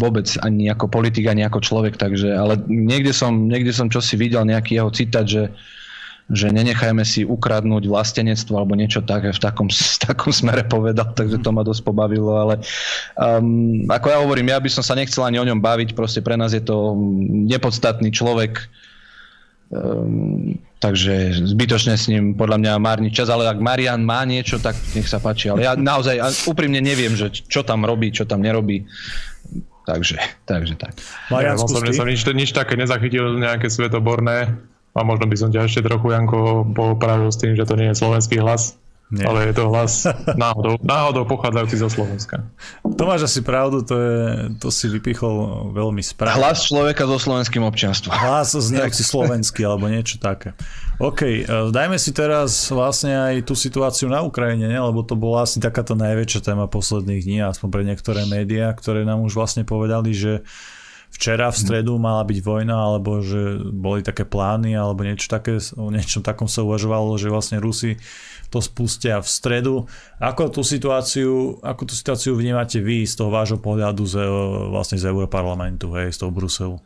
vôbec 0.00 0.26
ani 0.40 0.72
ako 0.72 0.88
politik, 0.88 1.28
ani 1.28 1.44
ako 1.44 1.60
človek, 1.60 2.00
takže, 2.00 2.32
ale 2.32 2.58
niekde 2.66 3.12
som, 3.12 3.46
niekde 3.46 3.70
som 3.70 3.92
čosi 3.92 4.16
videl, 4.16 4.48
nejaký 4.48 4.80
jeho 4.80 4.90
citát, 4.90 5.28
že, 5.28 5.52
že 6.32 6.48
nenechajme 6.48 7.04
si 7.04 7.22
ukradnúť 7.22 7.84
vlastenectvo 7.84 8.56
alebo 8.56 8.74
niečo 8.74 9.04
také 9.04 9.30
v 9.30 9.40
takom, 9.40 9.68
v 9.96 9.98
takom 10.00 10.32
smere 10.32 10.64
povedal, 10.64 11.12
takže 11.12 11.38
to 11.44 11.50
ma 11.52 11.60
dosť 11.60 11.84
pobavilo, 11.84 12.32
ale 12.34 12.64
um, 13.20 13.84
ako 13.86 14.06
ja 14.08 14.18
hovorím, 14.24 14.50
ja 14.50 14.58
by 14.58 14.70
som 14.72 14.82
sa 14.82 14.96
nechcel 14.96 15.22
ani 15.22 15.36
o 15.38 15.46
ňom 15.46 15.60
baviť, 15.60 15.92
proste 15.92 16.24
pre 16.24 16.34
nás 16.34 16.56
je 16.56 16.64
to 16.64 16.96
nepodstatný 17.48 18.08
človek, 18.08 18.66
um, 19.70 20.58
Takže 20.84 21.32
zbytočne 21.48 21.96
s 21.96 22.12
ním 22.12 22.36
podľa 22.36 22.60
mňa 22.60 22.72
márni 22.76 23.08
čas, 23.08 23.32
ale 23.32 23.48
ak 23.48 23.56
Marian 23.56 24.04
má 24.04 24.20
niečo, 24.28 24.60
tak 24.60 24.76
nech 24.92 25.08
sa 25.08 25.16
páči. 25.16 25.48
Ale 25.48 25.64
ja 25.64 25.72
naozaj 25.72 26.20
úprimne 26.44 26.76
neviem, 26.84 27.16
že 27.16 27.32
čo 27.32 27.64
tam 27.64 27.88
robí, 27.88 28.12
čo 28.12 28.28
tam 28.28 28.44
nerobí. 28.44 28.84
Takže, 29.88 30.20
takže 30.44 30.76
tak. 30.76 31.00
Marian, 31.32 31.56
ja, 31.56 31.64
osobne 31.64 31.96
som 31.96 32.04
nič, 32.04 32.28
nič 32.28 32.52
také 32.52 32.76
nezachytil, 32.76 33.40
nejaké 33.40 33.72
svetoborné. 33.72 34.52
A 34.92 35.00
možno 35.00 35.24
by 35.24 35.36
som 35.40 35.48
ťa 35.48 35.64
ešte 35.64 35.88
trochu, 35.88 36.12
Janko, 36.12 36.68
popravil 36.76 37.32
s 37.32 37.40
tým, 37.40 37.56
že 37.56 37.64
to 37.64 37.80
nie 37.80 37.88
je 37.88 37.96
slovenský 38.04 38.44
hlas. 38.44 38.76
Nie. 39.12 39.28
Ale 39.28 39.52
je 39.52 39.54
to 39.54 39.68
hlas 39.68 40.08
náhodou, 40.44 40.80
náhodou 40.80 41.28
pochádzajúci 41.28 41.76
zo 41.76 41.88
Slovenska. 41.92 42.48
To 42.82 43.02
máš 43.04 43.28
asi 43.28 43.44
pravdu, 43.44 43.84
to, 43.84 43.94
je, 44.00 44.20
to 44.58 44.68
si 44.72 44.88
vypichol 44.88 45.68
veľmi 45.76 46.00
správne. 46.00 46.40
Hlas 46.40 46.64
človeka 46.64 47.04
so 47.04 47.20
slovenským 47.20 47.60
občianstvom. 47.62 48.10
Hlas 48.10 48.56
znejúci 48.56 49.04
slovenský 49.04 49.68
alebo 49.68 49.86
niečo 49.92 50.16
také. 50.16 50.56
OK, 50.98 51.20
e, 51.20 51.42
dajme 51.68 52.00
si 52.00 52.16
teraz 52.16 52.72
vlastne 52.72 53.12
aj 53.12 53.34
tú 53.44 53.52
situáciu 53.52 54.08
na 54.08 54.24
Ukrajine, 54.24 54.72
ne? 54.72 54.78
lebo 54.80 55.04
to 55.04 55.18
bola 55.18 55.44
asi 55.44 55.60
takáto 55.60 55.92
najväčšia 55.98 56.40
téma 56.40 56.64
posledných 56.70 57.22
dní, 57.22 57.38
aspoň 57.44 57.68
pre 57.68 57.82
niektoré 57.84 58.22
médiá, 58.24 58.72
ktoré 58.72 59.04
nám 59.04 59.20
už 59.20 59.36
vlastne 59.36 59.66
povedali, 59.66 60.16
že 60.16 60.46
včera 61.14 61.46
v 61.48 61.60
stredu 61.62 61.94
mala 61.96 62.26
byť 62.26 62.38
vojna, 62.42 62.74
alebo 62.74 63.22
že 63.22 63.62
boli 63.70 64.02
také 64.02 64.26
plány, 64.26 64.74
alebo 64.74 65.06
niečo 65.06 65.30
také, 65.30 65.62
o 65.78 65.88
niečom 65.94 66.26
takom 66.26 66.50
sa 66.50 66.66
uvažovalo, 66.66 67.14
že 67.14 67.30
vlastne 67.30 67.62
Rusi 67.62 67.96
to 68.50 68.58
spustia 68.58 69.22
v 69.22 69.28
stredu. 69.30 69.74
Ako 70.18 70.50
tú 70.50 70.66
situáciu, 70.66 71.58
ako 71.62 71.86
tú 71.86 71.94
situáciu 71.94 72.34
vnímate 72.34 72.82
vy 72.82 73.06
z 73.06 73.14
toho 73.14 73.30
vášho 73.30 73.58
pohľadu 73.62 74.02
z, 74.06 74.14
vlastne 74.70 74.98
z 74.98 75.06
Európarlamentu, 75.10 75.94
hej, 75.94 76.14
z 76.14 76.18
toho 76.22 76.34
Bruselu? 76.34 76.78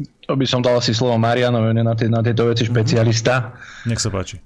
To 0.00 0.32
by 0.38 0.46
som 0.48 0.64
dal 0.64 0.80
asi 0.80 0.96
slovo 0.96 1.20
Marianovi, 1.20 1.76
na, 1.76 1.92
tie, 1.92 2.08
na 2.08 2.24
tieto 2.24 2.48
veci 2.48 2.64
špecialista. 2.64 3.56
Nech 3.84 4.00
sa 4.00 4.08
páči. 4.08 4.40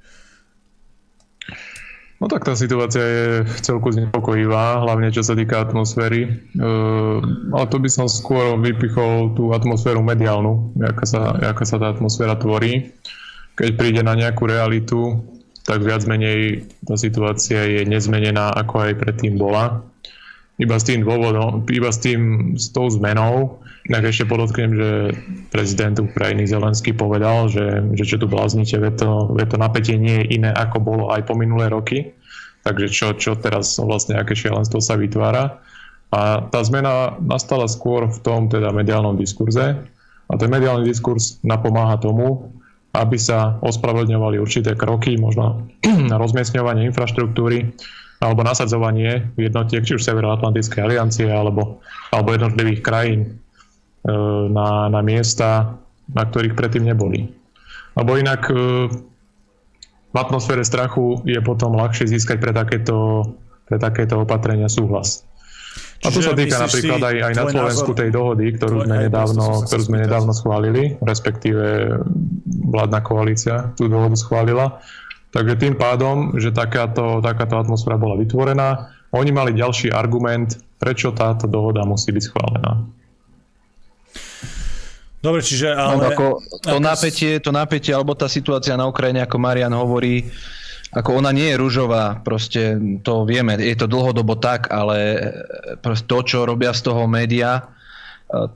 No 2.23 2.31
tak 2.31 2.47
tá 2.47 2.55
situácia 2.55 3.03
je 3.03 3.27
celku 3.61 3.91
znepokojivá, 3.91 4.81
hlavne 4.87 5.11
čo 5.11 5.27
sa 5.27 5.35
týka 5.35 5.67
atmosféry. 5.67 6.31
E, 6.31 6.67
ale 7.51 7.67
to 7.69 7.77
by 7.83 7.91
som 7.91 8.07
skôr 8.07 8.55
vypichol 8.55 9.35
tú 9.35 9.51
atmosféru 9.51 9.99
mediálnu, 9.99 10.79
aká 10.79 11.05
sa, 11.05 11.21
aká 11.43 11.65
sa 11.67 11.77
tá 11.83 11.91
atmosféra 11.91 12.39
tvorí. 12.39 12.95
Keď 13.59 13.69
príde 13.75 14.01
na 14.07 14.15
nejakú 14.15 14.47
realitu, 14.47 15.21
tak 15.67 15.83
viac 15.83 16.07
menej 16.07 16.69
tá 16.85 16.95
situácia 16.95 17.65
je 17.67 17.83
nezmenená, 17.89 18.53
ako 18.53 18.89
aj 18.89 19.01
predtým 19.01 19.35
bola. 19.41 19.83
Iba 20.55 20.79
s 20.79 20.87
tým 20.87 21.03
dôvodom, 21.03 21.67
iba 21.67 21.91
s 21.91 21.99
tým, 21.99 22.55
s 22.55 22.71
tou 22.71 22.87
zmenou, 22.87 23.59
Inak 23.85 24.09
ešte 24.09 24.25
podotknem, 24.25 24.71
že 24.73 24.91
prezident 25.53 25.93
Ukrajiny 26.01 26.49
Zelenský 26.49 26.97
povedal, 26.97 27.53
že, 27.53 27.85
že 27.93 28.05
čo 28.09 28.17
tu 28.17 28.25
bláznite, 28.25 28.81
to, 28.97 29.29
to 29.37 29.57
napätie 29.61 30.01
nie 30.01 30.25
je 30.25 30.41
iné, 30.41 30.51
ako 30.57 30.81
bolo 30.81 31.05
aj 31.13 31.29
po 31.29 31.37
minulé 31.37 31.69
roky. 31.69 32.17
Takže 32.65 32.89
čo, 32.89 33.13
čo 33.13 33.37
teraz 33.37 33.77
vlastne, 33.77 34.17
aké 34.17 34.33
šialenstvo 34.33 34.81
sa 34.81 34.97
vytvára. 34.97 35.61
A 36.17 36.49
tá 36.49 36.65
zmena 36.65 37.21
nastala 37.21 37.69
skôr 37.69 38.09
v 38.09 38.19
tom 38.25 38.49
teda 38.49 38.73
mediálnom 38.73 39.21
diskurze. 39.21 39.77
A 40.25 40.33
ten 40.41 40.49
mediálny 40.49 40.89
diskurs 40.89 41.37
napomáha 41.45 42.01
tomu, 42.01 42.49
aby 42.97 43.21
sa 43.21 43.61
ospravedlňovali 43.61 44.41
určité 44.41 44.73
kroky, 44.73 45.21
možno 45.21 45.69
na 46.11 46.17
rozmiestňovanie 46.17 46.89
infraštruktúry 46.89 47.77
alebo 48.25 48.41
nasadzovanie 48.41 49.37
jednotiek, 49.37 49.85
či 49.85 50.01
už 50.01 50.03
Severoatlantickej 50.03 50.81
aliancie 50.81 51.29
alebo, 51.29 51.85
alebo 52.09 52.33
jednotlivých 52.33 52.81
krajín 52.81 53.45
E, 54.05 54.13
na, 54.53 54.93
na 54.93 55.01
miesta, 55.01 55.81
na 56.13 56.23
ktorých 56.29 56.53
predtým 56.53 56.85
neboli. 56.85 57.33
Lebo 57.97 58.21
inak 58.21 58.53
e, 58.53 58.93
v 60.13 60.17
atmosfére 60.17 60.61
strachu 60.61 61.25
je 61.25 61.41
potom 61.41 61.73
ľahšie 61.73 62.13
získať 62.13 62.37
pre 62.37 62.53
takéto, 62.53 63.25
pre 63.65 63.81
takéto 63.81 64.21
opatrenia 64.21 64.69
súhlas. 64.69 65.25
A 66.05 66.13
to 66.13 66.21
sa 66.21 66.37
týka 66.37 66.61
napríklad 66.61 67.01
aj, 67.01 67.17
aj 67.17 67.33
na 67.33 67.45
Slovensku 67.49 67.91
názor, 67.97 68.01
tej 68.05 68.11
dohody, 68.13 68.47
ktorú 68.61 68.85
sme, 68.85 69.09
nedávno, 69.09 69.47
ktorú 69.65 69.83
sme 69.89 69.99
nedávno 70.05 70.33
schválili, 70.37 71.01
respektíve 71.01 71.97
vládna 72.45 73.01
koalícia 73.01 73.73
tú 73.73 73.89
dohodu 73.89 74.13
schválila. 74.21 74.85
Takže 75.35 75.59
tým 75.59 75.75
pádom, 75.75 76.39
že 76.39 76.55
takáto, 76.55 77.19
takáto 77.19 77.59
atmosféra 77.59 77.99
bola 77.99 78.15
vytvorená, 78.15 78.95
oni 79.11 79.35
mali 79.35 79.51
ďalší 79.59 79.91
argument, 79.91 80.63
prečo 80.79 81.11
táto 81.11 81.51
dohoda 81.51 81.83
musí 81.83 82.15
byť 82.15 82.23
schválená. 82.23 82.87
Dobre, 85.19 85.43
čiže 85.43 85.75
ale... 85.75 85.99
No, 85.99 86.07
ako 86.07 86.27
to, 86.63 86.79
napätie, 86.79 87.43
to 87.43 87.51
napätie, 87.51 87.91
alebo 87.91 88.15
tá 88.15 88.31
situácia 88.31 88.79
na 88.79 88.87
Ukrajine, 88.87 89.27
ako 89.27 89.43
Marian 89.43 89.75
hovorí, 89.75 90.23
ako 90.95 91.19
ona 91.19 91.35
nie 91.35 91.51
je 91.51 91.59
rúžová, 91.59 92.23
proste 92.23 92.79
to 93.03 93.27
vieme, 93.27 93.59
je 93.59 93.75
to 93.75 93.91
dlhodobo 93.91 94.39
tak, 94.39 94.71
ale 94.71 95.19
to, 95.83 96.19
čo 96.23 96.47
robia 96.47 96.71
z 96.71 96.87
toho 96.87 97.11
média, 97.11 97.75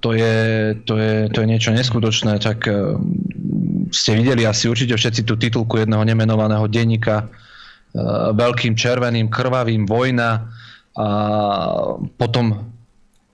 to 0.01 0.11
je, 0.13 0.37
to, 0.83 0.95
je, 0.99 1.15
to 1.31 1.39
je 1.43 1.47
niečo 1.47 1.71
neskutočné. 1.71 2.41
Tak 2.43 2.67
e, 2.67 2.99
ste 3.93 4.17
videli 4.17 4.45
asi 4.45 4.69
určite 4.69 4.97
všetci 4.97 5.23
tú 5.25 5.35
titulku 5.37 5.81
jedného 5.81 6.05
nemenovaného 6.05 6.65
denníka 6.69 7.25
e, 7.25 7.27
veľkým 8.37 8.75
červeným, 8.79 9.29
krvavým 9.33 9.85
vojna 9.89 10.49
a 10.99 11.07
potom 12.19 12.75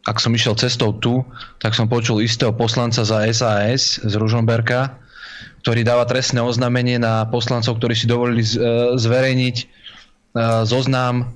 ak 0.05 0.21
som 0.21 0.37
išiel 0.37 0.53
cestou 0.61 0.93
tu, 1.01 1.25
tak 1.65 1.73
som 1.73 1.89
počul 1.89 2.21
istého 2.21 2.53
poslanca 2.53 3.01
za 3.09 3.25
SAS 3.33 3.97
z 4.05 4.13
Ružomberka, 4.21 5.01
ktorý 5.65 5.81
dáva 5.81 6.05
trestné 6.05 6.45
oznámenie 6.45 7.01
na 7.01 7.25
poslancov, 7.25 7.81
ktorí 7.81 7.97
si 7.97 8.05
dovolili 8.05 8.45
e, 8.45 8.51
zverejniť 9.01 9.57
e, 9.61 9.65
zoznam, 10.69 11.33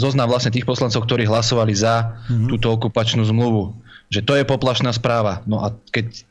zoznam 0.00 0.28
vlastne 0.32 0.56
tých 0.56 0.64
poslancov, 0.64 1.04
ktorí 1.04 1.28
hlasovali 1.28 1.76
za 1.76 2.16
mm-hmm. 2.16 2.48
túto 2.48 2.72
okupačnú 2.72 3.28
zmluvu. 3.28 3.76
Že 4.08 4.20
to 4.24 4.32
je 4.40 4.44
poplašná 4.48 4.88
správa. 4.96 5.44
No 5.44 5.60
a 5.60 5.76
keď 5.92 6.27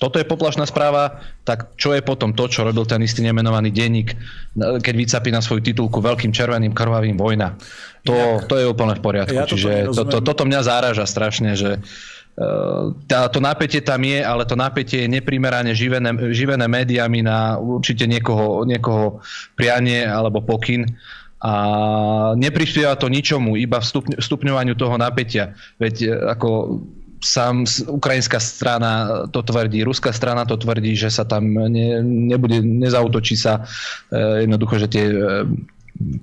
toto 0.00 0.16
je 0.16 0.24
poplašná 0.24 0.64
správa, 0.64 1.20
tak 1.44 1.76
čo 1.76 1.92
je 1.92 2.00
potom 2.00 2.32
to, 2.32 2.48
čo 2.48 2.64
robil 2.64 2.88
ten 2.88 3.04
istý 3.04 3.20
nemenovaný 3.20 3.68
denník, 3.68 4.16
keď 4.56 4.94
vycapí 4.96 5.28
na 5.28 5.44
svoju 5.44 5.60
titulku 5.60 6.00
veľkým 6.00 6.32
červeným 6.32 6.72
krvavým 6.72 7.20
vojna. 7.20 7.60
To, 8.08 8.40
to 8.48 8.56
je 8.56 8.64
úplne 8.64 8.96
v 8.96 9.04
poriadku. 9.04 9.36
Ja 9.36 9.44
Čiže 9.44 9.92
to, 9.92 10.08
to, 10.08 10.18
toto 10.24 10.48
mňa 10.48 10.60
záraža 10.64 11.04
strašne, 11.04 11.52
že 11.52 11.76
e, 11.76 11.80
tá, 13.12 13.28
to 13.28 13.44
napätie 13.44 13.84
tam 13.84 14.00
je, 14.00 14.24
ale 14.24 14.48
to 14.48 14.56
napätie 14.56 15.04
je 15.04 15.12
neprimerane 15.20 15.76
živené, 15.76 16.16
živené 16.32 16.64
médiami 16.64 17.20
na 17.20 17.60
určite 17.60 18.08
niekoho, 18.08 18.64
niekoho 18.64 19.20
prianie 19.52 20.08
alebo 20.08 20.40
pokyn 20.40 20.88
a 21.40 21.52
neprispieva 22.40 22.96
to 22.96 23.08
ničomu, 23.08 23.56
iba 23.56 23.80
vstupňovaniu 24.16 24.76
toho 24.76 24.96
napätia. 24.96 25.52
Veď 25.76 25.94
e, 26.04 26.08
ako 26.32 26.48
sám 27.20 27.68
ukrajinská 27.86 28.40
strana 28.40 29.24
to 29.28 29.44
tvrdí, 29.44 29.84
ruská 29.84 30.12
strana 30.12 30.48
to 30.48 30.56
tvrdí, 30.56 30.96
že 30.96 31.12
sa 31.12 31.28
tam 31.28 31.52
ne, 31.52 32.00
nebude, 32.02 32.64
nezautočí 32.64 33.36
sa 33.36 33.68
e, 34.08 34.48
jednoducho, 34.48 34.80
že 34.80 34.88
tie 34.88 35.04
e, 35.04 35.16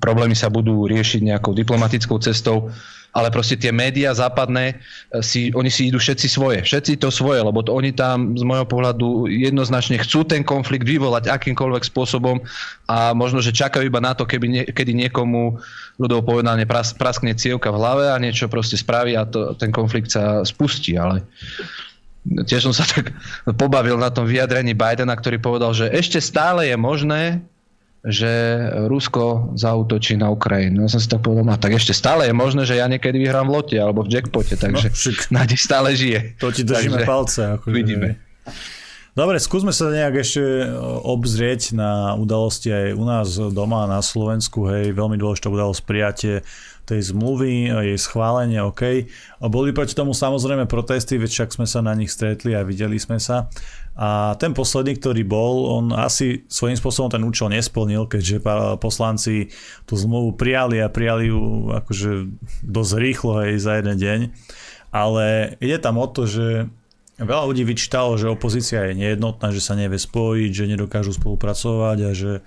problémy 0.02 0.34
sa 0.34 0.50
budú 0.50 0.90
riešiť 0.90 1.22
nejakou 1.22 1.54
diplomatickou 1.54 2.18
cestou 2.18 2.74
ale 3.18 3.34
proste 3.34 3.58
tie 3.58 3.74
médiá 3.74 4.14
západné, 4.14 4.78
eh, 4.78 5.26
si, 5.26 5.50
oni 5.58 5.74
si 5.74 5.90
idú 5.90 5.98
všetci 5.98 6.28
svoje. 6.30 6.62
Všetci 6.62 7.02
to 7.02 7.10
svoje, 7.10 7.42
lebo 7.42 7.66
to 7.66 7.74
oni 7.74 7.90
tam 7.90 8.38
z 8.38 8.46
môjho 8.46 8.70
pohľadu 8.70 9.26
jednoznačne 9.26 9.98
chcú 9.98 10.22
ten 10.22 10.46
konflikt 10.46 10.86
vyvolať 10.86 11.34
akýmkoľvek 11.34 11.84
spôsobom 11.90 12.46
a 12.86 13.18
možno, 13.18 13.42
že 13.42 13.58
čakajú 13.58 13.90
iba 13.90 13.98
na 13.98 14.14
to, 14.14 14.30
keby 14.30 14.46
nie, 14.46 14.64
kedy 14.70 14.94
niekomu 14.94 15.58
ľudovo 15.98 16.38
povedané 16.38 16.70
pras, 16.70 16.94
praskne 16.94 17.34
cievka 17.34 17.74
v 17.74 17.80
hlave 17.82 18.06
a 18.14 18.22
niečo 18.22 18.46
proste 18.46 18.78
spraví 18.78 19.18
a 19.18 19.26
to, 19.26 19.58
ten 19.58 19.74
konflikt 19.74 20.14
sa 20.14 20.46
spustí, 20.46 20.94
ale 20.94 21.26
tiež 22.46 22.70
som 22.70 22.76
sa 22.76 22.86
tak 22.86 23.18
pobavil 23.62 23.98
na 23.98 24.14
tom 24.14 24.30
vyjadrení 24.30 24.78
Bidena, 24.78 25.18
ktorý 25.18 25.42
povedal, 25.42 25.74
že 25.74 25.90
ešte 25.90 26.22
stále 26.22 26.70
je 26.70 26.78
možné, 26.78 27.42
že 28.08 28.32
Rusko 28.88 29.54
zautočí 29.60 30.16
na 30.16 30.32
Ukrajinu. 30.32 30.88
Ja 30.88 30.90
som 30.90 31.04
si 31.04 31.12
tak 31.12 31.22
povedal, 31.28 31.44
no 31.44 31.60
tak 31.60 31.76
ešte 31.76 31.92
stále 31.92 32.32
je 32.32 32.34
možné, 32.36 32.64
že 32.64 32.80
ja 32.80 32.88
niekedy 32.88 33.20
vyhrám 33.20 33.52
v 33.52 33.54
lote 33.60 33.78
alebo 33.78 34.08
v 34.08 34.16
jackpote, 34.16 34.56
takže 34.56 34.88
no, 34.90 35.12
nádej 35.44 35.60
stále 35.60 35.92
žije. 35.94 36.40
To 36.40 36.50
ti 36.50 36.64
držíme 36.64 37.04
takže, 37.04 37.08
palce. 37.08 37.42
Akože, 37.60 37.76
vidíme. 37.76 38.08
Dobre, 39.18 39.42
skúsme 39.42 39.74
sa 39.74 39.90
nejak 39.90 40.22
ešte 40.22 40.42
obzrieť 41.04 41.74
na 41.74 42.14
udalosti 42.14 42.70
aj 42.70 42.88
u 42.94 43.04
nás 43.04 43.28
doma 43.50 43.90
na 43.90 43.98
Slovensku. 44.06 44.70
Hej, 44.70 44.94
veľmi 44.94 45.18
dôležitá 45.18 45.50
udalosť 45.50 45.82
prijatie 45.90 46.36
tej 46.88 47.12
zmluvy, 47.12 47.68
jej 47.68 48.00
schválenie, 48.00 48.64
OK. 48.64 49.04
Boli 49.44 49.76
proti 49.76 49.92
tomu 49.92 50.16
samozrejme 50.16 50.72
protesty, 50.72 51.20
veď 51.20 51.30
však 51.44 51.60
sme 51.60 51.68
sa 51.68 51.84
na 51.84 51.92
nich 51.92 52.08
stretli 52.08 52.56
a 52.56 52.64
videli 52.64 52.96
sme 52.96 53.20
sa. 53.20 53.52
A 53.98 54.38
ten 54.40 54.54
posledný, 54.56 54.96
ktorý 54.96 55.28
bol, 55.28 55.74
on 55.74 55.86
asi 55.92 56.48
svojím 56.48 56.80
spôsobom 56.80 57.12
ten 57.12 57.26
účel 57.26 57.52
nesplnil, 57.52 58.08
keďže 58.08 58.40
poslanci 58.80 59.52
tú 59.84 60.00
zmluvu 60.00 60.38
prijali 60.40 60.80
a 60.80 60.88
prijali 60.88 61.28
ju 61.28 61.74
akože 61.76 62.30
dosť 62.64 62.94
rýchlo 62.96 63.32
aj 63.44 63.52
za 63.60 63.74
jeden 63.82 63.98
deň. 63.98 64.20
Ale 64.94 65.58
ide 65.60 65.82
tam 65.82 66.00
o 66.00 66.08
to, 66.08 66.30
že 66.30 66.70
veľa 67.18 67.50
ľudí 67.50 67.66
vyčítalo, 67.66 68.16
že 68.16 68.30
opozícia 68.30 68.86
je 68.88 68.96
nejednotná, 68.96 69.50
že 69.50 69.66
sa 69.66 69.74
nevie 69.74 69.98
spojiť, 69.98 70.52
že 70.54 70.70
nedokážu 70.70 71.18
spolupracovať 71.18 71.98
a 72.06 72.12
že 72.14 72.46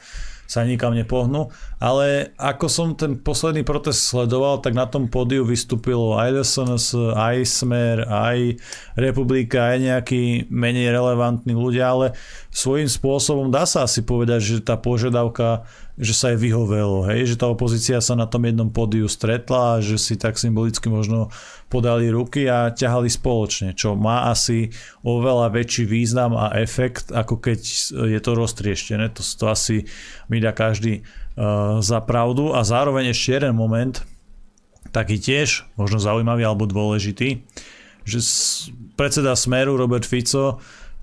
sa 0.51 0.67
nikam 0.67 0.91
nepohnú. 0.91 1.55
Ale 1.79 2.35
ako 2.35 2.67
som 2.67 2.99
ten 2.99 3.15
posledný 3.15 3.63
protest 3.63 4.11
sledoval, 4.11 4.59
tak 4.59 4.75
na 4.75 4.91
tom 4.91 5.07
pódiu 5.07 5.47
vystúpilo 5.47 6.19
aj 6.19 6.43
SNS, 6.43 7.15
aj 7.15 7.37
Smer, 7.47 8.03
aj 8.11 8.59
Republika, 8.99 9.71
aj 9.71 9.79
nejakí 9.79 10.51
menej 10.51 10.91
relevantní 10.91 11.55
ľudia, 11.55 11.95
ale 11.95 12.19
svojím 12.51 12.91
spôsobom 12.91 13.55
dá 13.55 13.63
sa 13.63 13.87
asi 13.87 14.03
povedať, 14.03 14.41
že 14.43 14.57
tá 14.67 14.75
požiadavka 14.75 15.71
že 16.01 16.17
sa 16.17 16.33
jej 16.33 16.41
vyhovelo, 16.41 17.05
hej, 17.13 17.29
že 17.29 17.37
tá 17.37 17.45
opozícia 17.45 18.01
sa 18.01 18.17
na 18.17 18.25
tom 18.25 18.49
jednom 18.49 18.73
pódiu 18.73 19.05
stretla, 19.05 19.85
že 19.85 20.01
si 20.01 20.17
tak 20.17 20.41
symbolicky 20.41 20.89
možno 20.89 21.29
podali 21.69 22.09
ruky 22.09 22.49
a 22.49 22.73
ťahali 22.73 23.13
spoločne, 23.13 23.77
čo 23.77 23.93
má 24.01 24.33
asi 24.33 24.73
oveľa 25.05 25.53
väčší 25.53 25.85
význam 25.85 26.33
a 26.41 26.57
efekt, 26.57 27.13
ako 27.13 27.37
keď 27.37 27.61
je 27.93 28.21
to 28.25 28.33
roztrieštené. 28.33 29.13
To, 29.13 29.21
to 29.21 29.45
asi 29.53 29.85
mi 30.33 30.41
dá 30.41 30.57
každý 30.57 31.05
uh, 31.05 31.85
za 31.85 32.01
pravdu. 32.01 32.57
A 32.57 32.65
zároveň 32.65 33.13
ešte 33.13 33.37
jeden 33.37 33.53
moment, 33.53 34.01
taký 34.97 35.21
tiež 35.21 35.69
možno 35.77 36.01
zaujímavý 36.01 36.49
alebo 36.49 36.65
dôležitý, 36.65 37.45
že 38.09 38.19
predseda 38.97 39.37
Smeru 39.37 39.77
Robert 39.77 40.09
Fico 40.09 40.59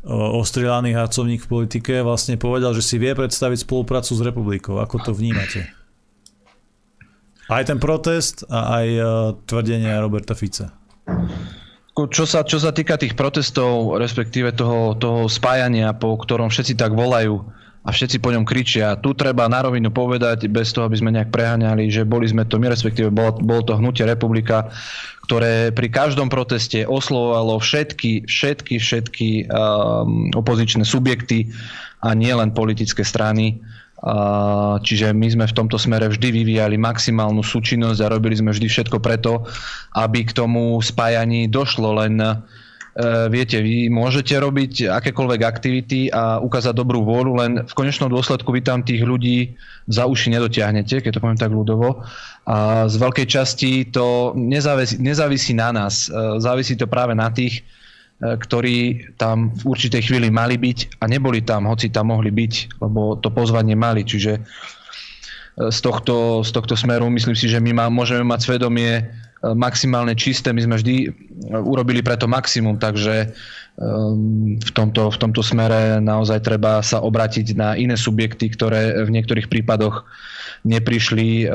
ostrelaný 0.08 0.96
harcovník 0.96 1.44
v 1.44 1.52
politike 1.52 2.00
vlastne 2.00 2.40
povedal, 2.40 2.72
že 2.72 2.82
si 2.82 2.96
vie 2.96 3.12
predstaviť 3.12 3.68
spoluprácu 3.68 4.12
s 4.16 4.22
republikou. 4.24 4.80
Ako 4.80 5.04
to 5.04 5.12
vnímate? 5.12 5.68
Aj 7.48 7.64
ten 7.64 7.80
protest 7.80 8.44
a 8.48 8.84
aj 8.84 8.88
e, 8.88 9.02
tvrdenia 9.48 10.04
Roberta 10.04 10.36
Fica. 10.36 10.72
Čo 11.96 12.24
sa, 12.28 12.44
čo 12.44 12.60
sa 12.60 12.76
týka 12.76 13.00
tých 13.00 13.16
protestov, 13.16 13.98
respektíve 13.98 14.54
toho, 14.54 14.94
toho 15.00 15.26
spájania, 15.32 15.96
po 15.96 16.14
ktorom 16.20 16.52
všetci 16.52 16.78
tak 16.78 16.94
volajú, 16.94 17.42
a 17.88 17.90
všetci 17.96 18.20
po 18.20 18.36
ňom 18.36 18.44
kričia. 18.44 19.00
Tu 19.00 19.16
treba 19.16 19.48
na 19.48 19.64
rovinu 19.64 19.88
povedať, 19.88 20.52
bez 20.52 20.76
toho, 20.76 20.84
aby 20.84 21.00
sme 21.00 21.16
nejak 21.16 21.32
preháňali, 21.32 21.88
že 21.88 22.04
boli 22.04 22.28
sme 22.28 22.44
to 22.44 22.60
my, 22.60 22.68
respektíve 22.68 23.08
bolo, 23.08 23.40
bolo 23.40 23.64
to 23.64 23.80
hnutie 23.80 24.04
republika, 24.04 24.68
ktoré 25.24 25.72
pri 25.72 25.88
každom 25.88 26.28
proteste 26.28 26.84
oslovovalo 26.84 27.64
všetky, 27.64 28.28
všetky, 28.28 28.76
všetky 28.84 29.30
um, 29.48 30.28
opozičné 30.36 30.84
subjekty 30.84 31.48
a 32.04 32.12
nielen 32.12 32.52
politické 32.52 33.08
strany. 33.08 33.64
Uh, 33.98 34.78
čiže 34.84 35.16
my 35.16 35.26
sme 35.32 35.46
v 35.48 35.58
tomto 35.58 35.80
smere 35.80 36.12
vždy 36.12 36.30
vyvíjali 36.30 36.76
maximálnu 36.78 37.42
súčinnosť 37.42 38.00
a 38.04 38.12
robili 38.14 38.36
sme 38.36 38.52
vždy 38.54 38.68
všetko 38.68 39.00
preto, 39.00 39.48
aby 39.96 40.28
k 40.28 40.36
tomu 40.36 40.78
spájaní 40.84 41.48
došlo. 41.48 42.04
Len 42.04 42.20
uh, 42.20 42.36
viete, 43.30 43.62
vy 43.62 43.94
môžete 43.94 44.34
robiť 44.34 44.90
akékoľvek 44.90 45.42
aktivity 45.46 46.10
a 46.10 46.42
ukázať 46.42 46.74
dobrú 46.74 47.06
vôľu, 47.06 47.32
len 47.38 47.52
v 47.62 47.74
konečnom 47.78 48.10
dôsledku 48.10 48.50
vy 48.50 48.66
tam 48.66 48.82
tých 48.82 49.06
ľudí 49.06 49.54
za 49.86 50.10
uši 50.10 50.34
nedotiahnete, 50.34 51.06
keď 51.06 51.12
to 51.14 51.22
poviem 51.22 51.38
tak 51.38 51.54
ľudovo. 51.54 52.02
A 52.50 52.90
z 52.90 52.96
veľkej 52.98 53.28
časti 53.30 53.72
to 53.94 54.34
nezávisí, 54.34 54.98
nezávisí 54.98 55.54
na 55.54 55.70
nás. 55.70 56.10
E, 56.10 56.42
závisí 56.42 56.74
to 56.74 56.90
práve 56.90 57.14
na 57.14 57.30
tých, 57.30 57.62
e, 57.62 58.34
ktorí 58.34 59.14
tam 59.22 59.54
v 59.54 59.78
určitej 59.78 60.02
chvíli 60.02 60.34
mali 60.34 60.58
byť 60.58 60.98
a 60.98 61.06
neboli 61.06 61.46
tam, 61.46 61.70
hoci 61.70 61.94
tam 61.94 62.10
mohli 62.10 62.34
byť, 62.34 62.82
lebo 62.82 63.22
to 63.22 63.30
pozvanie 63.30 63.78
mali. 63.78 64.02
Čiže 64.02 64.42
z 65.58 65.80
tohto, 65.82 66.46
z 66.46 66.50
tohto 66.54 66.74
smeru 66.78 67.10
myslím 67.14 67.34
si, 67.34 67.50
že 67.50 67.58
my 67.58 67.74
má, 67.74 67.86
môžeme 67.90 68.22
mať 68.26 68.40
svedomie 68.46 69.02
E, 69.02 69.27
maximálne 69.44 70.18
čisté. 70.18 70.50
My 70.50 70.66
sme 70.66 70.76
vždy 70.82 70.96
e, 71.06 71.10
urobili 71.54 72.02
preto 72.02 72.26
maximum, 72.26 72.82
takže 72.82 73.30
ehm, 73.78 74.58
v 74.58 74.72
tomto, 74.74 75.14
v 75.14 75.18
tomto 75.18 75.42
smere 75.46 76.02
naozaj 76.02 76.42
treba 76.42 76.82
sa 76.82 77.02
obratiť 77.04 77.54
na 77.54 77.78
iné 77.78 77.94
subjekty, 77.94 78.50
ktoré 78.50 79.06
v 79.06 79.14
niektorých 79.14 79.50
prípadoch 79.52 80.08
neprišli 80.66 81.48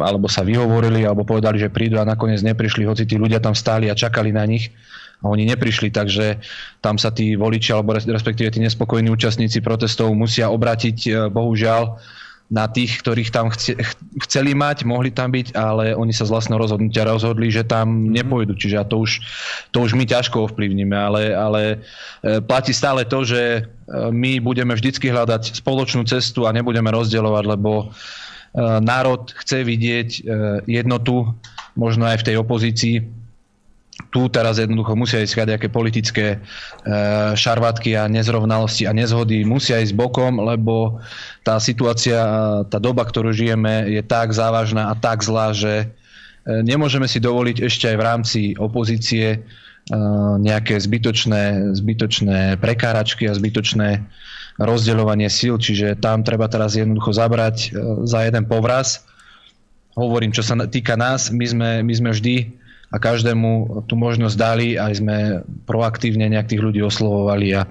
alebo 0.00 0.26
sa 0.26 0.42
vyhovorili 0.42 1.04
alebo 1.04 1.28
povedali, 1.28 1.60
že 1.60 1.70
prídu 1.70 2.00
a 2.00 2.08
nakoniec 2.08 2.40
neprišli, 2.40 2.88
hoci 2.88 3.04
tí 3.04 3.20
ľudia 3.20 3.38
tam 3.38 3.52
stáli 3.52 3.92
a 3.92 3.94
čakali 3.94 4.32
na 4.32 4.42
nich 4.48 4.72
a 5.20 5.28
oni 5.28 5.44
neprišli, 5.44 5.92
takže 5.92 6.40
tam 6.80 6.96
sa 6.96 7.12
tí 7.12 7.36
voliči 7.36 7.76
alebo 7.76 7.92
respektíve 7.96 8.48
tí 8.48 8.60
nespokojní 8.64 9.12
účastníci 9.12 9.60
protestov 9.60 10.16
musia 10.16 10.48
obratiť 10.48 10.98
e, 11.06 11.10
bohužiaľ 11.28 12.00
na 12.50 12.66
tých, 12.66 12.98
ktorých 12.98 13.30
tam 13.30 13.46
chce, 13.54 13.78
chceli 14.26 14.58
mať, 14.58 14.82
mohli 14.82 15.14
tam 15.14 15.30
byť, 15.30 15.54
ale 15.54 15.94
oni 15.94 16.10
sa 16.10 16.26
z 16.26 16.34
vlastného 16.34 16.58
rozhodnutia 16.58 17.06
rozhodli, 17.06 17.46
že 17.46 17.62
tam 17.62 18.10
mhm. 18.10 18.18
nepôjdu. 18.18 18.58
Čiže 18.58 18.90
to 18.90 19.06
už, 19.06 19.10
to 19.70 19.86
už 19.86 19.94
my 19.94 20.02
ťažko 20.02 20.50
ovplyvníme, 20.50 20.92
ale, 20.98 21.30
ale 21.30 21.62
e, 22.26 22.42
platí 22.42 22.74
stále 22.74 23.06
to, 23.06 23.22
že 23.22 23.42
e, 23.42 23.60
my 24.10 24.42
budeme 24.42 24.74
vždycky 24.74 25.14
hľadať 25.14 25.62
spoločnú 25.62 26.02
cestu 26.10 26.50
a 26.50 26.54
nebudeme 26.54 26.90
rozdielovať, 26.90 27.44
lebo 27.46 27.70
e, 27.80 27.86
národ 28.82 29.30
chce 29.30 29.62
vidieť 29.62 30.08
jednotu, 30.66 31.30
možno 31.78 32.10
aj 32.10 32.26
v 32.26 32.26
tej 32.26 32.36
opozícii, 32.42 33.19
tu 34.10 34.26
teraz 34.32 34.56
jednoducho 34.56 34.96
musia 34.96 35.20
ísť 35.20 35.44
nejaké 35.44 35.68
politické 35.68 36.26
e, 36.34 36.38
šarvátky 37.36 38.00
a 38.00 38.08
nezrovnalosti 38.08 38.88
a 38.88 38.96
nezhody. 38.96 39.44
Musia 39.44 39.84
ísť 39.84 39.92
bokom, 39.92 40.40
lebo 40.40 40.98
tá 41.44 41.60
situácia, 41.60 42.18
tá 42.66 42.78
doba, 42.80 43.04
ktorú 43.04 43.30
žijeme, 43.30 43.92
je 43.92 44.00
tak 44.00 44.32
závažná 44.32 44.88
a 44.90 44.94
tak 44.96 45.20
zlá, 45.20 45.52
že 45.52 45.84
e, 45.84 45.86
nemôžeme 46.64 47.04
si 47.04 47.20
dovoliť 47.20 47.56
ešte 47.60 47.92
aj 47.92 47.96
v 47.96 48.06
rámci 48.06 48.40
opozície 48.56 49.26
e, 49.36 49.38
nejaké 50.40 50.80
zbytočné, 50.80 51.76
zbytočné 51.76 52.56
prekáračky 52.56 53.28
a 53.28 53.36
zbytočné 53.36 54.00
rozdeľovanie 54.60 55.28
síl, 55.30 55.56
čiže 55.56 55.96
tam 56.02 56.20
treba 56.26 56.44
teraz 56.50 56.76
jednoducho 56.76 57.16
zabrať 57.16 57.72
za 58.04 58.28
jeden 58.28 58.44
povraz. 58.44 59.08
Hovorím, 59.96 60.36
čo 60.36 60.44
sa 60.44 60.52
týka 60.68 61.00
nás, 61.00 61.32
my 61.32 61.46
sme, 61.48 61.70
my 61.80 61.94
sme 61.96 62.10
vždy 62.12 62.59
a 62.90 62.96
každému 62.98 63.82
tú 63.86 63.94
možnosť 63.94 64.36
dali, 64.36 64.74
aj 64.74 64.92
sme 64.98 65.16
proaktívne 65.62 66.26
nejak 66.26 66.50
tých 66.50 66.62
ľudí 66.62 66.82
oslovovali 66.82 67.54
a 67.54 67.70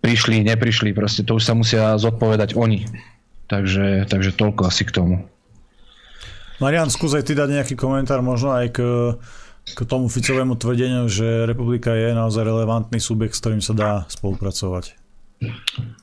prišli, 0.00 0.40
neprišli, 0.40 0.96
proste 0.96 1.20
to 1.20 1.36
už 1.36 1.44
sa 1.44 1.52
musia 1.52 2.00
zodpovedať 2.00 2.56
oni. 2.56 2.88
Takže, 3.50 4.06
takže 4.06 4.30
toľko 4.38 4.70
asi 4.70 4.86
k 4.86 4.94
tomu. 4.94 5.16
Marian, 6.62 6.92
skúsaj 6.92 7.26
ty 7.26 7.34
dať 7.34 7.50
nejaký 7.50 7.74
komentár 7.74 8.22
možno 8.22 8.54
aj 8.54 8.68
k, 8.70 8.78
k 9.74 9.78
tomu 9.88 10.06
Ficovému 10.06 10.54
tvrdeniu, 10.54 11.08
že 11.10 11.48
republika 11.48 11.96
je 11.96 12.12
naozaj 12.14 12.46
relevantný 12.46 13.00
subjekt, 13.02 13.34
s 13.34 13.42
ktorým 13.42 13.64
sa 13.64 13.74
dá 13.74 13.90
spolupracovať. 14.12 14.99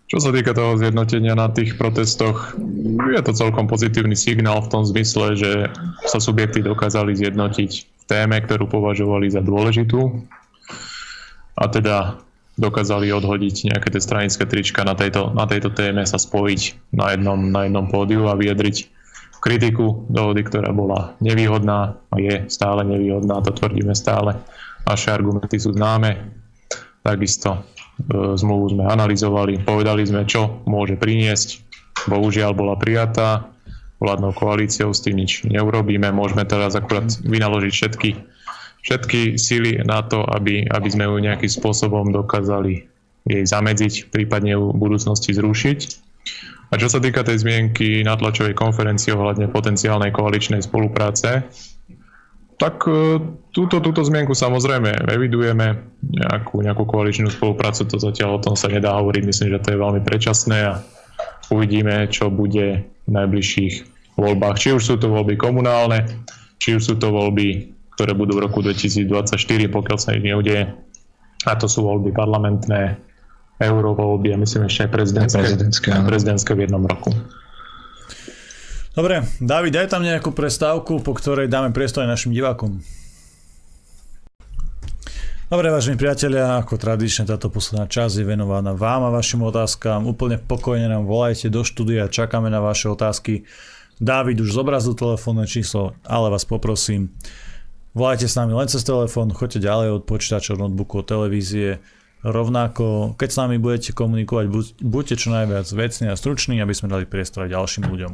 Čo 0.08 0.18
sa 0.24 0.34
týka 0.34 0.56
toho 0.56 0.80
zjednotenia 0.82 1.38
na 1.38 1.52
tých 1.52 1.78
protestoch, 1.78 2.58
je 2.98 3.22
to 3.22 3.34
celkom 3.36 3.70
pozitívny 3.70 4.18
signál 4.18 4.64
v 4.66 4.72
tom 4.72 4.84
zmysle, 4.88 5.38
že 5.38 5.52
sa 6.10 6.18
subjekty 6.18 6.66
dokázali 6.66 7.14
zjednotiť 7.14 7.72
v 7.86 8.04
téme, 8.10 8.40
ktorú 8.42 8.66
považovali 8.66 9.30
za 9.30 9.44
dôležitú 9.46 10.26
a 11.60 11.64
teda 11.70 12.18
dokázali 12.58 13.14
odhodiť 13.14 13.70
nejaké 13.70 13.94
tie 13.94 14.02
stranické 14.02 14.50
trička 14.50 14.82
na 14.82 14.98
tejto, 14.98 15.30
na 15.38 15.46
tejto 15.46 15.70
téme, 15.70 16.02
sa 16.08 16.18
spojiť 16.18 16.92
na 16.98 17.14
jednom, 17.14 17.38
na 17.54 17.70
jednom 17.70 17.86
pódiu 17.86 18.26
a 18.26 18.34
vyjadriť 18.34 18.90
kritiku 19.38 20.10
dohody, 20.10 20.42
ktorá 20.42 20.74
bola 20.74 21.14
nevýhodná 21.22 21.94
a 22.10 22.16
je 22.18 22.50
stále 22.50 22.82
nevýhodná, 22.82 23.46
to 23.46 23.54
tvrdíme 23.54 23.94
stále. 23.94 24.34
Naše 24.90 25.14
argumenty 25.14 25.62
sú 25.62 25.78
známe. 25.78 26.34
Takisto 27.06 27.62
zmluvu 28.38 28.78
sme 28.78 28.84
analyzovali, 28.86 29.66
povedali 29.66 30.06
sme, 30.06 30.24
čo 30.30 30.62
môže 30.70 30.96
priniesť. 30.96 31.66
Bohužiaľ 32.06 32.54
bola 32.54 32.78
prijatá 32.78 33.50
vládnou 33.98 34.34
koalíciou, 34.38 34.94
s 34.94 35.02
tým 35.02 35.18
nič 35.18 35.42
neurobíme. 35.50 36.14
Môžeme 36.14 36.46
teraz 36.46 36.78
akurát 36.78 37.10
vynaložiť 37.26 37.74
všetky, 37.74 38.10
všetky 38.86 39.22
síly 39.42 39.82
na 39.82 40.06
to, 40.06 40.22
aby, 40.30 40.70
aby 40.70 40.88
sme 40.94 41.10
ju 41.10 41.18
nejakým 41.18 41.50
spôsobom 41.50 42.14
dokázali 42.14 42.86
jej 43.28 43.44
zamedziť, 43.44 44.14
prípadne 44.14 44.56
ju 44.56 44.72
v 44.72 44.80
budúcnosti 44.80 45.34
zrušiť. 45.34 45.80
A 46.68 46.76
čo 46.76 46.92
sa 46.92 47.00
týka 47.00 47.24
tej 47.24 47.42
zmienky 47.42 48.04
na 48.04 48.20
tlačovej 48.20 48.54
konferencii 48.54 49.16
ohľadne 49.16 49.50
potenciálnej 49.50 50.12
koaličnej 50.12 50.60
spolupráce, 50.60 51.48
tak 52.58 52.90
e, 52.90 53.22
túto, 53.54 53.78
túto 53.78 54.02
zmienku 54.02 54.34
samozrejme 54.34 55.10
evidujeme, 55.14 55.78
nejakú, 56.02 56.66
nejakú 56.66 56.84
koaličnú 56.90 57.30
spoluprácu, 57.30 57.86
to 57.86 58.02
zatiaľ 58.02 58.42
o 58.42 58.44
tom 58.44 58.58
sa 58.58 58.70
nedá 58.70 58.98
hovoriť, 58.98 59.24
myslím, 59.26 59.50
že 59.54 59.62
to 59.62 59.70
je 59.74 59.82
veľmi 59.82 60.02
predčasné 60.02 60.58
a 60.66 60.74
uvidíme, 61.54 62.10
čo 62.10 62.34
bude 62.34 62.84
v 62.84 63.10
najbližších 63.10 63.74
voľbách. 64.18 64.58
Či 64.58 64.74
už 64.74 64.84
sú 64.84 64.96
to 64.98 65.14
voľby 65.14 65.38
komunálne, 65.38 66.04
či 66.58 66.74
už 66.74 66.82
sú 66.84 66.94
to 66.98 67.14
voľby, 67.14 67.78
ktoré 67.94 68.18
budú 68.18 68.42
v 68.42 68.50
roku 68.50 68.66
2024, 68.66 69.38
pokiaľ 69.70 69.98
sa 70.02 70.18
ich 70.18 70.26
neudeje. 70.26 70.74
A 71.46 71.54
to 71.56 71.70
sú 71.70 71.86
voľby 71.86 72.10
parlamentné, 72.12 72.98
eurovoľby 73.62 74.34
a 74.34 74.38
myslím 74.42 74.70
ešte 74.70 74.86
aj 74.86 74.92
prezidentské, 74.94 75.42
prezidentské, 75.42 75.90
prezidentské 76.06 76.52
v 76.54 76.62
jednom 76.66 76.84
roku. 76.86 77.14
Dobre, 78.98 79.22
David, 79.38 79.78
daj 79.78 79.94
tam 79.94 80.02
nejakú 80.02 80.34
prestávku, 80.34 81.06
po 81.06 81.14
ktorej 81.14 81.46
dáme 81.46 81.70
priestor 81.70 82.10
aj 82.10 82.18
našim 82.18 82.34
divákom. 82.34 82.82
Dobre, 85.54 85.70
vážení 85.70 86.02
priatelia, 86.02 86.58
ako 86.58 86.82
tradične 86.82 87.30
táto 87.30 87.54
posledná 87.54 87.86
časť 87.86 88.18
je 88.18 88.26
venovaná 88.26 88.74
vám 88.74 89.06
a 89.06 89.14
vašim 89.14 89.46
otázkam. 89.46 90.10
Úplne 90.10 90.42
pokojne 90.42 90.90
nám 90.90 91.06
volajte 91.06 91.46
do 91.54 91.62
štúdia, 91.62 92.10
čakáme 92.10 92.50
na 92.50 92.58
vaše 92.58 92.90
otázky. 92.90 93.46
Dávid 94.02 94.42
už 94.42 94.50
zobrazil 94.50 94.98
telefónne 94.98 95.46
číslo, 95.46 95.94
ale 96.02 96.34
vás 96.34 96.50
poprosím, 96.50 97.14
volajte 97.94 98.26
s 98.26 98.34
nami 98.34 98.58
len 98.58 98.66
cez 98.66 98.82
telefón, 98.82 99.30
choďte 99.30 99.62
ďalej 99.62 100.02
od 100.02 100.04
počítača, 100.10 100.58
od 100.58 100.66
notebooku, 100.66 101.06
od 101.06 101.06
televízie. 101.06 101.78
Rovnako, 102.26 103.14
keď 103.14 103.30
s 103.30 103.38
nami 103.46 103.62
budete 103.62 103.94
komunikovať, 103.94 104.50
buďte 104.82 105.22
čo 105.22 105.30
najviac 105.30 105.70
vecní 105.70 106.10
a 106.10 106.18
struční, 106.18 106.66
aby 106.66 106.74
sme 106.74 106.90
dali 106.90 107.06
priestor 107.06 107.46
aj 107.46 107.54
ďalším 107.54 107.86
ľuďom. 107.94 108.14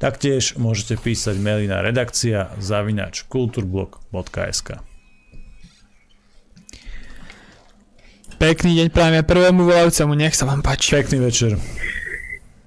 Taktiež 0.00 0.56
môžete 0.56 0.96
písať 0.96 1.36
maily 1.36 1.68
na 1.68 1.84
redakcia 1.84 2.56
zavinač 2.56 3.28
kulturblog.sk 3.28 4.80
Pekný 8.40 8.80
deň 8.80 8.88
práve 8.88 9.20
prvému 9.20 9.68
volajúcemu, 9.68 10.16
nech 10.16 10.32
sa 10.32 10.48
vám 10.48 10.64
páči. 10.64 10.96
Pekný 10.96 11.20
večer. 11.20 11.60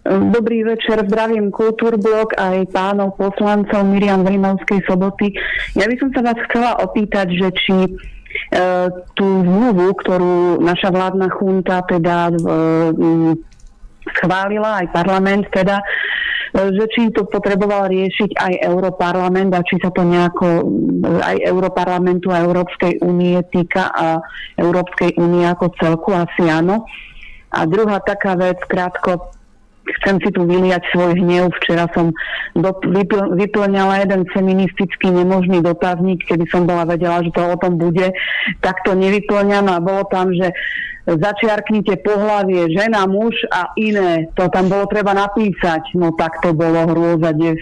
Dobrý 0.05 0.61
večer, 0.61 1.01
zdravím 1.09 1.49
Kultúrblok 1.49 2.37
aj 2.37 2.69
pánov 2.69 3.17
poslancov 3.17 3.81
Miriam 3.81 4.21
Vrinovskej 4.21 4.85
soboty. 4.85 5.33
Ja 5.73 5.89
by 5.89 5.95
som 5.97 6.13
sa 6.13 6.21
vás 6.21 6.37
chcela 6.45 6.77
opýtať, 6.85 7.33
že 7.33 7.49
či 7.65 7.75
e, 7.81 7.91
tú 9.17 9.25
zmluvu, 9.41 9.97
ktorú 9.97 10.61
naša 10.61 10.93
vládna 10.93 11.33
chunta 11.33 11.81
teda 11.89 12.29
e, 12.29 12.35
schválila, 14.21 14.85
aj 14.85 14.93
parlament 14.93 15.49
teda, 15.49 15.81
že 16.53 16.85
či 16.93 17.09
to 17.09 17.25
potreboval 17.25 17.89
riešiť 17.89 18.37
aj 18.37 18.53
Europarlament 18.69 19.51
a 19.57 19.65
či 19.65 19.81
sa 19.81 19.89
to 19.89 20.05
nejako 20.05 20.69
aj 21.01 21.41
Europarlamentu 21.49 22.29
a 22.29 22.45
Európskej 22.45 23.01
únie 23.01 23.41
týka 23.49 23.89
a 23.89 24.21
Európskej 24.61 25.17
únie 25.17 25.49
ako 25.49 25.73
celku 25.81 26.13
asi 26.13 26.45
áno. 26.45 26.85
A 27.53 27.65
druhá 27.65 28.01
taká 28.01 28.37
vec, 28.37 28.57
krátko, 28.65 29.33
chcem 29.99 30.15
si 30.23 30.29
tu 30.31 30.45
vyliať 30.45 30.81
svoj 30.93 31.17
hnev. 31.19 31.51
Včera 31.61 31.89
som 31.91 32.13
vypl, 32.85 33.35
vyplňala 33.35 34.05
jeden 34.05 34.25
feministický 34.31 35.11
nemožný 35.11 35.59
dotazník, 35.59 36.23
keby 36.25 36.45
som 36.49 36.65
bola 36.65 36.87
vedela, 36.87 37.21
že 37.21 37.33
to 37.35 37.41
o 37.43 37.57
tom 37.59 37.77
bude. 37.77 38.13
Tak 38.63 38.85
to 38.85 38.95
a 39.69 39.77
bolo 39.83 40.05
tam, 40.07 40.31
že 40.33 40.53
začiarknite 41.03 41.99
pohlavie 41.99 42.71
žena, 42.71 43.03
muž 43.03 43.35
a 43.51 43.75
iné. 43.75 44.31
To 44.39 44.47
tam 44.47 44.71
bolo 44.71 44.87
treba 44.87 45.11
napísať. 45.11 45.95
No 45.99 46.15
tak 46.15 46.39
to 46.39 46.55
bolo 46.55 46.87
hrôza, 46.87 47.35
dev. 47.35 47.59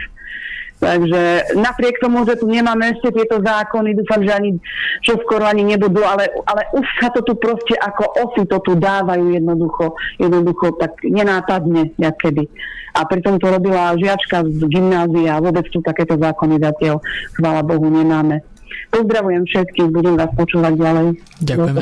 Takže 0.82 1.54
napriek 1.62 2.02
tomu, 2.02 2.26
že 2.26 2.42
tu 2.42 2.50
nemáme 2.50 2.90
ešte 2.90 3.14
tieto 3.14 3.38
zákony, 3.38 3.94
dúfam, 3.94 4.18
že 4.26 4.34
ani 4.34 4.58
čo 5.06 5.14
skoro 5.22 5.46
ani 5.46 5.62
nebudú, 5.62 6.02
ale, 6.02 6.34
ale 6.50 6.74
už 6.74 6.86
sa 6.98 7.14
to 7.14 7.22
tu 7.22 7.38
proste 7.38 7.78
ako 7.78 8.10
osy 8.18 8.50
to 8.50 8.58
tu 8.66 8.74
dávajú 8.74 9.30
jednoducho, 9.30 9.94
jednoducho 10.18 10.74
tak 10.82 10.98
nenápadne, 11.06 11.94
jak 12.02 12.18
kedy. 12.18 12.50
A 12.98 13.06
pritom 13.06 13.38
to 13.38 13.54
robila 13.54 13.94
žiačka 13.94 14.42
z 14.42 14.66
gymnázia 14.68 15.38
vôbec 15.38 15.70
tu 15.70 15.86
takéto 15.86 16.18
zákony 16.18 16.58
zatiaľ, 16.58 16.98
chvála 17.38 17.62
Bohu, 17.62 17.86
nemáme. 17.86 18.42
Pozdravujem 18.92 19.44
všetkých, 19.48 19.90
budem 19.90 20.16
vás 20.20 20.32
počúvať 20.36 20.74
ďalej. 20.76 21.08
Ďakujeme. 21.42 21.82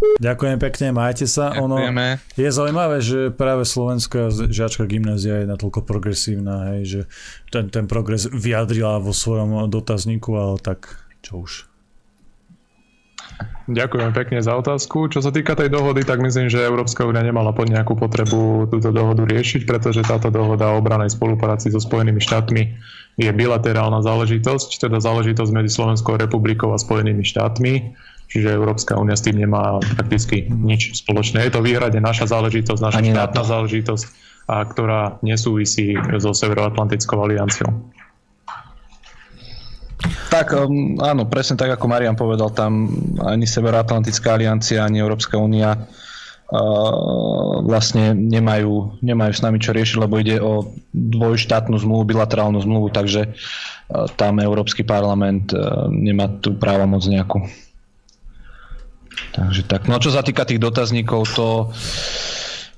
Ďakujem 0.00 0.56
pekne, 0.56 0.86
majte 0.96 1.28
sa. 1.28 1.52
Ďakujeme. 1.52 2.06
Ono 2.16 2.40
je 2.40 2.48
zaujímavé, 2.50 2.96
že 3.04 3.28
práve 3.28 3.68
slovenská 3.68 4.32
žiačka 4.48 4.88
gymnázia 4.88 5.44
je 5.44 5.46
natoľko 5.46 5.84
progresívna, 5.84 6.74
hej, 6.74 6.82
že 6.88 7.00
ten, 7.52 7.68
ten 7.68 7.84
progres 7.84 8.24
vyjadrila 8.24 8.96
vo 9.04 9.12
svojom 9.12 9.68
dotazníku, 9.68 10.32
ale 10.34 10.56
tak 10.58 11.04
čo 11.20 11.44
už. 11.44 11.69
Ďakujem 13.70 14.10
pekne 14.10 14.38
za 14.42 14.58
otázku. 14.58 15.06
Čo 15.06 15.22
sa 15.22 15.30
týka 15.30 15.54
tej 15.54 15.70
dohody, 15.70 16.02
tak 16.02 16.18
myslím, 16.18 16.50
že 16.50 16.66
Európska 16.66 17.06
únia 17.06 17.22
nemala 17.22 17.54
pod 17.54 17.70
nejakú 17.70 17.94
potrebu 17.94 18.66
túto 18.66 18.90
dohodu 18.90 19.22
riešiť, 19.22 19.62
pretože 19.62 20.02
táto 20.02 20.28
dohoda 20.28 20.74
o 20.74 20.82
obranej 20.82 21.14
spolupráci 21.14 21.70
so 21.70 21.78
Spojenými 21.78 22.18
štátmi 22.18 22.62
je 23.20 23.30
bilaterálna 23.30 24.02
záležitosť, 24.02 24.90
teda 24.90 24.98
záležitosť 24.98 25.50
medzi 25.54 25.70
Slovenskou 25.70 26.18
republikou 26.18 26.74
a 26.74 26.82
Spojenými 26.82 27.22
štátmi, 27.22 27.94
čiže 28.26 28.54
Európska 28.54 28.98
únia 28.98 29.14
s 29.14 29.22
tým 29.22 29.38
nemá 29.38 29.78
prakticky 29.94 30.50
nič 30.50 30.98
spoločné. 31.06 31.46
Je 31.46 31.52
to 31.54 31.62
výhrade 31.62 32.00
naša 32.02 32.26
záležitosť, 32.26 32.80
naša 32.80 33.00
Ani 33.00 33.14
štátna 33.14 33.42
záležitosť, 33.46 34.04
a 34.50 34.66
ktorá 34.66 35.22
nesúvisí 35.22 35.94
so 36.18 36.34
Severoatlantickou 36.34 37.22
alianciou. 37.22 37.70
Tak 40.30 40.56
um, 40.56 40.96
áno, 41.02 41.28
presne 41.28 41.60
tak 41.60 41.76
ako 41.76 41.84
Marian 41.90 42.16
povedal, 42.16 42.54
tam 42.54 42.88
ani 43.20 43.44
Severoatlantická 43.44 44.38
aliancia, 44.38 44.86
ani 44.86 45.02
Európska 45.02 45.36
únia 45.36 45.76
uh, 45.76 47.60
vlastne 47.66 48.16
nemajú, 48.16 49.02
nemajú 49.04 49.32
s 49.36 49.44
nami 49.44 49.60
čo 49.60 49.76
riešiť, 49.76 49.96
lebo 50.00 50.16
ide 50.16 50.40
o 50.40 50.72
dvojštátnu 50.94 51.76
zmluvu, 51.76 52.16
bilaterálnu 52.16 52.62
zmluvu, 52.64 52.88
takže 52.94 53.28
uh, 53.28 54.08
tam 54.16 54.40
Európsky 54.40 54.86
parlament 54.86 55.52
uh, 55.52 55.90
nemá 55.92 56.32
tú 56.40 56.56
právomoc 56.56 57.04
nejakú. 57.04 57.44
Takže 59.36 59.68
tak. 59.68 59.84
No 59.84 60.00
čo 60.00 60.10
sa 60.10 60.24
týka 60.24 60.48
tých 60.48 60.62
dotazníkov, 60.62 61.28
to 61.36 61.68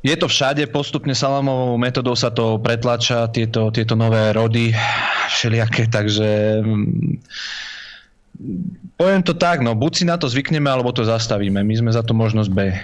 je 0.03 0.15
to 0.19 0.27
všade, 0.27 0.67
postupne 0.75 1.15
salamovou 1.15 1.79
metodou 1.79 2.19
sa 2.19 2.35
to 2.35 2.59
pretlača, 2.59 3.31
tieto, 3.31 3.71
tieto 3.71 3.95
nové 3.95 4.35
rody 4.35 4.75
všelijaké, 5.31 5.87
takže 5.87 6.59
mm, 6.59 7.23
poviem 8.99 9.23
to 9.23 9.39
tak, 9.39 9.63
no 9.63 9.79
buď 9.79 9.93
si 9.95 10.05
na 10.05 10.19
to 10.19 10.27
zvykneme, 10.27 10.67
alebo 10.67 10.91
to 10.91 11.07
zastavíme. 11.07 11.63
My 11.63 11.75
sme 11.79 11.91
za 11.95 12.03
to 12.03 12.19
možnosť 12.19 12.51
B. 12.51 12.75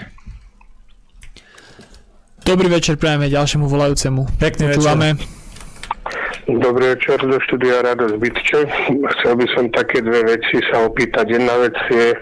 Dobrý 2.46 2.70
večer 2.70 2.96
prajeme 2.96 3.28
ďalšiemu 3.28 3.66
volajúcemu. 3.66 4.38
Pekný 4.38 4.72
Počúvame. 4.72 5.37
Dobrý 6.48 6.96
večer 6.96 7.20
do 7.20 7.36
štúdia 7.44 7.84
Rado 7.84 8.08
Bytče. 8.16 8.64
Chcel 8.88 9.32
by 9.36 9.46
som 9.52 9.68
také 9.68 10.00
dve 10.00 10.24
veci 10.32 10.56
sa 10.72 10.80
opýtať. 10.88 11.36
Jedna 11.36 11.60
vec 11.60 11.76
je, 11.92 12.16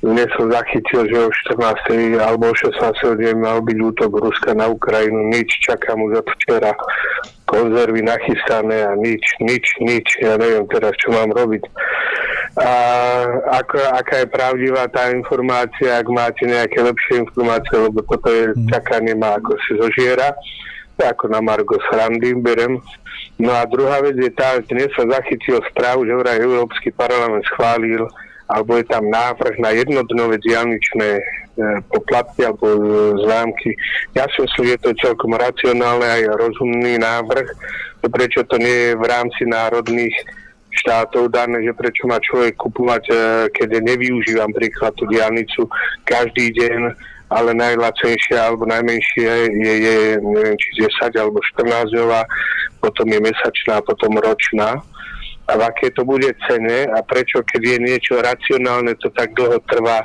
dnes 0.00 0.24
som 0.40 0.48
zachytil, 0.48 1.04
že 1.04 1.28
o 1.28 1.28
14. 1.52 2.16
alebo 2.16 2.48
o 2.48 2.56
16. 2.56 2.72
deň 2.96 3.36
mal 3.36 3.60
byť 3.60 3.76
útok 3.92 4.24
Ruska 4.24 4.56
na 4.56 4.72
Ukrajinu. 4.72 5.20
Nič, 5.36 5.60
čakám 5.60 6.00
už 6.00 6.24
od 6.24 6.28
včera. 6.40 6.72
Konzervy 7.44 8.00
nachystané 8.08 8.88
a 8.88 8.96
nič, 8.96 9.36
nič, 9.44 9.68
nič. 9.84 10.16
Ja 10.24 10.40
neviem 10.40 10.64
teraz, 10.72 10.96
čo 10.96 11.12
mám 11.12 11.28
robiť. 11.36 11.68
A 12.56 12.72
ako, 13.52 13.84
aká 14.00 14.24
je 14.24 14.32
pravdivá 14.32 14.88
tá 14.88 15.12
informácia, 15.12 16.00
ak 16.00 16.08
máte 16.08 16.48
nejaké 16.48 16.80
lepšie 16.80 17.20
informácie, 17.20 17.76
lebo 17.76 18.00
toto 18.00 18.32
je 18.32 18.48
mhm. 18.48 18.64
čakanie 18.72 19.12
má 19.12 19.36
ako 19.36 19.60
si 19.60 19.76
zožiera 19.76 20.32
ako 21.06 21.30
na 21.30 21.38
Margo 21.38 21.78
Srandy 21.86 22.34
berem. 22.34 22.82
No 23.38 23.54
a 23.54 23.62
druhá 23.70 24.02
vec 24.02 24.18
je 24.18 24.34
tá, 24.34 24.58
dnes 24.58 24.90
sa 24.98 25.06
zachytil 25.06 25.62
správu, 25.70 26.02
že 26.02 26.18
vraj 26.18 26.42
Európsky 26.42 26.90
parlament 26.90 27.46
schválil, 27.46 28.02
alebo 28.50 28.74
je 28.74 28.84
tam 28.90 29.06
návrh 29.06 29.62
na 29.62 29.70
jednodnové 29.78 30.42
diálničné 30.42 31.08
e, 31.14 31.22
poplatky 31.86 32.42
alebo 32.42 32.66
e, 32.66 32.78
známky. 33.22 33.78
Ja 34.18 34.26
si 34.34 34.42
myslím, 34.42 34.64
že 34.66 34.74
je 34.74 34.82
to 34.90 35.00
celkom 35.04 35.38
racionálne 35.38 36.02
aj 36.02 36.22
rozumný 36.34 36.98
návrh, 36.98 37.46
prečo 38.10 38.42
to 38.50 38.58
nie 38.58 38.90
je 38.90 38.98
v 38.98 39.04
rámci 39.06 39.46
národných 39.46 40.16
štátov 40.74 41.30
dané, 41.30 41.62
že 41.62 41.78
prečo 41.78 42.10
má 42.10 42.18
človek 42.18 42.58
kupovať, 42.58 43.04
e, 43.06 43.14
keď 43.54 43.86
nevyužívam 43.86 44.50
príklad 44.50 44.98
tú 44.98 45.06
diálnicu 45.06 45.70
každý 46.02 46.50
deň 46.58 46.80
ale 47.28 47.52
najlacnejšia 47.52 48.38
alebo 48.40 48.64
najmenšie 48.64 49.30
je, 49.52 49.74
je 49.84 49.96
neviem, 50.16 50.56
či 50.56 50.68
10 50.80 51.12
alebo 51.20 51.38
14 51.60 51.92
dňová, 51.92 52.24
potom 52.80 53.06
je 53.08 53.20
mesačná, 53.20 53.84
potom 53.84 54.16
ročná. 54.16 54.80
A 55.48 55.56
v 55.56 55.62
aké 55.64 55.88
to 55.96 56.04
bude 56.04 56.28
cene 56.44 56.88
a 56.92 57.00
prečo, 57.00 57.40
keď 57.40 57.62
je 57.64 57.78
niečo 57.80 58.14
racionálne, 58.20 58.92
to 59.00 59.08
tak 59.16 59.32
dlho 59.32 59.60
trvá 59.64 60.04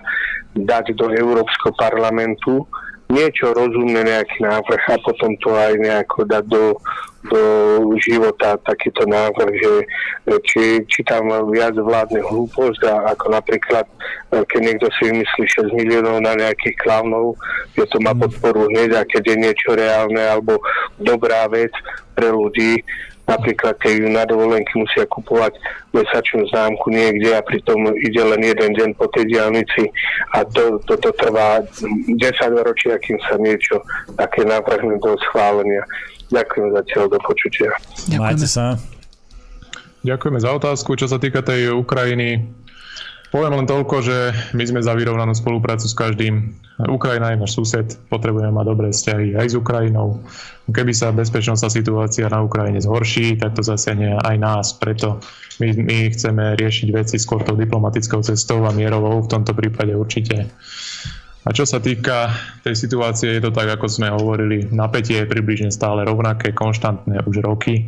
dať 0.55 0.95
do 0.95 1.11
Európskeho 1.11 1.76
parlamentu, 1.76 2.63
niečo 3.14 3.53
rozumné, 3.53 4.01
nejaký 4.01 4.41
návrh 4.41 4.84
a 4.89 4.97
potom 5.05 5.38
to 5.38 5.53
aj 5.53 5.78
nejako 5.78 6.26
dať 6.26 6.43
do, 6.49 6.66
do 7.30 7.41
života 8.01 8.57
takýto 8.66 9.05
návrh, 9.05 9.53
že 9.53 9.74
či, 10.49 10.82
či 10.89 10.99
tam 11.05 11.30
viac 11.53 11.78
vládne 11.78 12.26
hlúposť 12.26 12.82
a 12.89 13.14
ako 13.14 13.38
napríklad, 13.38 13.86
keď 14.34 14.59
niekto 14.59 14.89
si 14.97 15.14
vymyslí 15.14 15.43
6 15.70 15.78
miliónov 15.78 16.26
na 16.26 16.34
nejakých 16.34 16.76
klaunov, 16.82 17.38
že 17.78 17.86
to 17.93 18.01
má 18.01 18.18
mm. 18.18 18.22
podporu 18.28 18.66
hneď 18.74 18.97
a 18.97 19.01
keď 19.05 19.24
je 19.30 19.38
niečo 19.38 19.70
reálne 19.78 20.20
alebo 20.20 20.57
dobrá 20.97 21.45
vec 21.47 21.72
pre 22.18 22.34
ľudí, 22.34 22.82
Napríklad, 23.24 23.80
keď 23.80 24.11
na 24.11 24.28
dovolenky 24.28 24.76
musia 24.76 25.07
kupovať 25.07 25.55
mesačnú 25.95 26.43
známku 26.51 26.91
niekde 26.91 27.32
a 27.32 27.39
pritom 27.39 27.95
ide 27.95 28.19
len 28.19 28.43
jeden 28.43 28.71
deň 28.76 28.89
po 28.99 29.07
tej 29.15 29.32
diálnici 29.32 29.88
a 30.36 30.43
to, 30.43 30.76
toto 30.84 31.07
to 31.07 31.24
trvá 31.24 31.63
10 31.63 32.19
ročí, 32.67 32.91
akým 32.91 33.15
sa 33.24 33.39
niečo 33.39 33.80
také 34.19 34.43
navrhne 34.43 34.99
do 34.99 35.15
schválenia. 35.30 35.88
Ďakujem 36.36 36.67
zatiaľ 36.76 37.03
do 37.15 37.19
počutia. 37.24 37.71
Majte 38.19 38.47
sa. 38.49 38.76
Ďakujeme 40.03 40.39
za 40.43 40.51
otázku. 40.51 40.99
Čo 40.99 41.07
sa 41.07 41.15
týka 41.15 41.39
tej 41.39 41.71
Ukrajiny, 41.71 42.43
poviem 43.34 43.58
len 43.58 43.66
toľko, 43.66 43.96
že 44.06 44.18
my 44.54 44.64
sme 44.64 44.86
za 44.86 44.94
vyrovnanú 44.94 45.34
spoluprácu 45.34 45.90
s 45.90 45.98
každým 45.98 46.54
Ukrajina 46.90 47.34
je 47.34 47.42
náš 47.42 47.54
sused, 47.54 47.86
potrebujeme 48.10 48.50
mať 48.50 48.66
dobré 48.66 48.88
vzťahy 48.90 49.38
aj 49.38 49.48
s 49.54 49.56
Ukrajinou. 49.58 50.26
Keby 50.66 50.94
sa 50.94 51.14
bezpečnostná 51.14 51.70
situácia 51.70 52.26
na 52.30 52.42
Ukrajine 52.42 52.82
zhorší, 52.82 53.38
tak 53.38 53.54
to 53.54 53.62
zasiahne 53.62 54.18
aj 54.18 54.36
nás. 54.42 54.74
Preto 54.78 55.22
my, 55.62 55.70
my 55.70 55.98
chceme 56.10 56.58
riešiť 56.58 56.88
veci 56.90 57.22
skôr 57.22 57.46
tou 57.46 57.54
diplomatickou 57.54 58.26
cestou 58.26 58.66
a 58.66 58.74
mierovou, 58.74 59.22
v 59.22 59.32
tomto 59.38 59.54
prípade 59.54 59.94
určite. 59.94 60.50
A 61.44 61.50
čo 61.52 61.68
sa 61.68 61.78
týka 61.78 62.32
tej 62.64 62.74
situácie, 62.74 63.38
je 63.38 63.44
to 63.44 63.52
tak, 63.52 63.68
ako 63.70 63.86
sme 63.86 64.10
hovorili, 64.10 64.66
napätie 64.72 65.22
je 65.22 65.30
približne 65.30 65.70
stále 65.70 66.08
rovnaké, 66.08 66.56
konštantné 66.56 67.22
už 67.28 67.44
roky. 67.44 67.86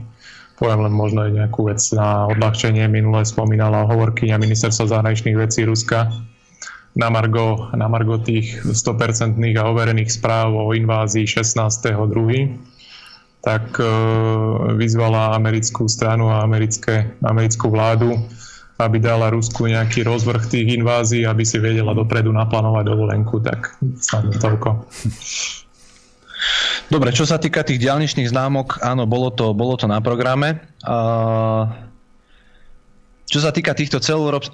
Poviem 0.56 0.88
len 0.88 0.93
možno 0.95 1.28
aj 1.28 1.32
nejakú 1.36 1.68
vec 1.68 1.84
na 1.91 2.32
odľahčenie. 2.32 2.88
Minule 2.88 3.28
spomínala 3.28 3.84
hovorkyňa 3.91 4.39
ministerstva 4.39 4.88
zahraničných 4.88 5.36
vecí 5.36 5.68
Ruska, 5.68 6.08
na 6.95 7.12
margo, 7.12 7.68
na 7.76 7.91
margo 7.91 8.16
tých 8.24 8.64
100% 8.64 9.36
a 9.60 9.64
overených 9.68 10.16
správ 10.16 10.56
o 10.56 10.72
invázii 10.72 11.28
16.2. 11.28 11.91
tak 13.43 13.68
e, 13.78 13.86
vyzvala 14.80 15.36
americkú 15.36 15.91
stranu 15.91 16.32
a 16.32 16.39
americké, 16.39 17.20
americkú 17.20 17.68
vládu, 17.68 18.16
aby 18.80 18.97
dala 19.03 19.28
Rusku 19.28 19.68
nejaký 19.68 20.08
rozvrh 20.08 20.47
tých 20.47 20.80
invázií, 20.80 21.28
aby 21.28 21.43
si 21.43 21.60
vedela 21.60 21.91
dopredu 21.91 22.32
naplánovať 22.32 22.84
dovolenku, 22.88 23.43
tak 23.43 23.76
snad 23.99 24.32
toľko. 24.39 24.70
Dobre, 26.88 27.10
čo 27.10 27.26
sa 27.26 27.41
týka 27.41 27.66
tých 27.66 27.82
diálničných 27.82 28.30
známok, 28.30 28.82
áno, 28.86 29.10
bolo 29.10 29.34
to, 29.34 29.58
bolo 29.58 29.74
to 29.76 29.89
na 29.89 29.98
programe. 30.00 30.62
Čo 33.26 33.41
sa 33.41 33.50
týka 33.50 33.74
týchto 33.74 33.98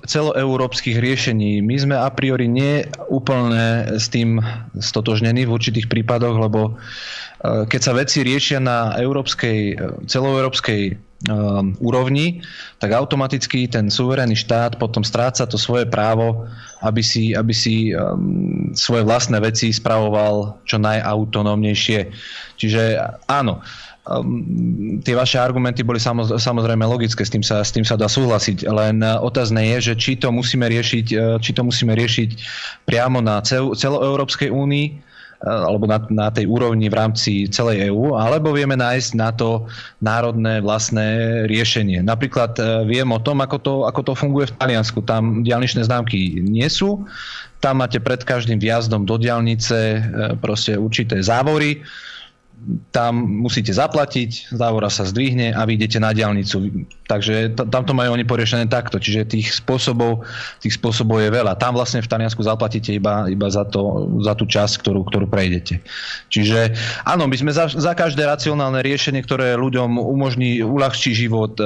celoeurópskych 0.07 0.95
riešení, 0.95 1.59
my 1.59 1.75
sme 1.75 1.95
a 1.99 2.07
priori 2.07 2.47
nie 2.47 2.87
úplne 3.11 3.99
s 3.99 4.07
tým 4.07 4.39
stotožnení 4.79 5.43
v 5.43 5.51
určitých 5.51 5.91
prípadoch, 5.91 6.39
lebo 6.39 6.61
e, 6.71 6.71
keď 7.67 7.81
sa 7.83 7.91
veci 7.91 8.23
riešia 8.23 8.63
na 8.63 8.95
európskej, 8.95 9.59
e, 9.59 9.73
celoeurópskej 10.07 11.10
úrovni, 11.77 12.41
tak 12.81 12.97
automaticky 12.97 13.69
ten 13.69 13.93
suverénny 13.93 14.33
štát 14.33 14.81
potom 14.81 15.05
stráca 15.05 15.45
to 15.45 15.53
svoje 15.53 15.85
právo, 15.85 16.49
aby 16.81 17.05
si, 17.05 17.37
aby 17.37 17.53
si 17.53 17.93
um, 17.93 18.73
svoje 18.73 19.05
vlastné 19.05 19.37
veci 19.37 19.69
spravoval 19.69 20.57
čo 20.65 20.81
najautonómnejšie. 20.81 22.09
Čiže 22.57 22.97
áno, 23.29 23.61
um, 24.09 24.97
tie 25.05 25.13
vaše 25.13 25.37
argumenty 25.37 25.85
boli 25.85 26.01
samozrejme 26.01 26.81
logické, 26.89 27.21
s 27.21 27.29
tým 27.29 27.45
sa, 27.45 27.61
s 27.61 27.69
tým 27.69 27.85
sa 27.85 27.93
dá 27.93 28.09
súhlasiť, 28.09 28.65
len 28.65 29.05
uh, 29.05 29.21
otázne 29.21 29.61
je, 29.77 29.93
že 29.93 30.01
či 30.01 30.17
to 30.17 30.33
musíme 30.33 30.65
riešiť, 30.65 31.07
uh, 31.13 31.37
či 31.37 31.53
to 31.53 31.61
musíme 31.61 31.93
riešiť 31.93 32.29
priamo 32.89 33.21
na 33.21 33.45
cel, 33.45 33.77
celoeurópskej 33.77 34.49
únii, 34.49 35.10
alebo 35.41 35.89
na, 35.89 35.97
na 36.13 36.27
tej 36.29 36.45
úrovni 36.45 36.85
v 36.85 36.97
rámci 36.97 37.49
celej 37.49 37.89
EÚ, 37.89 38.13
alebo 38.13 38.53
vieme 38.53 38.77
nájsť 38.77 39.11
na 39.17 39.33
to 39.33 39.65
národné 39.97 40.61
vlastné 40.61 41.07
riešenie. 41.49 42.05
Napríklad 42.05 42.57
viem 42.85 43.09
o 43.09 43.17
tom, 43.17 43.41
ako 43.41 43.57
to, 43.57 43.73
ako 43.89 44.01
to 44.05 44.13
funguje 44.13 44.53
v 44.53 44.55
Taliansku. 44.61 45.01
Tam 45.01 45.41
diálničné 45.41 45.81
známky 45.81 46.45
nie 46.45 46.69
sú, 46.69 47.09
tam 47.61 47.81
máte 47.81 48.01
pred 48.01 48.21
každým 48.21 48.57
vjazdom 48.57 49.05
do 49.05 49.17
diálnice 49.17 50.01
proste 50.41 50.77
určité 50.77 51.21
závory, 51.21 51.81
tam 52.93 53.41
musíte 53.41 53.73
zaplatiť, 53.73 54.53
závora 54.53 54.85
sa 54.93 55.01
zdvihne 55.01 55.57
a 55.57 55.65
vy 55.65 55.81
idete 55.81 55.97
na 55.97 56.13
diálnicu. 56.13 56.85
Takže 57.09 57.57
tam 57.57 57.83
to 57.83 57.93
majú 57.97 58.13
oni 58.13 58.21
poriešené 58.21 58.69
takto, 58.69 59.01
čiže 59.01 59.33
tých 59.33 59.49
spôsobov, 59.57 60.21
tých 60.61 60.77
spôsobov 60.77 61.19
je 61.25 61.33
veľa. 61.33 61.57
Tam 61.57 61.73
vlastne 61.73 62.05
v 62.05 62.07
Taliansku 62.07 62.45
zaplatíte 62.45 62.93
iba, 62.93 63.25
iba 63.27 63.49
za, 63.49 63.65
to, 63.65 64.13
za 64.21 64.37
tú 64.37 64.45
časť, 64.45 64.77
ktorú, 64.85 65.09
ktorú 65.09 65.25
prejdete. 65.25 65.81
Čiže 66.29 66.77
áno, 67.03 67.25
my 67.25 67.35
sme 67.35 67.51
za, 67.51 67.65
za 67.67 67.97
každé 67.97 68.23
racionálne 68.29 68.79
riešenie, 68.85 69.25
ktoré 69.25 69.57
ľuďom 69.57 69.97
umožní, 69.97 70.61
uľahčí 70.61 71.17
život, 71.17 71.57
e, 71.57 71.65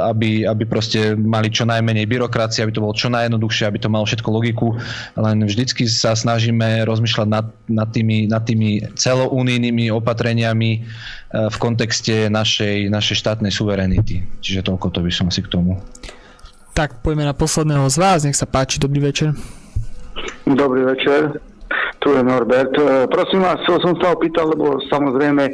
aby, 0.00 0.48
aby 0.48 0.64
proste 0.64 1.14
mali 1.14 1.52
čo 1.52 1.68
najmenej 1.68 2.08
byrokracie, 2.08 2.64
aby 2.64 2.72
to 2.72 2.82
bolo 2.82 2.96
čo 2.96 3.12
najjednoduchšie, 3.12 3.68
aby 3.68 3.78
to 3.78 3.92
malo 3.92 4.08
všetko 4.08 4.28
logiku, 4.32 4.74
len 5.20 5.44
vždycky 5.44 5.84
sa 5.84 6.16
snažíme 6.16 6.88
rozmýšľať 6.88 7.28
nad, 7.28 7.46
nad, 7.68 7.88
tými, 7.92 8.26
nad 8.26 8.42
tými 8.48 8.82
celounijnými 8.96 9.81
rôznymi 9.82 9.98
opatreniami 9.98 10.70
e, 10.70 10.80
v 11.50 11.56
kontexte 11.58 12.30
našej, 12.30 12.86
našej 12.86 13.16
štátnej 13.18 13.50
suverenity. 13.50 14.22
Čiže 14.38 14.70
toľko 14.70 14.86
to 14.94 14.98
by 15.02 15.10
som 15.10 15.26
asi 15.26 15.42
k 15.42 15.50
tomu. 15.50 15.82
Tak 16.72 17.02
poďme 17.02 17.26
na 17.26 17.34
posledného 17.34 17.90
z 17.90 17.96
vás, 17.98 18.24
nech 18.24 18.38
sa 18.38 18.46
páči, 18.46 18.78
dobrý 18.78 19.02
večer. 19.02 19.34
Dobrý 20.46 20.86
večer 20.86 21.51
tu 22.02 22.10
je 22.10 22.22
Norbert. 22.22 22.74
E, 22.74 23.06
prosím 23.06 23.46
vás, 23.46 23.62
chcel 23.62 23.78
som 23.78 23.94
sa 24.02 24.10
opýtať, 24.10 24.42
lebo 24.50 24.82
samozrejme 24.90 25.44
e, 25.46 25.52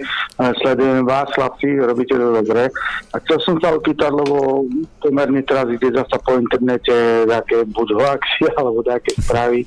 sledujem 0.64 1.05
vás, 1.05 1.28
chlapci, 1.36 1.76
robíte 1.76 2.16
to 2.16 2.32
dobre. 2.40 2.72
A 3.12 3.20
chcel 3.20 3.38
som 3.44 3.55
sa 3.61 3.76
opýtať, 3.76 4.09
lebo 4.09 4.64
pomerne 5.05 5.44
teraz 5.44 5.68
ide 5.68 5.92
zasa 5.92 6.16
po 6.24 6.40
internete 6.40 7.28
také 7.28 7.68
buď 7.68 7.88
hoaxy, 8.01 8.49
alebo 8.59 8.80
také 8.80 9.12
správy, 9.20 9.61
e, 9.62 9.66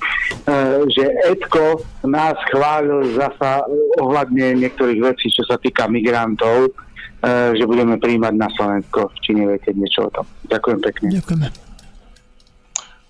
že 0.89 1.05
Edko 1.29 1.86
nás 2.09 2.36
chválil 2.49 3.13
zasa 3.13 3.61
ohľadne 4.01 4.57
niektorých 4.57 4.99
vecí, 5.05 5.29
čo 5.29 5.45
sa 5.45 5.61
týka 5.61 5.86
migrantov, 5.86 6.73
že 7.53 7.69
budeme 7.69 8.01
príjmať 8.01 8.34
na 8.34 8.49
Slovensko, 8.57 9.13
či 9.21 9.38
neviete 9.38 9.69
niečo 9.77 10.09
o 10.09 10.11
tom. 10.11 10.25
Ďakujem 10.49 10.79
pekne. 10.82 11.07
Ďakujeme. 11.21 11.70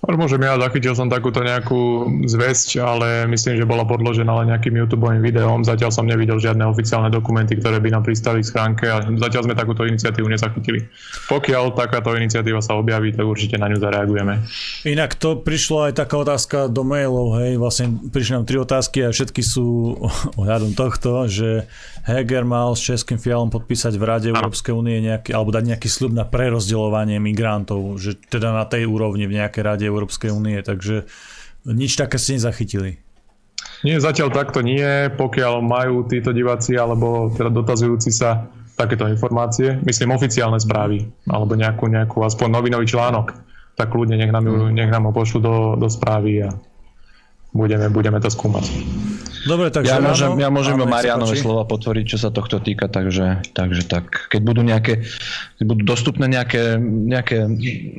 Ale 0.02 0.18
môžem 0.18 0.41
ja, 0.41 0.58
zachytil 0.58 0.97
som 0.97 1.14
takúto 1.14 1.45
nejakú 1.45 2.10
zväzť, 2.26 2.82
ale 2.82 3.30
myslím, 3.30 3.62
že 3.62 3.70
bola 3.70 3.86
podložená 3.86 4.34
len 4.41 4.49
nejakým 4.49 4.74
YouTube 4.74 5.06
videom. 5.22 5.62
Zatiaľ 5.62 5.93
som 5.93 6.10
nevidel 6.10 6.41
žiadne 6.41 6.66
oficiálne 6.66 7.14
dokumenty, 7.14 7.54
ktoré 7.62 7.78
by 7.78 7.93
nám 7.93 8.02
pristali 8.02 8.41
v 8.41 8.49
schránke 8.49 8.89
a 8.89 9.06
zatiaľ 9.06 9.45
sme 9.45 9.54
takúto 9.54 9.86
iniciatívu 9.86 10.26
nezachytili. 10.26 10.89
Pokiaľ 11.30 11.78
takáto 11.78 12.18
iniciatíva 12.18 12.66
sa 12.66 12.82
objaví, 12.82 13.14
tak 13.14 13.30
určite 13.30 13.62
na 13.62 13.70
ňu 13.70 13.78
zareagujeme. 13.78 14.41
Inak 14.89 15.22
to 15.22 15.38
prišlo 15.38 15.93
aj 15.93 16.02
taká 16.02 16.18
otázka 16.18 16.66
do 16.66 16.82
mailov, 16.82 17.38
hej, 17.38 17.62
vlastne 17.62 18.02
prišli 18.10 18.41
nám 18.41 18.49
tri 18.49 18.58
otázky 18.58 19.06
a 19.06 19.14
všetky 19.14 19.45
sú 19.45 20.02
ohľadom 20.34 20.74
tohto, 20.74 21.30
že 21.30 21.70
Heger 22.02 22.41
mal 22.41 22.74
s 22.74 22.82
Českým 22.82 23.22
fialom 23.22 23.54
podpísať 23.54 23.93
v 23.93 24.04
Rade 24.04 24.28
Európskej 24.34 24.74
únie 24.74 25.02
nejaký, 25.06 25.38
alebo 25.38 25.54
dať 25.54 25.76
nejaký 25.76 25.89
sľub 25.89 26.18
na 26.18 26.26
prerozdeľovanie 26.26 27.22
migrantov, 27.22 28.02
že 28.02 28.18
teda 28.18 28.49
na 28.49 28.66
tej 28.66 28.89
úrovni 28.89 29.30
v 29.30 29.38
nejakej 29.38 29.62
Rade 29.62 29.86
Európskej 29.86 30.34
únie, 30.34 30.58
takže 30.66 31.06
nič 31.70 31.93
také 31.93 32.18
ste 32.18 32.41
nezachytili. 32.41 32.97
Nie, 33.86 34.02
zatiaľ 34.02 34.34
takto 34.34 34.66
nie, 34.66 35.10
pokiaľ 35.14 35.62
majú 35.62 36.06
títo 36.10 36.34
diváci 36.34 36.78
alebo 36.78 37.30
teda 37.34 37.49
dotazujúci 37.54 38.10
sa 38.10 38.49
takéto 38.78 39.06
informácie, 39.06 39.78
myslím 39.86 40.18
oficiálne 40.18 40.58
správy, 40.58 41.06
alebo 41.30 41.54
nejakú, 41.54 41.86
nejakú 41.86 42.26
aspoň 42.26 42.47
novinový 42.49 42.89
článok, 42.89 43.38
tak 43.78 43.93
ľudia 43.93 44.18
nech 44.18 44.34
nám, 44.34 44.45
mm. 44.49 44.74
nech 44.74 44.89
nám 44.89 45.10
ho 45.10 45.14
pošlu 45.14 45.38
do, 45.41 45.56
do 45.78 45.86
správy 45.86 46.45
a 46.45 46.49
budeme, 47.52 47.88
budeme 47.91 48.20
to 48.20 48.32
skúmať. 48.32 48.66
Dobre, 49.41 49.74
takže 49.74 49.89
ja 49.89 49.97
môžem, 49.97 50.38
ja 50.38 50.49
môžem 50.54 50.78
áno, 50.78 50.86
Marianové 50.86 51.34
slova 51.34 51.66
potvoriť, 51.66 52.06
čo 52.06 52.18
sa 52.22 52.30
tohto 52.30 52.62
týka, 52.62 52.86
takže, 52.86 53.41
takže 53.58 53.89
tak. 53.89 54.30
Keď 54.30 54.41
budú 54.45 54.62
nejaké, 54.62 55.02
keď 55.58 55.66
budú 55.66 55.82
dostupné 55.82 56.30
nejaké, 56.30 56.78
nejaké 56.78 57.49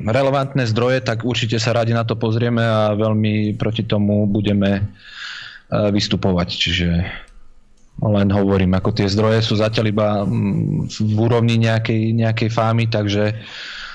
relevantné 0.06 0.70
zdroje, 0.70 1.02
tak 1.02 1.26
určite 1.26 1.58
sa 1.58 1.74
radi 1.74 1.90
na 1.90 2.06
to 2.06 2.14
pozrieme 2.14 2.62
a 2.62 2.94
veľmi 2.94 3.58
proti 3.58 3.82
tomu 3.82 4.30
budeme 4.30 4.70
e, 4.78 4.82
vystupovať. 5.90 6.48
Čiže 6.54 6.90
len 8.02 8.28
hovorím, 8.30 8.78
ako 8.78 8.94
tie 8.94 9.10
zdroje 9.10 9.42
sú 9.42 9.58
zatiaľ 9.58 9.86
iba 9.90 10.08
mm, 10.22 10.94
v 10.94 11.18
úrovni 11.18 11.58
nejakej, 11.58 12.22
nejakej 12.22 12.48
fámy, 12.54 12.86
takže 12.86 13.34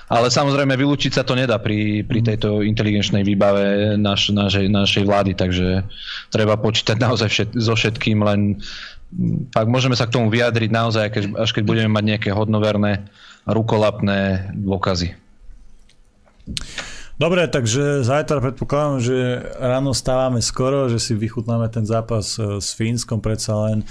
ale 0.07 0.31
samozrejme 0.31 0.79
vylúčiť 0.79 1.19
sa 1.19 1.23
to 1.27 1.35
nedá 1.35 1.59
pri, 1.59 2.03
pri 2.07 2.23
tejto 2.23 2.63
inteligenčnej 2.63 3.27
výbave 3.27 3.95
naš, 3.99 4.31
našej, 4.31 4.71
našej 4.71 5.03
vlády, 5.03 5.35
takže 5.35 5.83
treba 6.31 6.55
počítať 6.55 6.95
naozaj 6.95 7.27
všet, 7.27 7.49
so 7.59 7.75
všetkým, 7.75 8.23
len 8.23 8.63
pak 9.51 9.67
môžeme 9.67 9.95
sa 9.95 10.07
k 10.07 10.15
tomu 10.15 10.31
vyjadriť 10.31 10.71
naozaj, 10.71 11.03
až 11.35 11.49
keď 11.51 11.63
budeme 11.63 11.91
mať 11.91 12.03
nejaké 12.03 12.29
hodnoverné, 12.31 13.07
rukolapné 13.47 14.51
dôkazy. 14.55 15.15
Dobre, 17.17 17.49
takže 17.49 18.05
zajtra 18.05 18.37
predpokladám, 18.37 19.01
že 19.01 19.41
ráno 19.57 19.89
stávame 19.89 20.37
skoro, 20.37 20.85
že 20.85 21.01
si 21.01 21.17
vychutnáme 21.17 21.65
ten 21.73 21.81
zápas 21.81 22.37
e, 22.37 22.61
s 22.61 22.77
Fínskom, 22.77 23.17
predsa 23.17 23.57
len 23.57 23.81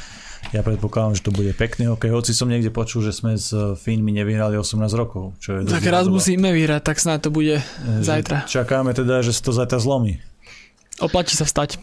ja 0.55 0.63
predpokladám, 0.63 1.19
že 1.19 1.27
to 1.27 1.35
bude 1.35 1.51
pekný 1.59 1.91
hokej, 1.91 2.15
hoci 2.15 2.31
som 2.31 2.47
niekde 2.47 2.71
počul, 2.71 3.03
že 3.03 3.11
sme 3.11 3.35
s 3.35 3.51
Fínmi 3.83 4.15
nevyhrali 4.15 4.55
18 4.55 4.79
rokov. 4.95 5.35
Čo 5.43 5.59
je 5.59 5.61
tak 5.67 5.83
raz 5.91 6.07
doba. 6.07 6.23
musíme 6.23 6.55
vyhrať, 6.55 6.83
tak 6.87 7.03
snáď 7.03 7.19
to 7.27 7.31
bude 7.35 7.59
že 7.59 8.07
zajtra. 8.07 8.47
Čakáme 8.47 8.95
teda, 8.95 9.27
že 9.27 9.35
sa 9.35 9.43
to 9.43 9.51
zajtra 9.51 9.79
zlomí. 9.83 10.23
Oplatí 11.03 11.35
sa 11.35 11.43
vstať. 11.43 11.83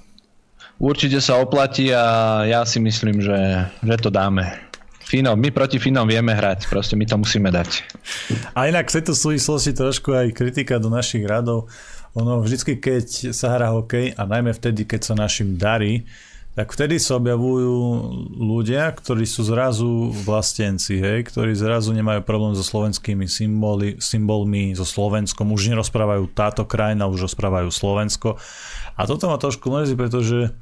Určite 0.79 1.19
sa 1.19 1.43
oplatí 1.43 1.91
a 1.91 2.47
ja 2.47 2.63
si 2.63 2.79
myslím, 2.79 3.19
že, 3.19 3.67
že 3.83 3.95
to 3.99 4.09
dáme. 4.09 4.47
Fínom, 5.13 5.37
my 5.37 5.53
proti 5.53 5.77
Fínom 5.77 6.09
vieme 6.09 6.33
hrať, 6.33 6.65
proste 6.73 6.97
my 6.97 7.05
to 7.05 7.21
musíme 7.21 7.53
dať. 7.53 7.85
A 8.57 8.65
inak 8.65 8.89
v 8.89 8.97
tejto 8.97 9.13
súvislosti 9.13 9.77
trošku 9.77 10.09
aj 10.09 10.33
kritika 10.33 10.81
do 10.81 10.89
našich 10.89 11.21
radov. 11.21 11.69
Ono 12.17 12.41
vždycky, 12.41 12.81
keď 12.81 13.29
sa 13.29 13.53
hrá 13.53 13.77
hokej 13.77 14.17
a 14.17 14.25
najmä 14.25 14.57
vtedy, 14.57 14.89
keď 14.89 15.05
sa 15.05 15.13
našim 15.13 15.53
darí, 15.53 16.09
tak 16.57 16.73
vtedy 16.73 16.97
sa 16.97 17.21
objavujú 17.21 17.77
ľudia, 18.41 18.89
ktorí 18.89 19.25
sú 19.29 19.45
zrazu 19.45 20.09
vlastenci, 20.25 20.97
hej, 20.97 21.29
ktorí 21.29 21.53
zrazu 21.53 21.93
nemajú 21.93 22.25
problém 22.25 22.57
so 22.57 22.65
slovenskými 22.65 23.29
symboly, 23.29 24.01
symbolmi, 24.01 24.73
so 24.73 24.85
Slovenskom, 24.85 25.53
už 25.53 25.77
nerozprávajú 25.77 26.29
táto 26.33 26.65
krajina, 26.65 27.05
už 27.05 27.29
rozprávajú 27.29 27.69
Slovensko. 27.69 28.41
A 28.97 29.05
toto 29.05 29.29
ma 29.29 29.37
trošku 29.37 29.69
mrzí, 29.69 29.93
pretože 29.93 30.53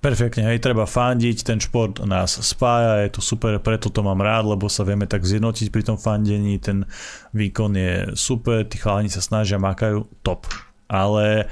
perfektne, 0.00 0.48
hej, 0.48 0.64
treba 0.64 0.88
fandiť, 0.88 1.44
ten 1.44 1.60
šport 1.60 2.00
nás 2.08 2.40
spája, 2.40 3.04
je 3.04 3.10
to 3.14 3.20
super, 3.20 3.60
preto 3.60 3.92
to 3.92 4.00
mám 4.00 4.24
rád, 4.24 4.48
lebo 4.48 4.66
sa 4.66 4.82
vieme 4.82 5.04
tak 5.04 5.28
zjednotiť 5.28 5.68
pri 5.68 5.82
tom 5.84 6.00
fandení, 6.00 6.56
ten 6.56 6.88
výkon 7.36 7.72
je 7.76 7.92
super, 8.16 8.64
tí 8.64 8.80
chalani 8.80 9.12
sa 9.12 9.20
snažia, 9.20 9.60
makajú, 9.60 10.08
top. 10.24 10.48
Ale 10.90 11.46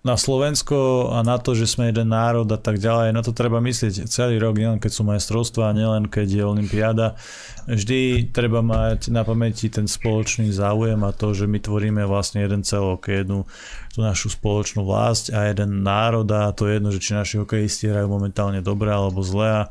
na 0.00 0.16
Slovensko 0.16 1.12
a 1.12 1.20
na 1.20 1.36
to, 1.36 1.52
že 1.52 1.68
sme 1.68 1.92
jeden 1.92 2.08
národ 2.08 2.48
a 2.48 2.56
tak 2.56 2.80
ďalej, 2.80 3.12
na 3.12 3.20
to 3.20 3.36
treba 3.36 3.60
myslieť 3.60 4.08
celý 4.08 4.40
rok, 4.40 4.56
nielen 4.56 4.80
keď 4.80 4.92
sú 4.96 5.04
majstrovstvá, 5.04 5.76
nielen 5.76 6.08
keď 6.08 6.40
je 6.40 6.44
Olympiáda. 6.48 7.20
Vždy 7.68 8.32
treba 8.32 8.64
mať 8.64 9.12
na 9.12 9.28
pamäti 9.28 9.68
ten 9.68 9.84
spoločný 9.84 10.48
záujem 10.56 10.96
a 11.04 11.12
to, 11.12 11.36
že 11.36 11.44
my 11.44 11.60
tvoríme 11.60 12.00
vlastne 12.08 12.40
jeden 12.40 12.64
celok, 12.64 13.12
jednu 13.12 13.44
tú 13.92 14.00
našu 14.00 14.32
spoločnú 14.32 14.88
vlast 14.88 15.28
a 15.36 15.52
jeden 15.52 15.84
národ 15.84 16.24
a 16.32 16.48
to 16.56 16.64
je 16.64 16.80
jedno, 16.80 16.88
že 16.96 17.04
či 17.04 17.12
naši 17.12 17.36
hokejisti 17.36 17.92
hrajú 17.92 18.08
momentálne 18.08 18.64
dobre 18.64 18.88
alebo 18.88 19.20
zle 19.20 19.48
a 19.52 19.62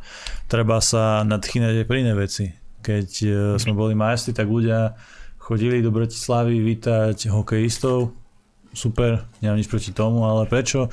treba 0.45 0.77
sa 0.77 1.25
nadchýnať 1.25 1.73
aj 1.81 1.85
pri 1.89 1.97
iné 2.05 2.13
veci. 2.13 2.53
Keď 2.85 3.09
e, 3.25 3.29
sme 3.57 3.73
boli 3.73 3.97
majstri, 3.97 4.37
tak 4.37 4.45
ľudia 4.45 4.93
chodili 5.41 5.81
do 5.81 5.89
Bratislavy 5.89 6.61
vítať 6.61 7.33
hokejistov, 7.33 8.18
super, 8.73 9.25
nemám 9.41 9.57
nič 9.57 9.67
proti 9.67 9.91
tomu, 9.91 10.25
ale 10.25 10.45
prečo 10.45 10.89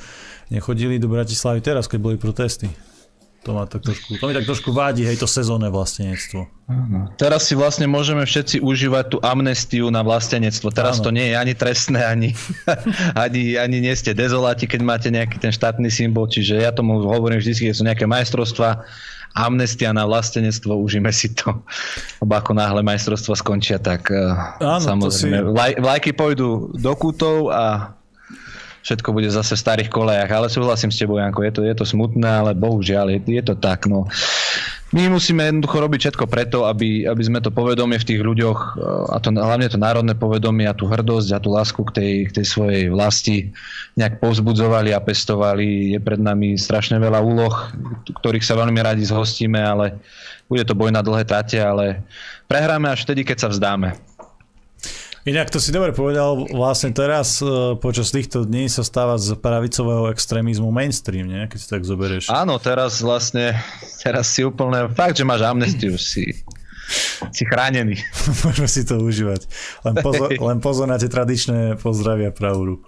nechodili 0.49 0.97
do 0.97 1.11
Bratislavy 1.11 1.61
teraz, 1.61 1.85
keď 1.85 1.99
boli 2.01 2.15
protesty? 2.17 2.86
To, 3.45 3.55
ma 3.55 3.63
tak 3.63 3.85
trošku, 3.85 4.19
to 4.19 4.23
mi 4.27 4.33
tak 4.35 4.43
trošku 4.43 4.69
vádi, 4.75 5.07
hej, 5.07 5.15
to 5.21 5.29
sezónne 5.29 5.71
vlastenectvo. 5.71 6.51
Teraz 7.15 7.47
si 7.47 7.55
vlastne 7.55 7.87
môžeme 7.87 8.27
všetci 8.27 8.59
užívať 8.59 9.05
tú 9.07 9.17
amnestiu 9.23 9.87
na 9.87 10.03
vlastenectvo. 10.03 10.67
Teraz 10.75 10.99
Áno. 10.99 11.03
to 11.07 11.09
nie 11.15 11.31
je 11.31 11.35
ani 11.39 11.53
trestné, 11.55 12.03
ani, 12.03 12.35
ani, 13.15 13.55
ani 13.55 13.77
nie 13.79 13.95
ste 13.95 14.11
dezoláti, 14.11 14.67
keď 14.67 14.81
máte 14.83 15.07
nejaký 15.07 15.39
ten 15.39 15.55
štátny 15.55 15.87
symbol. 15.87 16.27
Čiže 16.27 16.59
ja 16.59 16.75
tomu 16.75 16.99
hovorím 17.07 17.39
vždy, 17.39 17.71
keď 17.71 17.75
sú 17.77 17.83
nejaké 17.87 18.03
majstrovstva, 18.03 18.83
amnestia 19.31 19.93
na 19.93 20.03
vlastenectvo, 20.03 20.75
užíme 20.75 21.13
si 21.15 21.31
to. 21.31 21.63
Lebo 22.21 22.33
ako 22.35 22.51
náhle 22.51 22.81
majstrovstva 22.83 23.37
skončia, 23.37 23.77
tak 23.79 24.11
eh, 24.11 24.17
Áno, 24.59 24.83
samozrejme 24.83 25.39
si- 25.39 25.47
vlaj, 25.55 25.71
vlajky 25.79 26.11
pôjdu 26.11 26.73
do 26.75 26.91
kútov 26.99 27.53
a 27.53 27.95
všetko 28.87 29.11
bude 29.11 29.27
zase 29.27 29.59
v 29.59 29.63
starých 29.67 29.89
kolejach. 29.91 30.31
Ale 30.31 30.47
súhlasím 30.47 30.95
s 30.95 31.03
tebou, 31.03 31.19
Janko, 31.19 31.43
je 31.43 31.51
to, 31.51 31.61
je 31.67 31.75
to 31.75 31.83
smutné, 31.83 32.23
ale 32.23 32.55
bohužiaľ, 32.55 33.11
je, 33.11 33.19
je 33.27 33.43
to 33.43 33.59
tak. 33.59 33.83
No. 33.91 34.07
My 34.95 35.11
musíme 35.11 35.43
jednoducho 35.43 35.83
robiť 35.83 35.99
všetko 36.07 36.25
preto, 36.31 36.63
aby, 36.63 37.03
aby 37.03 37.19
sme 37.19 37.43
to 37.43 37.51
povedomie 37.51 37.99
v 37.99 38.07
tých 38.07 38.23
ľuďoch, 38.23 38.59
eh, 38.79 39.15
a 39.15 39.19
to 39.19 39.35
hlavne 39.35 39.67
to 39.67 39.75
národné 39.75 40.15
povedomie 40.15 40.63
a 40.63 40.71
tú 40.71 40.87
hrdosť 40.87 41.35
a 41.35 41.43
tú 41.43 41.51
lásku 41.51 41.81
k 41.91 41.91
tej, 41.91 42.13
k 42.31 42.35
tej 42.39 42.45
svojej 42.47 42.83
vlasti 42.87 43.51
nejak 43.99 44.23
povzbudzovali 44.23 44.95
a 44.95 45.03
pestovali. 45.03 45.91
Je 45.91 45.99
pred 45.99 46.23
nami 46.23 46.55
strašne 46.55 46.95
veľa 47.03 47.19
úloh, 47.19 47.51
ktorých 48.23 48.47
sa 48.47 48.55
veľmi 48.55 48.79
radi 48.79 49.03
zhostíme, 49.03 49.59
ale 49.59 49.99
bude 50.47 50.63
to 50.63 50.71
boj 50.71 50.95
na 50.95 51.03
dlhé 51.03 51.27
trate, 51.27 51.59
ale 51.59 52.07
prehráme 52.47 52.87
až 52.87 53.03
vtedy, 53.03 53.27
keď 53.27 53.43
sa 53.43 53.51
vzdáme. 53.51 53.99
Inak 55.27 55.51
to 55.51 55.59
si 55.59 55.75
dobre 55.75 55.91
povedal, 55.91 56.47
vlastne 56.55 56.95
teraz 56.95 57.43
e, 57.43 57.75
počas 57.83 58.15
týchto 58.15 58.47
dní 58.47 58.71
sa 58.71 58.79
stáva 58.79 59.19
z 59.19 59.35
pravicového 59.35 60.07
extrémizmu 60.07 60.71
mainstream, 60.71 61.27
nie? 61.27 61.51
keď 61.51 61.59
si 61.59 61.67
tak 61.67 61.83
zoberieš. 61.83 62.31
Áno, 62.31 62.55
teraz 62.63 63.03
vlastne, 63.03 63.51
teraz 63.99 64.31
si 64.31 64.47
úplne, 64.47 64.87
fakt, 64.95 65.19
že 65.19 65.27
máš 65.27 65.43
amnestiu, 65.43 65.99
si, 65.99 66.31
si 67.35 67.43
chránený. 67.43 67.99
Môžeme 68.47 68.71
si 68.71 68.87
to 68.87 69.03
užívať. 69.03 69.51
Len 69.83 69.95
pozor, 69.99 70.31
len 70.47 70.57
pozor 70.63 70.87
na 70.87 70.95
tie 70.95 71.11
tradičné 71.11 71.75
pozdravia 71.75 72.31
pravú 72.31 72.79
ruku. 72.79 72.87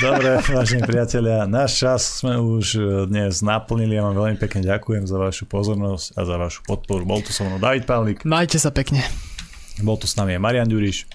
Dobre, 0.00 0.40
vážení 0.48 0.80
priatelia, 0.80 1.44
náš 1.44 1.84
čas 1.84 2.24
sme 2.24 2.40
už 2.40 2.66
e, 2.72 2.80
dnes 3.04 3.44
naplnili. 3.44 4.00
Ja 4.00 4.08
vám 4.08 4.16
veľmi 4.16 4.40
pekne 4.40 4.64
ďakujem 4.64 5.04
za 5.04 5.20
vašu 5.20 5.44
pozornosť 5.44 6.16
a 6.16 6.20
za 6.24 6.36
vašu 6.40 6.64
podporu. 6.64 7.04
Bol 7.04 7.20
tu 7.20 7.36
so 7.36 7.44
mnou 7.44 7.60
David 7.60 7.84
Pavlik, 7.84 8.24
Majte 8.24 8.56
sa 8.56 8.72
pekne. 8.72 9.04
Bol 9.82 9.96
tu 9.98 10.06
s 10.10 10.14
nami 10.18 10.34
aj 10.36 10.42
Marian 10.42 10.68
Ďuriš 10.68 11.06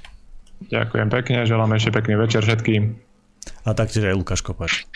Ďakujem 0.72 1.07
pekne, 1.11 1.38
želám 1.43 1.76
ešte 1.76 1.91
pekný 1.91 2.16
večer 2.16 2.39
všetkým. 2.45 2.95
a 3.68 3.76
taktiež 3.76 4.07
aj 4.07 4.16
Lukáš 4.16 4.39
Kopač. 4.39 4.88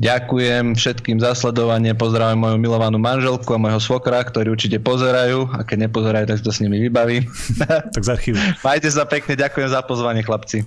Ďakujem 0.00 0.72
všetkým 0.72 1.20
za 1.20 1.36
sledovanie, 1.36 1.92
pozdravujem 1.92 2.40
moju 2.40 2.56
milovanú 2.56 2.96
manželku 2.96 3.52
a 3.52 3.60
môjho 3.60 3.76
svokra, 3.76 4.24
ktorí 4.24 4.48
určite 4.48 4.80
pozerajú 4.80 5.52
a 5.52 5.60
keď 5.68 5.86
nepozerajú, 5.86 6.24
tak 6.32 6.40
to 6.40 6.48
s 6.48 6.64
nimi 6.64 6.80
vybavím. 6.88 7.28
Tak 7.92 8.00
z 8.00 8.08
archívu. 8.08 8.40
Majte 8.64 8.88
sa 8.88 9.04
pekne, 9.04 9.36
ďakujem 9.36 9.68
za 9.68 9.84
pozvanie 9.84 10.24
chlapci. 10.24 10.64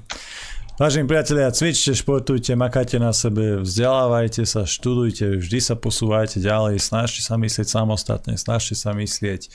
Vážení 0.75 1.07
priatelia, 1.07 1.47
cvičte, 1.55 1.95
športujte, 1.95 2.51
makajte 2.53 2.99
na 2.99 3.15
sebe, 3.15 3.63
vzdelávajte 3.63 4.43
sa, 4.43 4.67
študujte, 4.67 5.39
vždy 5.39 5.59
sa 5.63 5.73
posúvajte 5.79 6.43
ďalej, 6.43 6.83
snažte 6.83 7.23
sa 7.23 7.39
myslieť 7.39 7.63
samostatne, 7.63 8.35
snažte 8.35 8.75
sa 8.75 8.91
myslieť 8.91 9.47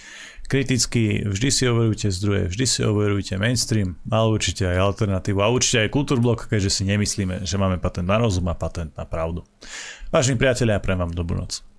kriticky, 0.50 1.22
vždy 1.30 1.48
si 1.54 1.62
overujte 1.70 2.10
zdroje, 2.10 2.50
vždy 2.50 2.66
si 2.66 2.80
overujte 2.82 3.38
mainstream, 3.38 3.94
ale 4.10 4.34
určite 4.34 4.66
aj 4.66 4.82
alternatívu 4.82 5.38
a 5.38 5.46
určite 5.46 5.86
aj 5.86 5.94
kultúrblok, 5.94 6.50
keďže 6.50 6.82
si 6.82 6.82
nemyslíme, 6.90 7.46
že 7.46 7.54
máme 7.54 7.78
patent 7.78 8.10
na 8.10 8.18
rozum 8.18 8.50
a 8.50 8.58
patent 8.58 8.90
na 8.98 9.06
pravdu. 9.06 9.46
Vážení 10.10 10.34
priatelia, 10.34 10.82
prajem 10.82 11.06
vám 11.06 11.14
dobrú 11.14 11.38
noc. 11.38 11.69